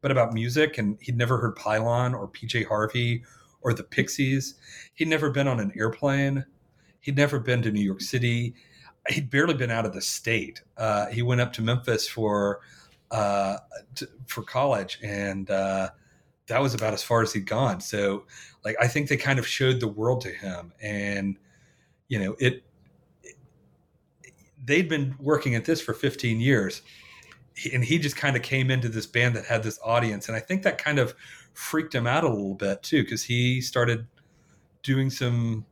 but 0.00 0.10
about 0.10 0.32
music. 0.32 0.78
And 0.78 0.98
he'd 1.00 1.16
never 1.16 1.38
heard 1.38 1.56
Pylon 1.56 2.14
or 2.14 2.28
PJ 2.28 2.66
Harvey 2.66 3.24
or 3.62 3.72
the 3.72 3.82
Pixies. 3.82 4.54
He'd 4.94 5.08
never 5.08 5.30
been 5.30 5.48
on 5.48 5.58
an 5.60 5.72
airplane. 5.76 6.44
He'd 7.00 7.16
never 7.16 7.38
been 7.38 7.62
to 7.62 7.72
New 7.72 7.80
York 7.80 8.00
City. 8.00 8.54
He'd 9.08 9.30
barely 9.30 9.54
been 9.54 9.70
out 9.70 9.86
of 9.86 9.94
the 9.94 10.00
state. 10.00 10.62
Uh, 10.76 11.06
he 11.06 11.22
went 11.22 11.40
up 11.40 11.52
to 11.54 11.62
Memphis 11.62 12.06
for 12.06 12.60
uh, 13.10 13.58
for 14.26 14.42
college, 14.42 14.98
and 15.02 15.50
uh, 15.50 15.90
that 16.48 16.60
was 16.60 16.74
about 16.74 16.92
as 16.92 17.02
far 17.02 17.22
as 17.22 17.32
he'd 17.32 17.46
gone. 17.46 17.80
So, 17.80 18.24
like, 18.64 18.76
I 18.80 18.88
think 18.88 19.08
they 19.08 19.16
kind 19.16 19.38
of 19.38 19.46
showed 19.46 19.80
the 19.80 19.88
world 19.88 20.20
to 20.22 20.30
him, 20.30 20.72
and 20.80 21.36
you 22.08 22.18
know, 22.18 22.36
it. 22.38 22.64
They'd 24.64 24.88
been 24.88 25.16
working 25.18 25.56
at 25.56 25.64
this 25.64 25.80
for 25.80 25.92
15 25.92 26.40
years, 26.40 26.82
and 27.72 27.82
he 27.84 27.98
just 27.98 28.16
kind 28.16 28.36
of 28.36 28.42
came 28.42 28.70
into 28.70 28.88
this 28.88 29.06
band 29.06 29.34
that 29.34 29.44
had 29.44 29.62
this 29.62 29.78
audience, 29.84 30.28
and 30.28 30.36
I 30.36 30.40
think 30.40 30.62
that 30.62 30.78
kind 30.78 30.98
of 30.98 31.14
freaked 31.52 31.94
him 31.94 32.06
out 32.06 32.24
a 32.24 32.28
little 32.28 32.54
bit 32.54 32.82
too, 32.82 33.02
because 33.02 33.24
he 33.24 33.60
started 33.60 34.06
doing 34.82 35.10
some 35.10 35.66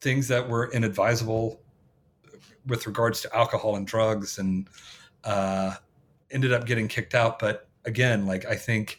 things 0.00 0.28
that 0.28 0.48
were 0.48 0.70
inadvisable 0.72 1.60
with 2.66 2.86
regards 2.86 3.22
to 3.22 3.34
alcohol 3.34 3.76
and 3.76 3.86
drugs, 3.86 4.38
and 4.38 4.68
uh, 5.24 5.74
ended 6.30 6.52
up 6.52 6.66
getting 6.66 6.88
kicked 6.88 7.14
out. 7.14 7.38
But 7.38 7.68
again, 7.84 8.26
like 8.26 8.44
I 8.44 8.56
think 8.56 8.98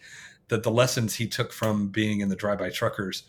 that 0.49 0.63
the 0.63 0.71
lessons 0.71 1.15
he 1.15 1.27
took 1.27 1.51
from 1.51 1.89
being 1.89 2.21
in 2.21 2.29
the 2.29 2.35
drive-by 2.35 2.69
truckers 2.69 3.23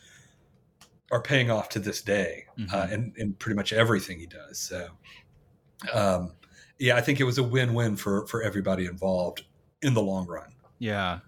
are 1.10 1.22
paying 1.22 1.50
off 1.50 1.68
to 1.70 1.78
this 1.78 2.02
day, 2.02 2.44
uh, 2.72 2.86
and 2.90 3.16
in 3.16 3.32
pretty 3.34 3.56
much 3.56 3.72
everything 3.72 4.18
he 4.18 4.26
does. 4.26 4.58
So, 4.58 4.88
um, 5.92 6.32
yeah, 6.78 6.96
I 6.96 7.00
think 7.00 7.18
it 7.18 7.24
was 7.24 7.38
a 7.38 7.42
win-win 7.42 7.96
for 7.96 8.26
for 8.26 8.42
everybody 8.42 8.86
involved 8.86 9.44
in 9.82 9.94
the 9.94 10.02
long 10.02 10.26
run. 10.26 10.52
Yeah. 10.78 11.20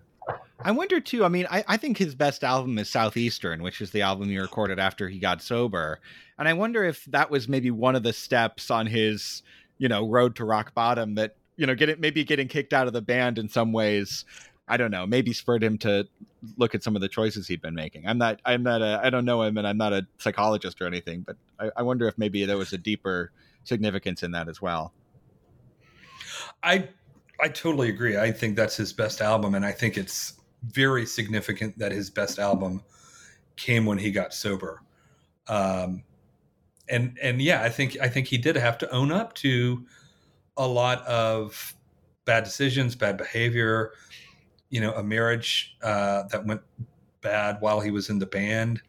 I 0.62 0.70
wonder 0.72 1.00
too. 1.00 1.24
I 1.24 1.28
mean, 1.28 1.46
I, 1.50 1.64
I 1.66 1.76
think 1.78 1.96
his 1.96 2.14
best 2.14 2.44
album 2.44 2.78
is 2.78 2.90
Southeastern, 2.90 3.62
which 3.62 3.80
is 3.80 3.90
the 3.90 4.02
album 4.02 4.28
he 4.28 4.38
recorded 4.38 4.78
after 4.78 5.08
he 5.08 5.18
got 5.18 5.42
sober. 5.42 5.98
And 6.38 6.46
I 6.46 6.52
wonder 6.52 6.84
if 6.84 7.04
that 7.06 7.30
was 7.30 7.48
maybe 7.48 7.70
one 7.70 7.96
of 7.96 8.02
the 8.02 8.12
steps 8.12 8.70
on 8.70 8.86
his, 8.86 9.42
you 9.78 9.88
know, 9.88 10.06
road 10.06 10.36
to 10.36 10.44
rock 10.44 10.74
bottom 10.74 11.14
that, 11.14 11.36
you 11.56 11.66
know, 11.66 11.74
get 11.74 11.88
it 11.88 11.98
maybe 11.98 12.22
getting 12.22 12.46
kicked 12.46 12.74
out 12.74 12.86
of 12.86 12.92
the 12.92 13.00
band 13.00 13.38
in 13.38 13.48
some 13.48 13.72
ways. 13.72 14.26
I 14.70 14.76
don't 14.76 14.90
know, 14.90 15.06
maybe 15.06 15.32
spurred 15.32 15.62
him 15.62 15.76
to 15.78 16.06
look 16.56 16.74
at 16.74 16.82
some 16.82 16.94
of 16.94 17.02
the 17.02 17.08
choices 17.08 17.48
he'd 17.48 17.60
been 17.60 17.74
making. 17.74 18.06
I'm 18.06 18.16
not, 18.18 18.40
I'm 18.44 18.62
not 18.62 18.80
a, 18.80 19.00
I 19.02 19.10
don't 19.10 19.24
know 19.24 19.42
him 19.42 19.58
and 19.58 19.66
I'm 19.66 19.76
not 19.76 19.92
a 19.92 20.06
psychologist 20.18 20.80
or 20.80 20.86
anything, 20.86 21.22
but 21.22 21.36
I, 21.58 21.70
I 21.78 21.82
wonder 21.82 22.06
if 22.06 22.16
maybe 22.16 22.44
there 22.44 22.56
was 22.56 22.72
a 22.72 22.78
deeper 22.78 23.32
significance 23.64 24.22
in 24.22 24.30
that 24.30 24.48
as 24.48 24.62
well. 24.62 24.92
I 26.62 26.88
I 27.42 27.48
totally 27.48 27.88
agree. 27.88 28.18
I 28.18 28.30
think 28.30 28.56
that's 28.56 28.76
his 28.76 28.92
best 28.92 29.20
album, 29.20 29.54
and 29.54 29.64
I 29.64 29.72
think 29.72 29.96
it's 29.96 30.34
very 30.62 31.06
significant 31.06 31.78
that 31.78 31.90
his 31.90 32.10
best 32.10 32.38
album 32.38 32.82
came 33.56 33.86
when 33.86 33.98
he 33.98 34.10
got 34.10 34.34
sober. 34.34 34.82
Um, 35.48 36.02
and 36.88 37.18
and 37.22 37.40
yeah, 37.40 37.62
I 37.62 37.70
think 37.70 37.96
I 38.00 38.08
think 38.08 38.26
he 38.26 38.36
did 38.38 38.56
have 38.56 38.78
to 38.78 38.90
own 38.90 39.10
up 39.10 39.34
to 39.36 39.86
a 40.56 40.66
lot 40.66 41.02
of 41.06 41.74
bad 42.24 42.44
decisions, 42.44 42.94
bad 42.94 43.16
behavior. 43.16 43.92
You 44.70 44.80
know, 44.80 44.92
a 44.94 45.02
marriage 45.02 45.76
uh, 45.82 46.24
that 46.30 46.46
went 46.46 46.62
bad 47.20 47.58
while 47.60 47.80
he 47.80 47.90
was 47.90 48.08
in 48.08 48.18
the 48.18 48.26
band. 48.26 48.80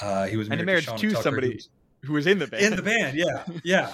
Uh, 0.00 0.26
he 0.26 0.36
was 0.36 0.48
and 0.48 0.56
married, 0.64 0.86
married 0.86 0.98
to, 0.98 1.10
to 1.10 1.22
somebody 1.22 1.60
who 2.04 2.12
was 2.12 2.26
in 2.26 2.38
the 2.38 2.46
band. 2.46 2.64
in 2.64 2.76
the 2.76 2.82
band 2.82 3.16
yeah 3.16 3.44
yeah 3.64 3.92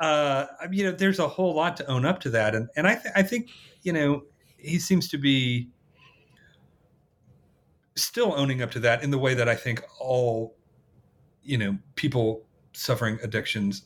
uh 0.00 0.46
I 0.60 0.66
mean, 0.66 0.80
you 0.80 0.84
know 0.86 0.92
there's 0.92 1.18
a 1.18 1.28
whole 1.28 1.54
lot 1.54 1.76
to 1.78 1.86
own 1.86 2.04
up 2.04 2.20
to 2.20 2.30
that 2.30 2.54
and 2.54 2.68
and 2.76 2.86
i 2.86 2.94
th- 2.94 3.12
i 3.14 3.22
think 3.22 3.50
you 3.82 3.92
know 3.92 4.24
he 4.56 4.78
seems 4.78 5.08
to 5.08 5.18
be 5.18 5.68
still 7.94 8.34
owning 8.36 8.62
up 8.62 8.70
to 8.72 8.80
that 8.80 9.02
in 9.02 9.10
the 9.10 9.18
way 9.18 9.34
that 9.34 9.48
i 9.48 9.54
think 9.54 9.82
all 10.00 10.56
you 11.42 11.58
know 11.58 11.76
people 11.94 12.46
suffering 12.72 13.18
addictions 13.22 13.82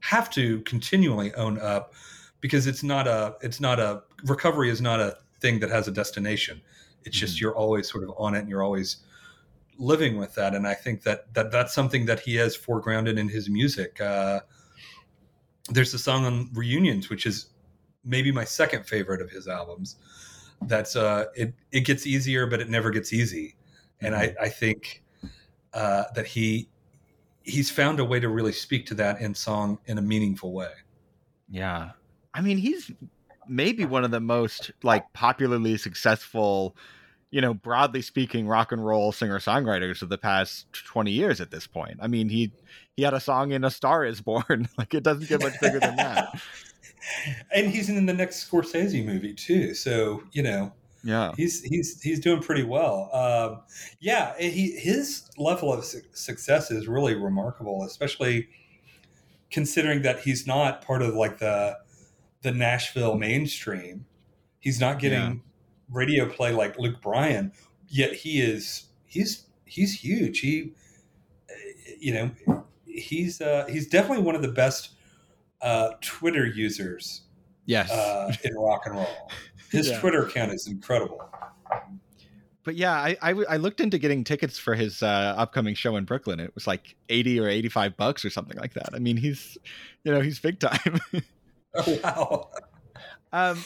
have 0.00 0.30
to 0.30 0.60
continually 0.62 1.34
own 1.34 1.58
up 1.60 1.94
because 2.40 2.66
it's 2.66 2.82
not 2.82 3.06
a 3.06 3.36
it's 3.42 3.60
not 3.60 3.78
a 3.78 4.02
recovery 4.24 4.70
is 4.70 4.80
not 4.80 5.00
a 5.00 5.16
thing 5.40 5.60
that 5.60 5.70
has 5.70 5.88
a 5.88 5.90
destination. 5.90 6.60
It's 7.04 7.16
just 7.16 7.40
you're 7.40 7.56
always 7.56 7.90
sort 7.90 8.04
of 8.04 8.12
on 8.18 8.34
it 8.34 8.40
and 8.40 8.48
you're 8.48 8.62
always 8.62 8.98
living 9.78 10.18
with 10.18 10.34
that. 10.34 10.54
And 10.54 10.66
i 10.66 10.74
think 10.74 11.02
that 11.02 11.32
that 11.34 11.50
that's 11.50 11.74
something 11.74 12.06
that 12.06 12.20
he 12.20 12.36
has 12.36 12.56
foregrounded 12.56 13.18
in 13.18 13.28
his 13.28 13.48
music. 13.48 14.00
Uh 14.00 14.40
there's 15.70 15.94
a 15.94 15.98
song 15.98 16.24
on 16.24 16.50
reunions 16.52 17.08
which 17.08 17.26
is 17.26 17.50
maybe 18.04 18.32
my 18.32 18.44
second 18.44 18.86
favorite 18.86 19.22
of 19.22 19.30
his 19.30 19.48
albums. 19.48 19.96
That's 20.62 20.96
uh 20.96 21.26
it 21.34 21.54
it 21.72 21.80
gets 21.80 22.06
easier 22.06 22.46
but 22.46 22.60
it 22.60 22.68
never 22.68 22.90
gets 22.90 23.12
easy. 23.12 23.56
And 24.00 24.14
i 24.14 24.34
i 24.40 24.48
think 24.48 25.02
uh 25.72 26.04
that 26.14 26.26
he 26.26 26.68
he's 27.42 27.70
found 27.70 28.00
a 28.00 28.04
way 28.04 28.20
to 28.20 28.28
really 28.28 28.52
speak 28.52 28.86
to 28.86 28.94
that 28.94 29.20
in 29.20 29.34
song 29.34 29.78
in 29.86 29.98
a 29.98 30.02
meaningful 30.02 30.52
way. 30.52 30.72
Yeah. 31.48 31.90
I 32.34 32.40
mean, 32.40 32.58
he's 32.58 32.92
maybe 33.50 33.84
one 33.84 34.04
of 34.04 34.10
the 34.10 34.20
most 34.20 34.70
like 34.82 35.12
popularly 35.12 35.76
successful, 35.76 36.76
you 37.30 37.40
know, 37.40 37.52
broadly 37.52 38.00
speaking 38.02 38.46
rock 38.46 38.72
and 38.72 38.84
roll 38.84 39.12
singer-songwriters 39.12 40.00
of 40.02 40.08
the 40.08 40.18
past 40.18 40.66
20 40.72 41.10
years 41.10 41.40
at 41.40 41.50
this 41.50 41.66
point. 41.66 41.98
I 42.00 42.06
mean, 42.06 42.28
he 42.28 42.52
he 42.96 43.02
had 43.02 43.14
a 43.14 43.20
song 43.20 43.52
in 43.52 43.64
A 43.64 43.70
Star 43.70 44.04
is 44.04 44.20
Born. 44.20 44.68
like 44.78 44.94
it 44.94 45.02
doesn't 45.02 45.28
get 45.28 45.42
much 45.42 45.60
bigger 45.60 45.80
than 45.80 45.96
that. 45.96 46.40
and 47.54 47.68
he's 47.70 47.88
in 47.88 48.06
the 48.06 48.12
next 48.14 48.48
Scorsese 48.50 49.04
movie 49.04 49.34
too. 49.34 49.74
So 49.74 50.22
you 50.32 50.42
know, 50.42 50.72
Yeah. 51.02 51.32
he's 51.36 51.62
he's 51.62 52.00
he's 52.02 52.20
doing 52.20 52.42
pretty 52.42 52.62
well. 52.64 53.10
Um, 53.12 53.62
yeah, 54.00 54.36
he 54.38 54.72
his 54.72 55.30
level 55.38 55.72
of 55.72 55.84
su- 55.84 56.02
success 56.12 56.70
is 56.70 56.86
really 56.88 57.14
remarkable, 57.14 57.84
especially 57.84 58.48
considering 59.50 60.02
that 60.02 60.20
he's 60.20 60.46
not 60.46 60.82
part 60.82 61.02
of 61.02 61.14
like 61.14 61.38
the 61.38 61.76
the 62.42 62.52
Nashville 62.52 63.16
mainstream. 63.16 64.06
He's 64.60 64.80
not 64.80 64.98
getting 64.98 65.18
Yeah. 65.18 65.34
radio 65.90 66.28
play 66.28 66.52
like 66.52 66.78
Luke 66.78 67.00
Bryan, 67.02 67.52
yet 67.88 68.12
he 68.14 68.40
is 68.40 68.84
he's 69.06 69.46
he's 69.64 69.94
huge. 70.00 70.40
He 70.40 70.72
you 71.98 72.14
know 72.14 72.64
he's 72.86 73.40
uh, 73.40 73.66
he's 73.68 73.88
definitely 73.88 74.24
one 74.24 74.34
of 74.34 74.42
the 74.42 74.52
best 74.52 74.90
uh, 75.62 75.90
Twitter 76.00 76.46
users 76.46 77.22
Yes. 77.66 77.90
uh, 77.90 78.34
in 78.44 78.54
rock 78.54 78.82
and 78.86 78.96
roll. 78.96 79.30
His 79.70 79.88
Yeah. 79.88 80.00
Twitter 80.00 80.24
account 80.26 80.52
is 80.52 80.66
incredible. 80.66 81.20
but 82.64 82.74
yeah, 82.74 83.14
I—I 83.22 83.56
looked 83.56 83.80
into 83.80 83.98
getting 83.98 84.24
tickets 84.24 84.58
for 84.58 84.74
his 84.74 85.02
uh, 85.02 85.34
upcoming 85.36 85.74
show 85.74 85.94
in 85.96 86.04
Brooklyn. 86.04 86.40
It 86.40 86.52
was 86.54 86.66
like 86.66 86.96
80 87.08 87.38
or 87.40 87.48
85 87.48 87.96
bucks 87.96 88.24
or 88.24 88.30
something 88.30 88.58
like 88.58 88.74
that. 88.74 88.88
I 88.94 88.98
mean, 88.98 89.16
he's 89.16 89.56
you 90.04 90.12
know, 90.12 90.20
he's 90.20 90.40
big 90.40 90.58
time. 90.58 90.98
Oh 91.74 91.98
wow! 92.04 92.50
Um, 93.32 93.62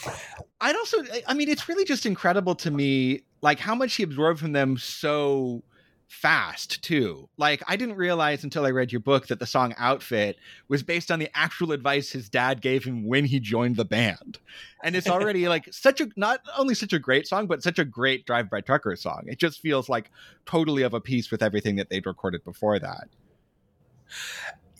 I'd 0.61 0.75
also, 0.75 0.97
I 1.27 1.33
mean, 1.33 1.49
it's 1.49 1.67
really 1.67 1.85
just 1.85 2.05
incredible 2.05 2.55
to 2.55 2.71
me, 2.71 3.21
like 3.41 3.59
how 3.59 3.75
much 3.75 3.95
he 3.95 4.03
absorbed 4.03 4.39
from 4.39 4.51
them 4.51 4.77
so 4.77 5.63
fast 6.07 6.83
too. 6.83 7.27
Like 7.37 7.63
I 7.67 7.75
didn't 7.75 7.95
realize 7.95 8.43
until 8.43 8.65
I 8.65 8.71
read 8.71 8.91
your 8.91 9.01
book 9.01 9.27
that 9.27 9.39
the 9.39 9.45
song 9.45 9.73
"Outfit" 9.77 10.37
was 10.67 10.83
based 10.83 11.11
on 11.11 11.19
the 11.19 11.29
actual 11.33 11.71
advice 11.71 12.11
his 12.11 12.29
dad 12.29 12.61
gave 12.61 12.83
him 12.83 13.05
when 13.07 13.25
he 13.25 13.39
joined 13.39 13.75
the 13.75 13.85
band, 13.85 14.37
and 14.83 14.95
it's 14.95 15.09
already 15.09 15.47
like 15.49 15.67
such 15.73 16.01
a 16.01 16.07
not 16.15 16.41
only 16.57 16.75
such 16.75 16.93
a 16.93 16.99
great 16.99 17.27
song, 17.27 17.47
but 17.47 17.63
such 17.63 17.79
a 17.79 17.85
great 17.85 18.25
Drive 18.25 18.49
By 18.49 18.61
Trucker 18.61 18.95
song. 18.95 19.23
It 19.25 19.39
just 19.39 19.61
feels 19.61 19.89
like 19.89 20.11
totally 20.45 20.83
of 20.83 20.93
a 20.93 21.01
piece 21.01 21.31
with 21.31 21.41
everything 21.41 21.75
that 21.77 21.89
they'd 21.89 22.05
recorded 22.05 22.43
before 22.43 22.77
that. 22.79 23.07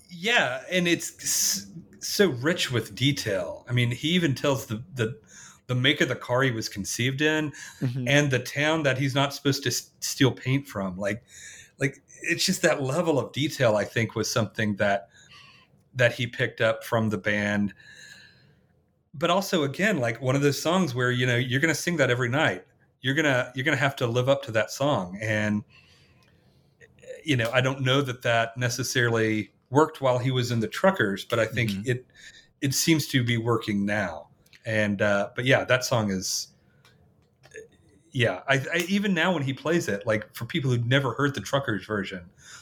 Yeah, 0.09 0.61
and 0.71 0.87
it's 0.87 1.67
so 1.99 2.29
rich 2.29 2.71
with 2.71 2.95
detail. 2.95 3.65
I 3.69 3.73
mean, 3.73 3.91
he 3.91 4.09
even 4.09 4.35
tells 4.35 4.67
the 4.67 4.83
the 4.93 5.17
the 5.67 5.75
make 5.75 5.99
of 6.01 6.09
the 6.09 6.15
car 6.15 6.43
he 6.43 6.51
was 6.51 6.69
conceived 6.69 7.21
in, 7.21 7.51
mm-hmm. 7.81 8.07
and 8.07 8.29
the 8.29 8.39
town 8.39 8.83
that 8.83 8.97
he's 8.97 9.15
not 9.15 9.33
supposed 9.33 9.63
to 9.63 9.69
s- 9.69 9.89
steal 9.99 10.31
paint 10.31 10.67
from. 10.67 10.97
Like, 10.97 11.23
like 11.79 12.03
it's 12.21 12.45
just 12.45 12.61
that 12.61 12.83
level 12.83 13.17
of 13.19 13.31
detail. 13.31 13.75
I 13.75 13.83
think 13.83 14.15
was 14.15 14.31
something 14.31 14.75
that 14.75 15.09
that 15.95 16.13
he 16.13 16.27
picked 16.27 16.61
up 16.61 16.83
from 16.83 17.09
the 17.09 17.17
band. 17.17 17.73
But 19.13 19.29
also, 19.29 19.63
again, 19.63 19.97
like 19.97 20.21
one 20.21 20.35
of 20.35 20.41
those 20.41 20.61
songs 20.61 20.93
where 20.93 21.11
you 21.11 21.25
know 21.25 21.37
you're 21.37 21.61
going 21.61 21.73
to 21.73 21.79
sing 21.79 21.97
that 21.97 22.11
every 22.11 22.29
night. 22.29 22.65
You're 23.01 23.13
gonna 23.13 23.51
you're 23.53 23.65
gonna 23.65 23.77
have 23.77 23.95
to 23.97 24.07
live 24.07 24.29
up 24.29 24.41
to 24.43 24.51
that 24.53 24.71
song, 24.71 25.19
and 25.21 25.63
you 27.23 27.35
know 27.35 27.49
I 27.53 27.61
don't 27.61 27.81
know 27.81 28.01
that 28.01 28.23
that 28.23 28.57
necessarily 28.57 29.51
worked 29.69 30.01
while 30.01 30.17
he 30.19 30.31
was 30.31 30.51
in 30.51 30.59
the 30.59 30.67
Truckers, 30.67 31.25
but 31.25 31.39
I 31.39 31.45
think 31.45 31.71
Mhm. 31.71 31.87
it 31.87 32.05
it 32.61 32.73
seems 32.73 33.07
to 33.07 33.23
be 33.23 33.37
working 33.37 33.85
now. 33.85 34.29
And 34.65 35.01
uh, 35.01 35.29
but 35.35 35.45
yeah, 35.45 35.63
that 35.65 35.83
song 35.83 36.09
is 36.11 36.47
yeah. 38.11 38.41
I, 38.47 38.55
I 38.73 38.85
even 38.87 39.13
now 39.13 39.33
when 39.33 39.43
he 39.43 39.53
plays 39.53 39.87
it, 39.87 40.05
like 40.07 40.33
for 40.33 40.45
people 40.45 40.71
who've 40.71 40.85
never 40.85 41.13
heard 41.13 41.35
the 41.35 41.41
Truckers 41.41 41.85
version, 41.85 42.21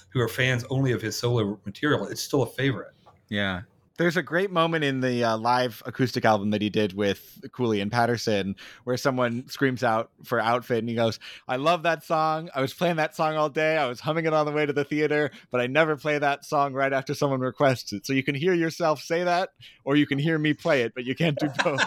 who 0.09 0.19
are 0.19 0.27
fans 0.27 0.65
only 0.69 0.91
of 0.91 1.01
his 1.01 1.17
solo 1.17 1.59
material, 1.65 2.07
it's 2.07 2.21
still 2.21 2.41
a 2.43 2.47
favorite. 2.49 2.93
Yeah. 3.29 3.61
There's 3.97 4.17
a 4.17 4.23
great 4.23 4.49
moment 4.49 4.83
in 4.83 5.01
the 5.01 5.23
uh, 5.23 5.37
live 5.37 5.83
acoustic 5.85 6.25
album 6.25 6.49
that 6.49 6.61
he 6.63 6.69
did 6.69 6.93
with 6.93 7.39
Cooley 7.51 7.79
and 7.79 7.91
Patterson 7.91 8.55
where 8.85 8.97
someone 8.97 9.47
screams 9.47 9.83
out 9.83 10.09
for 10.23 10.39
outfit 10.39 10.79
and 10.79 10.89
he 10.89 10.95
goes, 10.95 11.19
I 11.47 11.57
love 11.57 11.83
that 11.83 12.03
song. 12.03 12.49
I 12.55 12.61
was 12.61 12.73
playing 12.73 12.95
that 12.95 13.15
song 13.15 13.35
all 13.35 13.49
day. 13.49 13.77
I 13.77 13.85
was 13.85 13.99
humming 13.99 14.25
it 14.25 14.33
on 14.33 14.47
the 14.47 14.51
way 14.51 14.65
to 14.65 14.73
the 14.73 14.83
theater, 14.83 15.29
but 15.51 15.61
I 15.61 15.67
never 15.67 15.95
play 15.95 16.17
that 16.17 16.43
song 16.43 16.73
right 16.73 16.91
after 16.91 17.13
someone 17.13 17.41
requests 17.41 17.93
it. 17.93 18.05
So 18.07 18.13
you 18.13 18.23
can 18.23 18.33
hear 18.33 18.55
yourself 18.55 18.99
say 18.99 19.23
that 19.23 19.49
or 19.83 19.95
you 19.95 20.07
can 20.07 20.17
hear 20.17 20.39
me 20.39 20.53
play 20.53 20.81
it, 20.81 20.95
but 20.95 21.05
you 21.05 21.13
can't 21.13 21.37
do 21.37 21.49
both. 21.63 21.83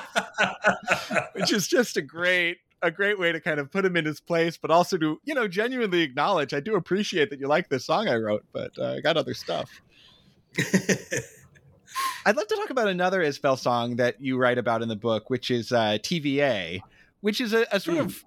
Which 1.32 1.52
is 1.52 1.66
just 1.66 1.96
a 1.96 2.02
great 2.02 2.59
a 2.82 2.90
great 2.90 3.18
way 3.18 3.32
to 3.32 3.40
kind 3.40 3.59
of 3.59 3.72
put 3.72 3.84
him 3.84 3.96
in 3.96 4.04
his 4.04 4.20
place, 4.20 4.57
but 4.57 4.70
also 4.70 4.96
to, 4.98 5.18
you 5.24 5.34
know, 5.34 5.48
genuinely 5.48 6.02
acknowledge 6.02 6.54
I 6.54 6.61
do 6.61 6.76
appreciate 6.76 7.30
that 7.30 7.40
you 7.40 7.48
like 7.48 7.68
this 7.68 7.86
song 7.86 8.07
I 8.07 8.16
wrote, 8.16 8.44
but 8.52 8.70
uh, 8.78 8.92
I 8.92 9.00
got 9.00 9.16
other 9.16 9.34
stuff. 9.34 9.70
I'd 12.27 12.37
love 12.37 12.49
to 12.49 12.57
talk 12.57 12.70
about 12.70 12.89
another 12.89 13.20
Isbell 13.22 13.57
song 13.57 13.97
that 13.97 14.20
you 14.20 14.37
write 14.37 14.59
about 14.59 14.83
in 14.83 14.89
the 14.89 14.97
book, 14.97 15.31
which 15.31 15.49
is 15.49 15.70
uh, 15.70 15.99
TVA, 16.03 16.81
which 17.20 17.41
is 17.41 17.53
a, 17.53 17.68
a 17.70 17.79
sort 17.79 17.99
of, 17.99 18.24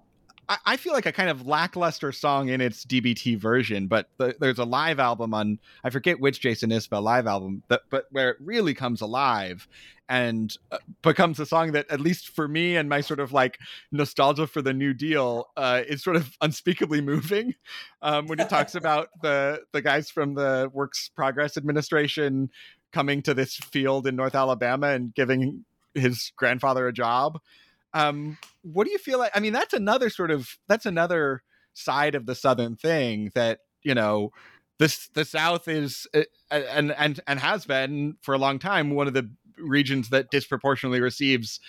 I, 0.48 0.56
I 0.64 0.76
feel 0.78 0.94
like 0.94 1.04
a 1.04 1.12
kind 1.12 1.28
of 1.28 1.46
lackluster 1.46 2.10
song 2.10 2.48
in 2.48 2.62
its 2.62 2.86
DBT 2.86 3.36
version, 3.36 3.88
but 3.88 4.08
the, 4.16 4.34
there's 4.40 4.58
a 4.58 4.64
live 4.64 5.00
album 5.00 5.34
on, 5.34 5.58
I 5.84 5.90
forget 5.90 6.18
which 6.18 6.40
Jason 6.40 6.70
Isbell 6.70 7.02
live 7.02 7.26
album, 7.26 7.62
that, 7.68 7.82
but 7.90 8.06
where 8.10 8.30
it 8.30 8.38
really 8.40 8.72
comes 8.72 9.02
alive 9.02 9.68
and 10.08 10.56
uh, 10.72 10.78
becomes 11.02 11.38
a 11.38 11.44
song 11.44 11.72
that, 11.72 11.88
at 11.90 12.00
least 12.00 12.30
for 12.30 12.48
me 12.48 12.76
and 12.76 12.88
my 12.88 13.02
sort 13.02 13.20
of 13.20 13.34
like 13.34 13.58
nostalgia 13.92 14.46
for 14.46 14.62
the 14.62 14.72
New 14.72 14.94
Deal, 14.94 15.48
uh, 15.58 15.82
is 15.86 16.02
sort 16.02 16.16
of 16.16 16.36
unspeakably 16.40 17.02
moving 17.02 17.54
um, 18.00 18.26
when 18.28 18.40
it 18.40 18.48
talks 18.48 18.74
about 18.74 19.10
the 19.22 19.62
the 19.72 19.80
guys 19.80 20.10
from 20.10 20.34
the 20.34 20.70
Works 20.72 21.10
Progress 21.14 21.56
Administration 21.56 22.50
coming 22.92 23.22
to 23.22 23.34
this 23.34 23.56
field 23.56 24.06
in 24.06 24.16
North 24.16 24.34
Alabama 24.34 24.88
and 24.88 25.14
giving 25.14 25.64
his 25.94 26.32
grandfather 26.36 26.86
a 26.86 26.92
job. 26.92 27.38
Um, 27.92 28.38
what 28.62 28.84
do 28.84 28.90
you 28.90 28.98
feel 28.98 29.18
like? 29.18 29.32
I 29.34 29.40
mean, 29.40 29.52
that's 29.52 29.74
another 29.74 30.10
sort 30.10 30.30
of 30.30 30.58
that's 30.68 30.86
another 30.86 31.42
side 31.72 32.14
of 32.14 32.26
the 32.26 32.34
Southern 32.34 32.76
thing 32.76 33.30
that 33.34 33.60
you 33.82 33.94
know 33.94 34.32
this 34.78 35.08
the 35.14 35.24
South 35.24 35.68
is 35.68 36.06
uh, 36.14 36.22
and 36.50 36.92
and 36.92 37.20
and 37.26 37.40
has 37.40 37.64
been 37.64 38.16
for 38.22 38.34
a 38.34 38.38
long 38.38 38.58
time 38.58 38.90
one 38.90 39.06
of 39.06 39.14
the 39.14 39.30
regions 39.58 40.08
that 40.10 40.30
disproportionately 40.30 41.00
receives 41.00 41.60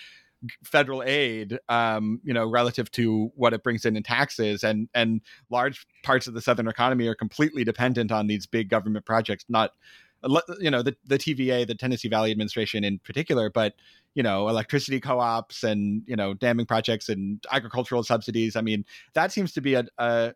federal 0.64 1.04
aid 1.04 1.58
um 1.68 2.20
you 2.24 2.34
know 2.34 2.48
relative 2.48 2.90
to 2.90 3.30
what 3.36 3.52
it 3.52 3.62
brings 3.62 3.84
in 3.84 3.96
in 3.96 4.02
taxes 4.02 4.64
and 4.64 4.88
and 4.92 5.20
large 5.50 5.86
parts 6.02 6.26
of 6.26 6.34
the 6.34 6.40
southern 6.40 6.66
economy 6.66 7.06
are 7.06 7.14
completely 7.14 7.62
dependent 7.62 8.10
on 8.10 8.26
these 8.26 8.44
big 8.44 8.68
government 8.68 9.06
projects 9.06 9.44
not 9.48 9.70
you 10.60 10.70
know 10.70 10.82
the, 10.82 10.94
the 11.04 11.18
tva 11.18 11.66
the 11.66 11.74
tennessee 11.74 12.08
valley 12.08 12.30
administration 12.30 12.84
in 12.84 12.98
particular 13.00 13.50
but 13.50 13.74
you 14.14 14.22
know 14.22 14.48
electricity 14.48 15.00
co-ops 15.00 15.62
and 15.64 16.02
you 16.06 16.16
know 16.16 16.34
damming 16.34 16.66
projects 16.66 17.08
and 17.08 17.44
agricultural 17.50 18.02
subsidies. 18.02 18.56
I 18.56 18.60
mean 18.60 18.84
that 19.14 19.32
seems 19.32 19.52
to 19.54 19.60
be 19.60 19.74
a, 19.74 19.84
a 19.98 20.34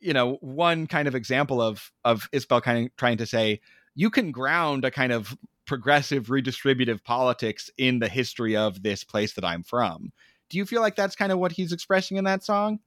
you 0.00 0.12
know 0.12 0.34
one 0.40 0.86
kind 0.86 1.08
of 1.08 1.14
example 1.14 1.62
of 1.62 1.92
of 2.04 2.28
isbell 2.32 2.62
kind 2.62 2.86
of 2.86 2.96
trying 2.96 3.16
to 3.18 3.26
say 3.26 3.60
you 3.94 4.10
can 4.10 4.30
ground 4.30 4.84
a 4.84 4.90
kind 4.90 5.12
of 5.12 5.36
progressive 5.64 6.26
redistributive 6.26 7.02
politics 7.04 7.70
in 7.78 7.98
the 7.98 8.08
history 8.08 8.56
of 8.56 8.82
this 8.82 9.04
place 9.04 9.34
that 9.34 9.44
i'm 9.44 9.62
from. 9.62 10.12
Do 10.50 10.58
you 10.58 10.66
feel 10.66 10.82
like 10.82 10.96
that's 10.96 11.16
kind 11.16 11.32
of 11.32 11.38
what 11.38 11.52
he's 11.52 11.72
expressing 11.72 12.18
in 12.18 12.24
that 12.24 12.44
song? 12.44 12.80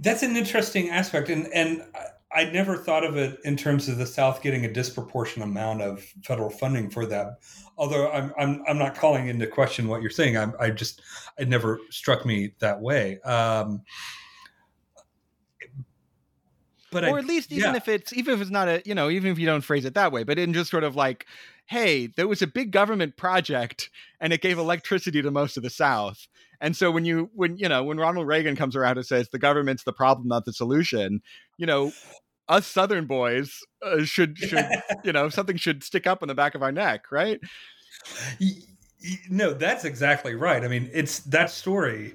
That's 0.00 0.22
an 0.22 0.36
interesting 0.36 0.90
aspect, 0.90 1.28
and 1.28 1.46
and 1.52 1.82
uh, 1.94 2.04
I 2.30 2.44
never 2.44 2.76
thought 2.76 3.04
of 3.04 3.16
it 3.16 3.40
in 3.44 3.56
terms 3.56 3.88
of 3.88 3.96
the 3.96 4.06
South 4.06 4.42
getting 4.42 4.64
a 4.64 4.72
disproportionate 4.72 5.48
amount 5.48 5.80
of 5.80 6.02
federal 6.24 6.50
funding 6.50 6.90
for 6.90 7.06
that. 7.06 7.38
Although 7.78 8.10
I'm 8.10 8.32
I'm 8.38 8.62
I'm 8.68 8.78
not 8.78 8.94
calling 8.94 9.28
into 9.28 9.46
question 9.46 9.88
what 9.88 10.02
you're 10.02 10.10
saying. 10.10 10.36
I'm, 10.36 10.52
I 10.60 10.70
just 10.70 11.00
it 11.38 11.48
never 11.48 11.80
struck 11.90 12.26
me 12.26 12.52
that 12.58 12.80
way. 12.80 13.20
Um, 13.20 13.82
but 16.90 17.04
or 17.04 17.16
I, 17.16 17.18
at 17.18 17.24
least 17.24 17.52
even 17.52 17.70
yeah. 17.70 17.76
if 17.76 17.88
it's 17.88 18.12
even 18.12 18.34
if 18.34 18.40
it's 18.40 18.50
not 18.50 18.68
a 18.68 18.82
you 18.84 18.94
know 18.94 19.08
even 19.08 19.30
if 19.30 19.38
you 19.38 19.46
don't 19.46 19.62
phrase 19.62 19.84
it 19.84 19.94
that 19.94 20.12
way, 20.12 20.22
but 20.22 20.38
in 20.38 20.52
just 20.52 20.70
sort 20.70 20.84
of 20.84 20.96
like, 20.96 21.26
hey, 21.68 22.06
there 22.16 22.26
was 22.26 22.40
a 22.42 22.46
big 22.46 22.72
government 22.72 23.16
project 23.16 23.90
and 24.20 24.32
it 24.32 24.40
gave 24.40 24.58
electricity 24.58 25.20
to 25.20 25.30
most 25.30 25.56
of 25.56 25.62
the 25.62 25.70
South. 25.70 26.26
And 26.60 26.76
so 26.76 26.90
when 26.90 27.04
you 27.04 27.30
when 27.34 27.56
you 27.56 27.68
know 27.68 27.84
when 27.84 27.98
Ronald 27.98 28.26
Reagan 28.26 28.56
comes 28.56 28.74
around 28.74 28.96
and 28.96 29.06
says 29.06 29.28
the 29.28 29.38
government's 29.38 29.84
the 29.84 29.92
problem, 29.92 30.26
not 30.26 30.44
the 30.44 30.52
solution, 30.52 31.20
you 31.56 31.66
know, 31.66 31.92
us 32.48 32.66
Southern 32.66 33.06
boys 33.06 33.60
uh, 33.82 34.02
should 34.02 34.36
should 34.38 34.66
you 35.04 35.12
know 35.12 35.28
something 35.28 35.56
should 35.56 35.84
stick 35.84 36.06
up 36.06 36.22
in 36.22 36.28
the 36.28 36.34
back 36.34 36.56
of 36.56 36.62
our 36.62 36.72
neck, 36.72 37.12
right? 37.12 37.38
No, 39.30 39.52
that's 39.52 39.84
exactly 39.84 40.34
right. 40.34 40.64
I 40.64 40.68
mean, 40.68 40.90
it's 40.92 41.20
that 41.20 41.50
story 41.50 42.14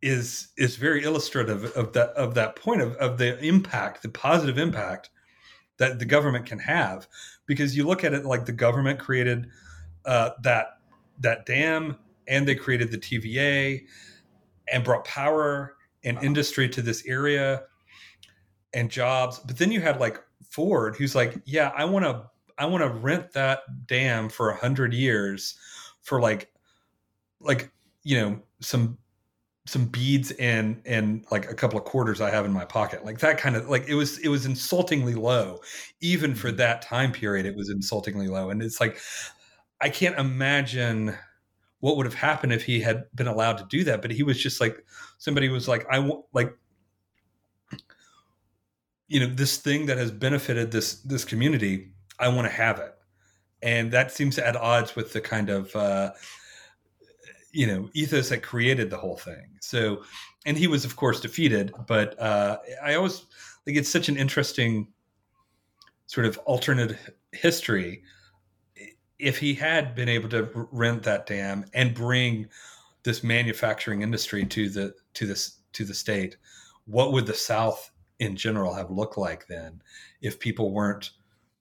is 0.00 0.48
is 0.56 0.76
very 0.76 1.02
illustrative 1.02 1.64
of 1.72 1.92
that 1.92 2.10
of 2.10 2.34
that 2.34 2.56
point 2.56 2.80
of, 2.80 2.94
of 2.94 3.18
the 3.18 3.38
impact, 3.44 4.02
the 4.02 4.08
positive 4.08 4.56
impact 4.56 5.10
that 5.78 5.98
the 5.98 6.04
government 6.04 6.46
can 6.46 6.58
have. 6.58 7.06
Because 7.48 7.76
you 7.76 7.84
look 7.84 8.04
at 8.04 8.14
it 8.14 8.24
like 8.24 8.46
the 8.46 8.52
government 8.52 9.00
created 9.00 9.48
uh, 10.04 10.30
that 10.44 10.78
that 11.18 11.44
dam 11.46 11.96
and 12.28 12.46
they 12.46 12.54
created 12.54 12.92
the 12.92 12.98
TVA 12.98 13.84
and 14.72 14.84
brought 14.84 15.04
power 15.04 15.74
and 16.04 16.22
industry 16.22 16.68
to 16.68 16.82
this 16.82 17.04
area 17.06 17.62
and 18.74 18.90
jobs. 18.90 19.40
But 19.40 19.58
then 19.58 19.72
you 19.72 19.80
had 19.80 19.98
like 19.98 20.22
Ford, 20.48 20.96
who's 20.96 21.14
like, 21.14 21.34
yeah, 21.44 21.72
I 21.76 21.84
want 21.84 22.04
to, 22.04 22.24
I 22.58 22.66
want 22.66 22.82
to 22.82 22.90
rent 22.90 23.32
that 23.32 23.60
dam 23.86 24.28
for 24.28 24.50
a 24.50 24.56
hundred 24.56 24.92
years 24.92 25.58
for 26.02 26.20
like, 26.20 26.52
like 27.40 27.70
you 28.02 28.20
know, 28.20 28.40
some 28.60 28.98
some 29.68 29.84
beads 29.84 30.30
and 30.32 30.80
and 30.86 31.26
like 31.30 31.50
a 31.50 31.54
couple 31.54 31.78
of 31.78 31.84
quarters 31.84 32.22
I 32.22 32.30
have 32.30 32.46
in 32.46 32.52
my 32.52 32.64
pocket. 32.64 33.04
Like 33.04 33.18
that 33.18 33.36
kind 33.36 33.54
of 33.54 33.68
like 33.68 33.86
it 33.86 33.94
was 33.94 34.18
it 34.18 34.28
was 34.28 34.46
insultingly 34.46 35.14
low. 35.14 35.60
Even 36.00 36.34
for 36.34 36.48
mm-hmm. 36.48 36.56
that 36.56 36.82
time 36.82 37.12
period, 37.12 37.44
it 37.44 37.54
was 37.54 37.68
insultingly 37.68 38.28
low. 38.28 38.48
And 38.48 38.62
it's 38.62 38.80
like 38.80 38.98
I 39.80 39.90
can't 39.90 40.18
imagine 40.18 41.14
what 41.80 41.96
would 41.96 42.06
have 42.06 42.14
happened 42.14 42.52
if 42.52 42.64
he 42.64 42.80
had 42.80 43.04
been 43.14 43.28
allowed 43.28 43.58
to 43.58 43.66
do 43.68 43.84
that. 43.84 44.00
But 44.00 44.10
he 44.10 44.22
was 44.22 44.42
just 44.42 44.58
like 44.58 44.84
somebody 45.18 45.50
was 45.50 45.68
like, 45.68 45.86
I 45.90 45.98
want 45.98 46.24
like 46.32 46.56
you 49.06 49.20
know 49.20 49.26
this 49.26 49.58
thing 49.58 49.86
that 49.86 49.98
has 49.98 50.10
benefited 50.10 50.70
this 50.70 51.00
this 51.02 51.24
community. 51.26 51.92
I 52.18 52.28
want 52.28 52.46
to 52.46 52.52
have 52.52 52.78
it, 52.78 52.94
and 53.62 53.92
that 53.92 54.12
seems 54.12 54.38
at 54.38 54.56
odds 54.56 54.96
with 54.96 55.12
the 55.12 55.20
kind 55.20 55.50
of 55.50 55.76
uh, 55.76 56.12
you 57.52 57.66
know 57.66 57.88
ethos 57.94 58.28
that 58.28 58.42
created 58.42 58.90
the 58.90 58.96
whole 58.96 59.16
thing. 59.16 59.58
So, 59.60 60.02
and 60.46 60.56
he 60.56 60.66
was 60.66 60.84
of 60.84 60.96
course 60.96 61.20
defeated. 61.20 61.72
But 61.86 62.18
uh, 62.20 62.58
I 62.82 62.94
always 62.94 63.24
think 63.64 63.78
it's 63.78 63.88
such 63.88 64.08
an 64.08 64.16
interesting 64.16 64.88
sort 66.06 66.26
of 66.26 66.38
alternate 66.38 66.96
history 67.32 68.02
if 69.18 69.38
he 69.38 69.54
had 69.54 69.94
been 69.94 70.08
able 70.08 70.28
to 70.28 70.68
rent 70.70 71.02
that 71.02 71.26
dam 71.26 71.64
and 71.74 71.94
bring 71.94 72.48
this 73.02 73.24
manufacturing 73.24 74.02
industry 74.02 74.44
to 74.46 74.68
the 74.68 74.94
to 75.14 75.26
this 75.26 75.58
to 75.72 75.84
the 75.84 75.94
state, 75.94 76.36
what 76.86 77.12
would 77.12 77.26
the 77.26 77.34
South 77.34 77.90
in 78.20 78.36
general 78.36 78.74
have 78.74 78.90
looked 78.90 79.18
like 79.18 79.46
then 79.46 79.80
if 80.20 80.38
people 80.38 80.72
weren't 80.72 81.10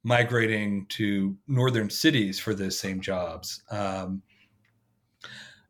migrating 0.04 0.86
to 0.88 1.36
northern 1.48 1.90
cities 1.90 2.40
for 2.40 2.54
those 2.54 2.78
same 2.78 3.02
jobs? 3.02 3.64
Um, 3.72 4.22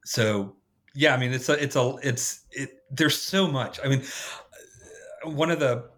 so 0.07 0.55
yeah, 0.95 1.13
I 1.13 1.17
mean 1.17 1.33
it's 1.33 1.49
a 1.49 1.61
it's 1.61 1.75
a 1.75 1.95
it's 2.01 2.45
it. 2.51 2.83
There's 2.89 3.21
so 3.21 3.47
much. 3.47 3.79
I 3.83 3.89
mean, 3.89 4.03
one 5.23 5.51
of 5.51 5.59
the 5.59 5.89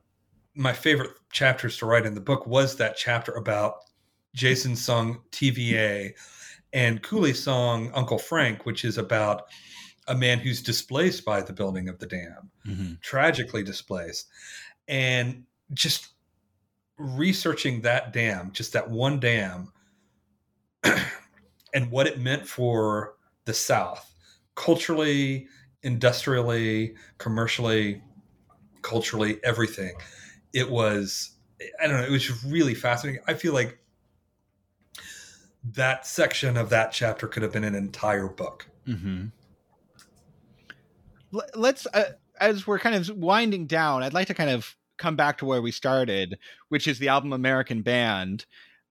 my 0.55 0.73
favorite 0.73 1.11
chapters 1.31 1.77
to 1.77 1.85
write 1.85 2.07
in 2.07 2.15
the 2.15 2.21
book 2.21 2.47
was 2.47 2.75
that 2.77 2.97
chapter 2.97 3.31
about 3.33 3.75
Jason 4.33 4.75
song 4.75 5.21
TVA 5.31 6.13
and 6.73 7.03
Cooley's 7.03 7.41
song 7.41 7.91
Uncle 7.93 8.17
Frank, 8.17 8.65
which 8.65 8.83
is 8.83 8.97
about 8.97 9.43
a 10.07 10.15
man 10.15 10.39
who's 10.39 10.63
displaced 10.63 11.23
by 11.23 11.41
the 11.41 11.53
building 11.53 11.87
of 11.87 11.99
the 11.99 12.07
dam, 12.07 12.49
mm-hmm. 12.65 12.93
tragically 13.01 13.63
displaced. 13.63 14.27
And 14.87 15.43
just 15.71 16.09
researching 16.97 17.81
that 17.81 18.11
dam, 18.11 18.51
just 18.53 18.73
that 18.73 18.89
one 18.89 19.19
dam, 19.19 19.71
and 21.75 21.91
what 21.91 22.07
it 22.07 22.19
meant 22.19 22.47
for 22.47 23.13
the 23.49 23.53
South, 23.55 24.13
culturally, 24.53 25.47
industrially, 25.81 26.93
commercially, 27.17 28.01
culturally, 28.83 29.39
everything. 29.43 29.93
It 30.53 30.69
was, 30.69 31.31
I 31.81 31.87
don't 31.87 31.99
know, 31.99 32.05
it 32.05 32.11
was 32.11 32.43
really 32.45 32.75
fascinating. 32.75 33.21
I 33.27 33.33
feel 33.33 33.53
like 33.53 33.79
that 35.73 36.05
section 36.05 36.57
of 36.57 36.69
that 36.69 36.91
chapter 36.91 37.27
could 37.27 37.41
have 37.41 37.51
been 37.51 37.63
an 37.63 37.75
entire 37.75 38.27
book. 38.27 38.67
Mm-hmm. 38.87 39.25
Let's, 41.55 41.87
uh, 41.93 42.11
as 42.39 42.67
we're 42.67 42.79
kind 42.79 42.95
of 42.95 43.17
winding 43.17 43.65
down, 43.65 44.03
I'd 44.03 44.13
like 44.13 44.27
to 44.27 44.33
kind 44.33 44.51
of 44.51 44.75
come 44.97 45.15
back 45.15 45.39
to 45.39 45.45
where 45.45 45.61
we 45.61 45.71
started, 45.71 46.37
which 46.69 46.87
is 46.87 46.99
the 46.99 47.07
album 47.07 47.33
American 47.33 47.81
Band. 47.81 48.45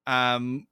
Um, 0.07 0.67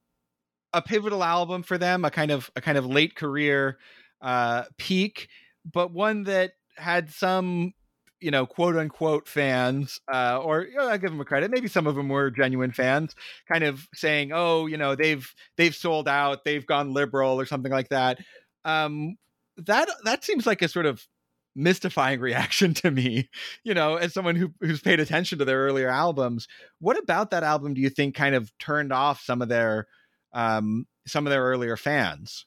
a 0.73 0.83
pivotal 0.83 1.25
album 1.25 1.63
for 1.63 1.79
them, 1.79 2.05
a 2.05 2.11
kind 2.11 2.31
of 2.31 2.51
a 2.57 2.61
kind 2.61 2.79
of 2.79 2.87
late 2.87 3.15
career 3.15 3.79
uh, 4.21 4.65
peak, 4.79 5.29
but 5.71 5.93
one 5.93 6.25
that 6.25 6.53
had 6.77 7.11
some 7.11 7.73
you 8.21 8.31
know, 8.31 8.47
quote 8.47 8.77
unquote 8.77 9.29
fans, 9.29 10.01
uh, 10.13 10.41
or 10.43 10.63
you 10.63 10.77
know, 10.77 10.89
I 10.89 10.97
give 10.97 11.11
them 11.11 11.21
a 11.21 11.25
credit. 11.25 11.51
Maybe 11.51 11.69
some 11.69 11.87
of 11.87 11.95
them 11.95 12.09
were 12.09 12.31
genuine 12.31 12.73
fans, 12.73 13.15
kind 13.47 13.63
of 13.63 13.87
saying, 13.95 14.33
"Oh, 14.33 14.67
you 14.67 14.77
know, 14.77 14.95
they've 14.95 15.31
they've 15.57 15.75
sold 15.75 16.09
out, 16.09 16.45
they've 16.45 16.67
gone 16.67 16.95
liberal, 16.95 17.39
or 17.41 17.47
something 17.47 17.73
like 17.73 17.91
that." 17.91 18.19
Um, 18.65 19.17
that 19.59 19.89
that 20.05 20.25
seems 20.25 20.47
like 20.47 20.63
a 20.63 20.69
sort 20.69 20.87
of 20.87 21.07
mystifying 21.55 22.21
reaction 22.21 22.75
to 22.75 22.91
me. 22.91 23.29
You 23.65 23.75
know, 23.75 23.97
as 23.97 24.15
someone 24.15 24.37
who 24.37 24.53
who's 24.61 24.81
paid 24.81 25.01
attention 25.01 25.39
to 25.39 25.45
their 25.45 25.61
earlier 25.61 25.89
albums, 25.89 26.49
what 26.81 26.99
about 26.99 27.31
that 27.31 27.43
album 27.43 27.75
do 27.75 27.81
you 27.83 27.91
think 27.91 28.15
kind 28.15 28.35
of 28.35 28.51
turned 28.59 28.93
off 28.93 29.21
some 29.21 29.43
of 29.43 29.49
their 29.49 29.87
um, 30.33 30.87
some 31.07 31.27
of 31.27 31.31
their 31.31 31.43
earlier 31.43 31.77
fans? 31.77 32.47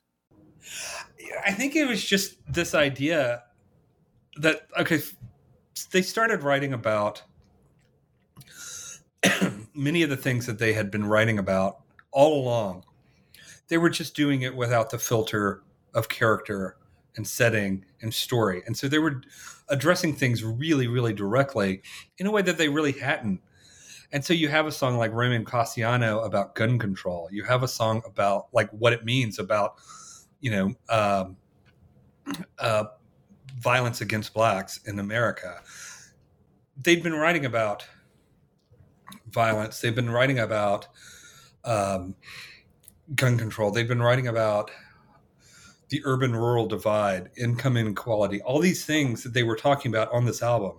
I 1.45 1.51
think 1.51 1.75
it 1.75 1.87
was 1.87 2.03
just 2.03 2.35
this 2.51 2.75
idea 2.75 3.43
that 4.37 4.67
okay 4.79 4.99
they 5.91 6.01
started 6.01 6.43
writing 6.43 6.73
about 6.73 7.23
many 9.73 10.03
of 10.03 10.09
the 10.09 10.17
things 10.17 10.45
that 10.45 10.59
they 10.59 10.73
had 10.73 10.91
been 10.91 11.05
writing 11.05 11.39
about 11.39 11.79
all 12.11 12.41
along. 12.41 12.83
They 13.67 13.77
were 13.77 13.89
just 13.89 14.15
doing 14.15 14.41
it 14.41 14.55
without 14.55 14.89
the 14.89 14.97
filter 14.97 15.63
of 15.93 16.09
character 16.09 16.77
and 17.15 17.27
setting 17.27 17.85
and 18.01 18.13
story. 18.13 18.63
And 18.65 18.75
so 18.77 18.87
they 18.87 18.99
were 18.99 19.21
addressing 19.69 20.15
things 20.15 20.43
really, 20.43 20.87
really 20.87 21.13
directly 21.13 21.81
in 22.17 22.27
a 22.27 22.31
way 22.31 22.41
that 22.41 22.57
they 22.57 22.69
really 22.69 22.93
hadn't. 22.93 23.41
And 24.11 24.25
so 24.25 24.33
you 24.33 24.47
have 24.49 24.65
a 24.65 24.71
song 24.71 24.97
like 24.97 25.13
Ramon 25.13 25.45
Casiano 25.45 26.25
about 26.25 26.55
gun 26.55 26.79
control. 26.79 27.29
You 27.31 27.43
have 27.43 27.61
a 27.61 27.67
song 27.67 28.01
about 28.05 28.47
like 28.53 28.69
what 28.71 28.91
it 28.91 29.05
means 29.05 29.37
about, 29.37 29.75
you 30.39 30.51
know, 30.51 30.73
um, 30.89 31.37
uh, 32.57 32.85
violence 33.59 34.01
against 34.01 34.33
blacks 34.33 34.79
in 34.85 34.99
America. 34.99 35.61
They've 36.81 37.03
been 37.03 37.13
writing 37.13 37.45
about 37.45 37.87
violence. 39.29 39.79
They've 39.79 39.95
been 39.95 40.09
writing 40.09 40.39
about 40.39 40.87
um, 41.63 42.15
gun 43.15 43.37
control. 43.37 43.69
They've 43.69 43.87
been 43.87 44.01
writing 44.01 44.27
about 44.27 44.71
the 45.89 46.01
urban 46.05 46.35
rural 46.35 46.67
divide, 46.67 47.29
income 47.37 47.75
inequality, 47.75 48.41
all 48.41 48.59
these 48.59 48.85
things 48.85 49.23
that 49.23 49.33
they 49.33 49.43
were 49.43 49.55
talking 49.55 49.91
about 49.91 50.11
on 50.11 50.25
this 50.25 50.41
album. 50.41 50.77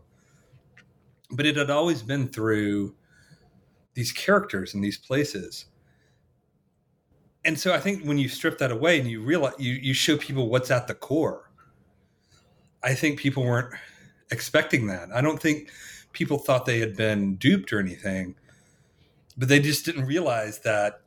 But 1.33 1.47
it 1.47 1.57
had 1.57 1.71
always 1.71 2.03
been 2.03 2.29
through 2.29 2.95
these 3.95 4.13
characters 4.13 4.75
and 4.75 4.83
these 4.83 4.99
places. 4.99 5.67
And 7.45 7.59
so 7.59 7.75
I 7.75 7.81
think 7.81 8.05
when 8.05 8.19
you 8.19 8.29
strip 8.29 8.59
that 8.59 8.71
away 8.71 9.01
and 9.01 9.09
you 9.09 9.23
realize 9.23 9.55
you, 9.59 9.73
you 9.73 9.95
show 9.95 10.17
people 10.17 10.49
what's 10.49 10.71
at 10.71 10.87
the 10.87 10.95
core, 10.95 11.51
I 12.83 12.95
think 12.95 13.19
people 13.19 13.45
weren't 13.45 13.75
expecting 14.31 14.87
that. 14.89 15.09
I 15.13 15.21
don't 15.21 15.41
think 15.41 15.71
people 16.13 16.39
thought 16.39 16.67
they 16.67 16.81
had 16.81 16.97
been 16.97 17.37
duped 17.37 17.73
or 17.73 17.81
anything, 17.81 18.35
but 19.37 19.49
they 19.49 19.61
just 19.61 19.85
didn't 19.85 20.05
realize 20.05 20.61
that 20.61 21.01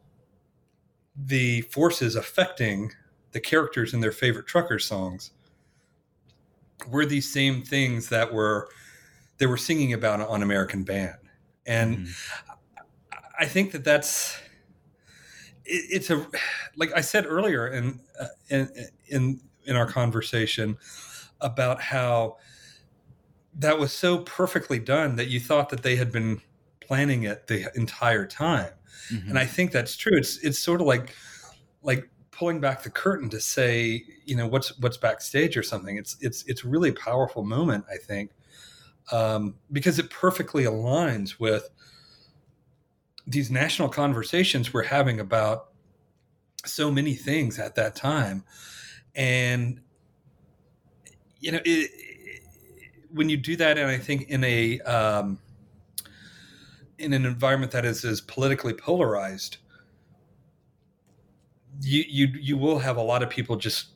the 1.16 1.62
forces 1.62 2.16
affecting 2.16 2.92
the 3.32 3.40
characters 3.40 3.94
in 3.94 4.00
their 4.00 4.12
favorite 4.12 4.48
trucker 4.48 4.80
songs 4.80 5.32
were 6.90 7.06
these 7.06 7.32
same 7.32 7.62
things 7.62 8.10
that 8.10 8.34
were 8.34 8.70
they 9.38 9.46
were 9.46 9.58
singing 9.58 9.94
about 9.94 10.22
on 10.22 10.44
American 10.44 10.84
Band, 10.84 11.18
and 11.66 11.98
mm-hmm. 11.98 12.53
I 13.38 13.46
think 13.46 13.72
that 13.72 13.84
that's 13.84 14.40
it, 15.66 15.86
it's 15.90 16.10
a 16.10 16.26
like 16.76 16.92
I 16.96 17.02
said 17.02 17.26
earlier 17.26 17.68
in 17.68 18.00
uh, 18.20 18.28
in 18.50 18.70
in 19.08 19.42
in 19.66 19.76
our 19.76 19.88
conversation 19.88 20.78
about 21.42 21.82
how 21.82 22.38
that 23.56 23.78
was 23.78 23.92
so 23.92 24.20
perfectly 24.20 24.80
done 24.80 25.16
that 25.16 25.28
you 25.28 25.40
thought 25.40 25.70
that 25.70 25.84
they 25.84 25.96
had 25.96 26.12
been 26.12 26.42
planning 26.82 27.24
it 27.24 27.48
the 27.48 27.72
entire 27.76 28.26
time. 28.26 28.72
Mm-hmm. 29.12 29.30
And 29.30 29.40
I 29.40 29.46
think 29.46 29.72
that's 29.72 29.96
true. 29.96 30.18
It's 30.18 30.38
it's 30.38 30.60
sort 30.60 30.82
of 30.82 30.88
like 30.88 31.16
like 31.82 32.10
pulling 32.32 32.60
back 32.60 32.84
the 32.84 32.90
curtain 32.90 33.30
to 33.30 33.40
say, 33.40 34.04
you 34.26 34.36
know, 34.36 34.48
what's 34.48 34.78
what's 34.80 34.98
backstage 34.98 35.56
or 35.56 35.64
something. 35.64 35.98
It's 35.98 36.18
it's 36.20 36.44
it's 36.48 36.66
really 36.66 36.90
a 36.90 36.94
powerful 36.94 37.44
moment, 37.44 37.86
I 37.92 37.98
think, 37.98 38.32
um, 39.12 39.56
because 39.72 40.00
it 40.00 40.10
perfectly 40.10 40.64
aligns 40.64 41.40
with 41.40 41.70
these 43.26 43.50
national 43.50 43.90
conversations 43.90 44.74
we're 44.74 44.84
having 44.84 45.20
about 45.20 45.70
so 46.66 46.92
many 46.92 47.14
things 47.16 47.60
at 47.60 47.76
that 47.76 47.96
time, 47.96 48.44
and 49.16 49.80
you 51.40 51.52
know, 51.52 51.60
it, 51.66 51.92
when 53.12 53.30
you 53.30 53.38
do 53.38 53.56
that, 53.58 53.78
and 53.78 53.90
I 53.90 53.98
think 53.98 54.30
in 54.30 54.44
a 54.44 54.80
um, 54.82 55.40
in 56.98 57.14
an 57.14 57.26
environment 57.26 57.72
that 57.74 57.86
is 57.86 58.04
as 58.06 58.22
politically 58.22 58.74
polarized, 58.74 59.58
you 61.82 62.04
you 62.08 62.28
you 62.40 62.58
will 62.58 62.80
have 62.80 62.98
a 62.98 63.02
lot 63.02 63.22
of 63.22 63.30
people 63.30 63.56
just 63.56 63.88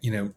you 0.00 0.10
know 0.10 0.32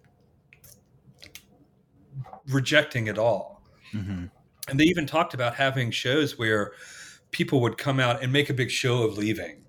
rejecting 2.47 3.07
it 3.07 3.17
all. 3.17 3.61
Mm-hmm. 3.93 4.25
And 4.69 4.79
they 4.79 4.85
even 4.85 5.05
talked 5.05 5.33
about 5.33 5.55
having 5.55 5.91
shows 5.91 6.37
where 6.37 6.73
people 7.31 7.61
would 7.61 7.77
come 7.77 7.99
out 7.99 8.23
and 8.23 8.31
make 8.31 8.49
a 8.49 8.53
big 8.53 8.71
show 8.71 9.03
of 9.03 9.17
leaving, 9.17 9.63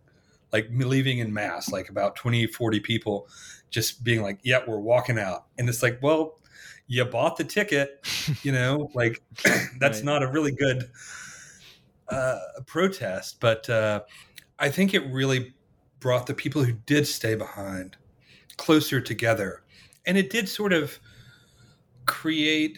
like 0.52 0.68
leaving 0.72 1.18
in 1.18 1.32
mass, 1.32 1.70
like 1.70 1.88
about 1.88 2.16
20, 2.16 2.46
40 2.46 2.80
people 2.80 3.28
just 3.70 4.02
being 4.02 4.22
like, 4.22 4.38
yeah, 4.42 4.60
we're 4.66 4.78
walking 4.78 5.18
out. 5.18 5.46
And 5.58 5.68
it's 5.68 5.82
like, 5.82 5.98
well, 6.02 6.38
you 6.86 7.04
bought 7.04 7.36
the 7.36 7.44
ticket, 7.44 8.04
you 8.42 8.52
know, 8.52 8.90
like 8.94 9.22
that's 9.78 9.98
right. 9.98 10.04
not 10.04 10.22
a 10.22 10.30
really 10.30 10.52
good 10.52 10.90
uh, 12.08 12.38
protest. 12.66 13.40
But 13.40 13.68
uh, 13.70 14.00
I 14.58 14.68
think 14.68 14.94
it 14.94 15.06
really 15.10 15.54
brought 16.00 16.26
the 16.26 16.34
people 16.34 16.64
who 16.64 16.72
did 16.72 17.06
stay 17.06 17.34
behind 17.34 17.96
closer 18.56 19.00
together. 19.00 19.62
And 20.04 20.18
it 20.18 20.30
did 20.30 20.48
sort 20.48 20.72
of 20.72 20.98
create 22.06 22.76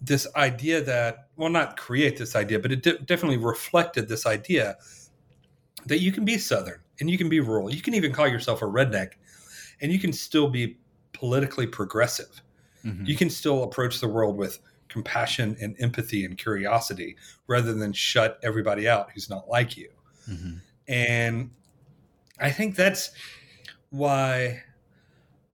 this 0.00 0.26
idea 0.36 0.80
that, 0.82 1.23
well, 1.36 1.50
not 1.50 1.76
create 1.76 2.16
this 2.16 2.36
idea, 2.36 2.58
but 2.58 2.72
it 2.72 2.82
de- 2.82 2.98
definitely 2.98 3.38
reflected 3.38 4.08
this 4.08 4.26
idea 4.26 4.76
that 5.86 5.98
you 5.98 6.12
can 6.12 6.24
be 6.24 6.38
Southern 6.38 6.80
and 7.00 7.10
you 7.10 7.18
can 7.18 7.28
be 7.28 7.40
rural. 7.40 7.72
You 7.72 7.82
can 7.82 7.94
even 7.94 8.12
call 8.12 8.28
yourself 8.28 8.62
a 8.62 8.66
redneck 8.66 9.12
and 9.80 9.92
you 9.92 9.98
can 9.98 10.12
still 10.12 10.48
be 10.48 10.78
politically 11.12 11.66
progressive 11.66 12.42
Mm-hmm. 12.84 13.06
You 13.06 13.16
can 13.16 13.30
still 13.30 13.62
approach 13.62 14.00
the 14.00 14.08
world 14.08 14.36
with 14.36 14.58
compassion 14.88 15.56
and 15.60 15.74
empathy 15.80 16.24
and 16.24 16.36
curiosity 16.36 17.16
rather 17.46 17.74
than 17.74 17.92
shut 17.92 18.38
everybody 18.42 18.88
out 18.88 19.10
who's 19.12 19.30
not 19.30 19.48
like 19.48 19.76
you. 19.76 19.90
Mm-hmm. 20.28 20.56
And 20.88 21.50
I 22.40 22.50
think 22.50 22.76
that's 22.76 23.10
why 23.90 24.62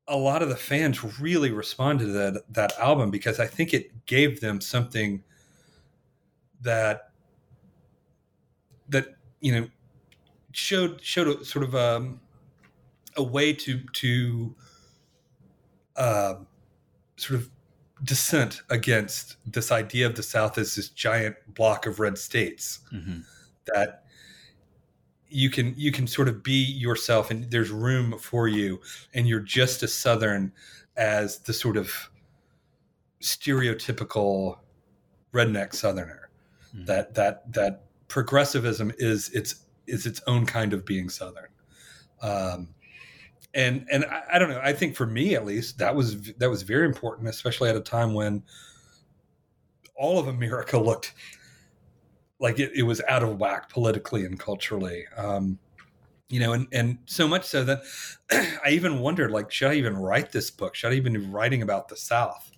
a 0.08 0.16
lot 0.16 0.42
of 0.42 0.48
the 0.48 0.56
fans 0.56 1.20
really 1.20 1.52
responded 1.52 2.06
to 2.06 2.12
that, 2.12 2.42
that 2.50 2.78
album 2.78 3.10
because 3.10 3.38
I 3.38 3.46
think 3.46 3.72
it 3.72 4.06
gave 4.06 4.40
them 4.40 4.60
something 4.60 5.22
that 6.62 7.10
that 8.88 9.14
you 9.40 9.52
know 9.52 9.68
showed 10.52 11.00
showed 11.02 11.28
a, 11.28 11.44
sort 11.44 11.64
of 11.64 11.74
a, 11.74 11.96
um, 11.96 12.20
a 13.16 13.22
way 13.22 13.52
to 13.52 13.80
to 13.92 14.54
uh, 15.96 16.34
sort 17.16 17.40
of 17.40 17.50
dissent 18.02 18.62
against 18.70 19.36
this 19.46 19.70
idea 19.70 20.06
of 20.06 20.14
the 20.14 20.22
South 20.22 20.56
as 20.58 20.74
this 20.74 20.88
giant 20.88 21.36
block 21.54 21.86
of 21.86 22.00
red 22.00 22.16
states 22.16 22.80
mm-hmm. 22.92 23.20
that 23.74 24.04
you 25.28 25.50
can 25.50 25.74
you 25.76 25.92
can 25.92 26.06
sort 26.06 26.28
of 26.28 26.42
be 26.42 26.64
yourself 26.64 27.30
and 27.30 27.50
there's 27.50 27.70
room 27.70 28.18
for 28.18 28.48
you 28.48 28.80
and 29.14 29.28
you're 29.28 29.40
just 29.40 29.82
as 29.82 29.92
southern 29.92 30.52
as 30.96 31.38
the 31.40 31.52
sort 31.52 31.76
of 31.76 32.10
stereotypical 33.20 34.56
redneck 35.32 35.74
southerner 35.74 36.29
mm-hmm. 36.74 36.84
that 36.86 37.14
that 37.14 37.52
that 37.52 37.84
progressivism 38.08 38.92
is 38.98 39.28
its 39.30 39.66
is 39.86 40.06
its 40.06 40.20
own 40.26 40.46
kind 40.46 40.72
of 40.72 40.84
being 40.84 41.08
southern 41.08 41.48
um, 42.22 42.68
and 43.54 43.86
and 43.90 44.04
I, 44.04 44.22
I, 44.34 44.38
don't 44.38 44.50
know. 44.50 44.60
I 44.62 44.72
think 44.72 44.94
for 44.94 45.06
me 45.06 45.34
at 45.34 45.44
least 45.44 45.78
that 45.78 45.94
was 45.94 46.32
that 46.34 46.48
was 46.48 46.62
very 46.62 46.86
important, 46.86 47.28
especially 47.28 47.68
at 47.68 47.76
a 47.76 47.80
time 47.80 48.14
when 48.14 48.42
all 49.96 50.18
of 50.18 50.28
America 50.28 50.78
looked 50.78 51.14
like 52.38 52.58
it, 52.58 52.72
it 52.74 52.82
was 52.82 53.02
out 53.08 53.22
of 53.22 53.38
whack 53.38 53.68
politically 53.68 54.24
and 54.24 54.38
culturally. 54.38 55.04
Um, 55.16 55.58
you 56.28 56.38
know, 56.38 56.52
and 56.52 56.68
and 56.72 56.98
so 57.06 57.26
much 57.26 57.44
so 57.44 57.64
that 57.64 57.82
I 58.30 58.70
even 58.70 59.00
wondered, 59.00 59.32
like, 59.32 59.50
should 59.50 59.70
I 59.70 59.74
even 59.74 59.96
write 59.96 60.30
this 60.30 60.50
book? 60.50 60.74
Should 60.76 60.92
I 60.92 60.94
even 60.94 61.14
be 61.14 61.18
writing 61.18 61.62
about 61.62 61.88
the 61.88 61.96
South? 61.96 62.52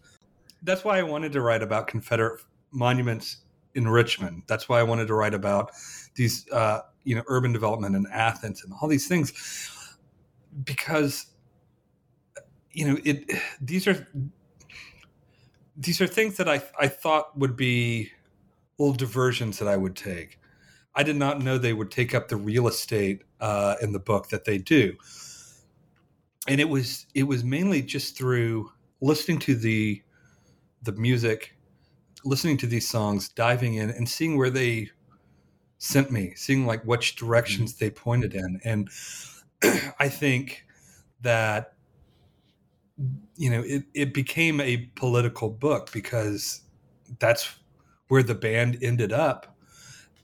That's 0.63 0.85
why 0.85 0.99
I 0.99 1.03
wanted 1.03 1.33
to 1.33 1.41
write 1.41 1.63
about 1.63 1.87
Confederate 1.87 2.43
monuments 2.71 3.39
in 3.75 3.89
Richmond. 3.89 4.43
That's 4.47 4.69
why 4.69 4.81
I 4.81 4.83
wanted 4.83 5.09
to 5.09 5.15
write 5.15 5.35
about 5.35 5.73
these, 6.15 6.49
uh, 6.51 6.81
you 7.05 7.15
know, 7.17 7.23
urban 7.27 7.53
development 7.53 7.97
in 7.97 8.07
Athens 8.13 8.65
and 8.65 8.73
all 8.81 8.89
these 8.89 9.09
things 9.09 9.33
because 10.65 11.27
you 12.73 12.87
know 12.87 12.99
it 13.05 13.31
these 13.61 13.87
are 13.87 14.07
these 15.77 16.01
are 16.01 16.07
things 16.07 16.37
that 16.37 16.49
I 16.49 16.63
I 16.79 16.89
thought 16.89 17.37
would 17.39 17.57
be 17.57 18.11
little 18.79 18.95
diversions 18.95 19.59
that 19.59 19.69
I 19.69 19.77
would 19.77 19.97
take. 19.97 20.39
I 20.95 21.03
did 21.03 21.17
not 21.17 21.41
know 21.41 21.57
they 21.57 21.73
would 21.73 21.91
take 21.91 22.15
up 22.15 22.29
the 22.29 22.37
real 22.37 22.69
estate 22.69 23.23
uh, 23.41 23.77
in 23.81 23.93
the 23.93 23.99
book 23.99 24.29
that 24.29 24.45
they 24.45 24.59
do, 24.59 24.95
and 26.47 26.61
it 26.61 26.69
was 26.69 27.07
it 27.15 27.25
was 27.25 27.45
mainly 27.45 27.83
just 27.83 28.17
through 28.17 28.71
listening 29.01 29.39
to 29.41 29.55
the 29.55 30.03
the 30.83 30.93
music, 30.93 31.57
listening 32.25 32.57
to 32.59 32.67
these 32.67 32.89
songs, 32.89 33.29
diving 33.29 33.75
in, 33.75 33.91
and 33.91 34.09
seeing 34.09 34.37
where 34.37 34.51
they 34.51 34.91
sent 35.79 36.11
me, 36.11 36.33
seeing 36.37 36.67
like 36.67 36.83
which 36.85 37.17
directions 37.17 37.75
mm-hmm. 37.75 37.85
they 37.85 37.91
pointed 37.91 38.35
in, 38.35 38.61
and 38.65 38.89
I 39.99 40.09
think 40.09 40.67
that 41.21 41.75
you 43.37 43.51
know 43.51 43.63
it, 43.65 43.85
it 43.95 44.15
became 44.15 44.61
a 44.61 44.89
political 44.95 45.51
book 45.51 45.91
because 45.93 46.63
that's 47.19 47.55
where 48.09 48.23
the 48.23 48.35
band 48.35 48.79
ended 48.83 49.13
up. 49.13 49.57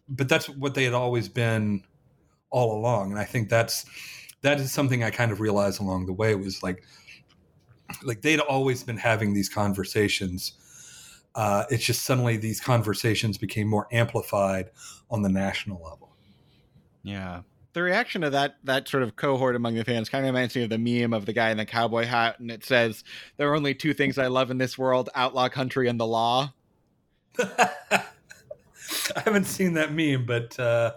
But 0.08 0.28
that's 0.28 0.48
what 0.48 0.74
they 0.74 0.84
had 0.84 0.94
always 0.94 1.28
been 1.28 1.84
all 2.50 2.78
along. 2.78 3.10
And 3.10 3.20
i 3.20 3.24
think 3.24 3.48
that's 3.48 3.84
that 4.42 4.60
is 4.60 4.72
something 4.72 5.02
i 5.02 5.10
kind 5.10 5.32
of 5.32 5.40
realized 5.40 5.80
along 5.80 6.06
the 6.06 6.12
way 6.12 6.34
was 6.34 6.62
like 6.62 6.84
like 8.04 8.22
they'd 8.22 8.40
always 8.40 8.82
been 8.82 8.96
having 8.96 9.34
these 9.34 9.48
conversations 9.48 10.52
uh, 11.34 11.64
it's 11.70 11.84
just 11.84 12.02
suddenly 12.04 12.36
these 12.36 12.60
conversations 12.60 13.38
became 13.38 13.68
more 13.68 13.86
amplified 13.92 14.70
on 15.10 15.22
the 15.22 15.28
national 15.28 15.82
level. 15.82 16.10
Yeah. 17.02 17.42
The 17.74 17.82
reaction 17.82 18.22
to 18.22 18.30
that 18.30 18.56
that 18.64 18.88
sort 18.88 19.02
of 19.02 19.14
cohort 19.14 19.54
among 19.54 19.74
the 19.74 19.84
fans 19.84 20.08
kind 20.08 20.24
of 20.24 20.34
reminds 20.34 20.56
me 20.56 20.64
of 20.64 20.70
the 20.70 20.78
meme 20.78 21.12
of 21.12 21.26
the 21.26 21.32
guy 21.32 21.50
in 21.50 21.58
the 21.58 21.66
cowboy 21.66 22.06
hat, 22.06 22.40
and 22.40 22.50
it 22.50 22.64
says, 22.64 23.04
"There 23.36 23.48
are 23.50 23.54
only 23.54 23.74
two 23.74 23.94
things 23.94 24.18
I 24.18 24.26
love 24.26 24.50
in 24.50 24.58
this 24.58 24.76
world: 24.76 25.10
outlaw 25.14 25.48
country 25.48 25.86
and 25.86 26.00
the 26.00 26.06
law." 26.06 26.54
I 27.38 29.20
haven't 29.24 29.44
seen 29.44 29.74
that 29.74 29.92
meme, 29.92 30.24
but 30.26 30.58
uh, 30.58 30.94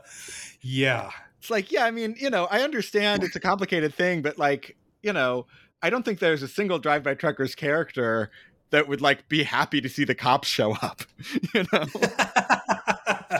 yeah, 0.61 1.11
it's 1.41 1.49
like, 1.49 1.71
yeah, 1.71 1.85
I 1.85 1.91
mean, 1.91 2.15
you 2.19 2.29
know, 2.29 2.45
I 2.45 2.61
understand 2.61 3.23
it's 3.23 3.35
a 3.35 3.39
complicated 3.39 3.95
thing, 3.95 4.21
but 4.21 4.37
like, 4.37 4.77
you 5.01 5.11
know, 5.11 5.47
I 5.81 5.89
don't 5.89 6.03
think 6.03 6.19
there's 6.19 6.43
a 6.43 6.47
single 6.47 6.77
Drive 6.77 7.01
By 7.01 7.15
Truckers 7.15 7.55
character 7.55 8.29
that 8.71 8.87
would 8.87 9.01
like 9.01 9.29
be 9.29 9.43
happy 9.43 9.79
to 9.81 9.89
see 9.89 10.03
the 10.03 10.15
cops 10.15 10.47
show 10.47 10.73
up, 10.81 11.03
you 11.53 11.65
know. 11.71 11.85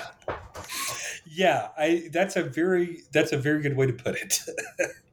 yeah, 1.26 1.70
I 1.78 2.10
that's 2.12 2.36
a 2.36 2.44
very 2.44 3.04
that's 3.12 3.32
a 3.32 3.38
very 3.38 3.62
good 3.62 3.76
way 3.76 3.88
to 3.88 3.94
put 3.94 4.16
it. 4.16 4.40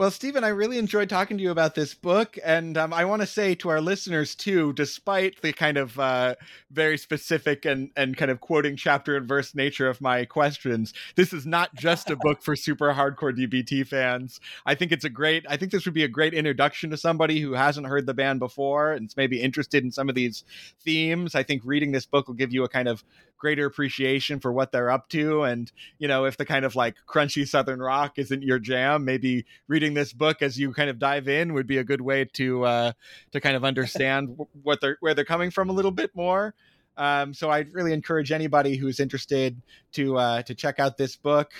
Well, 0.00 0.10
Stephen, 0.10 0.44
I 0.44 0.48
really 0.48 0.78
enjoyed 0.78 1.10
talking 1.10 1.36
to 1.36 1.42
you 1.42 1.50
about 1.50 1.74
this 1.74 1.92
book. 1.92 2.38
And 2.42 2.78
um, 2.78 2.94
I 2.94 3.04
want 3.04 3.20
to 3.20 3.26
say 3.26 3.54
to 3.56 3.68
our 3.68 3.82
listeners, 3.82 4.34
too, 4.34 4.72
despite 4.72 5.42
the 5.42 5.52
kind 5.52 5.76
of 5.76 6.00
uh, 6.00 6.36
very 6.70 6.96
specific 6.96 7.66
and, 7.66 7.90
and 7.98 8.16
kind 8.16 8.30
of 8.30 8.40
quoting 8.40 8.76
chapter 8.76 9.14
and 9.14 9.28
verse 9.28 9.54
nature 9.54 9.90
of 9.90 10.00
my 10.00 10.24
questions, 10.24 10.94
this 11.16 11.34
is 11.34 11.44
not 11.44 11.74
just 11.74 12.08
a 12.08 12.16
book 12.16 12.42
for 12.42 12.56
super 12.56 12.94
hardcore 12.94 13.36
DBT 13.36 13.86
fans. 13.86 14.40
I 14.64 14.74
think 14.74 14.90
it's 14.90 15.04
a 15.04 15.10
great, 15.10 15.44
I 15.46 15.58
think 15.58 15.70
this 15.70 15.84
would 15.84 15.92
be 15.92 16.04
a 16.04 16.08
great 16.08 16.32
introduction 16.32 16.88
to 16.88 16.96
somebody 16.96 17.40
who 17.40 17.52
hasn't 17.52 17.86
heard 17.86 18.06
the 18.06 18.14
band 18.14 18.40
before 18.40 18.92
and 18.92 19.06
is 19.06 19.18
maybe 19.18 19.42
interested 19.42 19.84
in 19.84 19.92
some 19.92 20.08
of 20.08 20.14
these 20.14 20.44
themes. 20.82 21.34
I 21.34 21.42
think 21.42 21.60
reading 21.62 21.92
this 21.92 22.06
book 22.06 22.26
will 22.26 22.36
give 22.36 22.54
you 22.54 22.64
a 22.64 22.70
kind 22.70 22.88
of 22.88 23.04
greater 23.40 23.66
appreciation 23.66 24.38
for 24.38 24.52
what 24.52 24.70
they're 24.70 24.90
up 24.90 25.08
to. 25.08 25.42
And, 25.42 25.72
you 25.98 26.06
know, 26.06 26.26
if 26.26 26.36
the 26.36 26.44
kind 26.44 26.64
of 26.64 26.76
like 26.76 26.94
crunchy 27.08 27.48
Southern 27.48 27.80
rock 27.80 28.18
isn't 28.18 28.44
your 28.44 28.60
jam, 28.60 29.04
maybe 29.04 29.46
reading 29.66 29.94
this 29.94 30.12
book 30.12 30.42
as 30.42 30.58
you 30.58 30.72
kind 30.72 30.88
of 30.88 31.00
dive 31.00 31.26
in 31.26 31.54
would 31.54 31.66
be 31.66 31.78
a 31.78 31.84
good 31.84 32.00
way 32.00 32.24
to, 32.34 32.64
uh, 32.64 32.92
to 33.32 33.40
kind 33.40 33.56
of 33.56 33.64
understand 33.64 34.38
what 34.62 34.80
they're, 34.80 34.98
where 35.00 35.14
they're 35.14 35.24
coming 35.24 35.50
from 35.50 35.70
a 35.70 35.72
little 35.72 35.90
bit 35.90 36.14
more. 36.14 36.54
Um, 36.96 37.34
so 37.34 37.50
I'd 37.50 37.74
really 37.74 37.92
encourage 37.92 38.30
anybody 38.30 38.76
who's 38.76 39.00
interested 39.00 39.60
to, 39.92 40.16
uh, 40.16 40.42
to 40.42 40.54
check 40.54 40.78
out 40.78 40.96
this 40.96 41.16
book. 41.16 41.50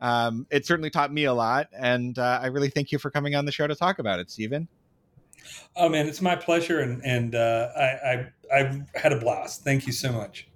Um, 0.00 0.46
it 0.50 0.66
certainly 0.66 0.90
taught 0.90 1.12
me 1.12 1.24
a 1.24 1.34
lot. 1.34 1.68
And 1.72 2.18
uh, 2.18 2.40
I 2.42 2.48
really 2.48 2.70
thank 2.70 2.90
you 2.90 2.98
for 2.98 3.10
coming 3.10 3.36
on 3.36 3.44
the 3.44 3.52
show 3.52 3.66
to 3.66 3.74
talk 3.76 3.98
about 3.98 4.18
it, 4.18 4.30
Stephen. 4.30 4.68
Oh 5.76 5.88
man, 5.88 6.08
it's 6.08 6.20
my 6.20 6.34
pleasure, 6.34 6.80
and 6.80 7.04
and 7.04 7.34
uh, 7.34 7.68
I, 7.76 7.82
I 7.82 8.32
I 8.52 8.82
had 8.94 9.12
a 9.12 9.20
blast. 9.20 9.62
Thank 9.62 9.86
you 9.86 9.92
so 9.92 10.10
much. 10.10 10.48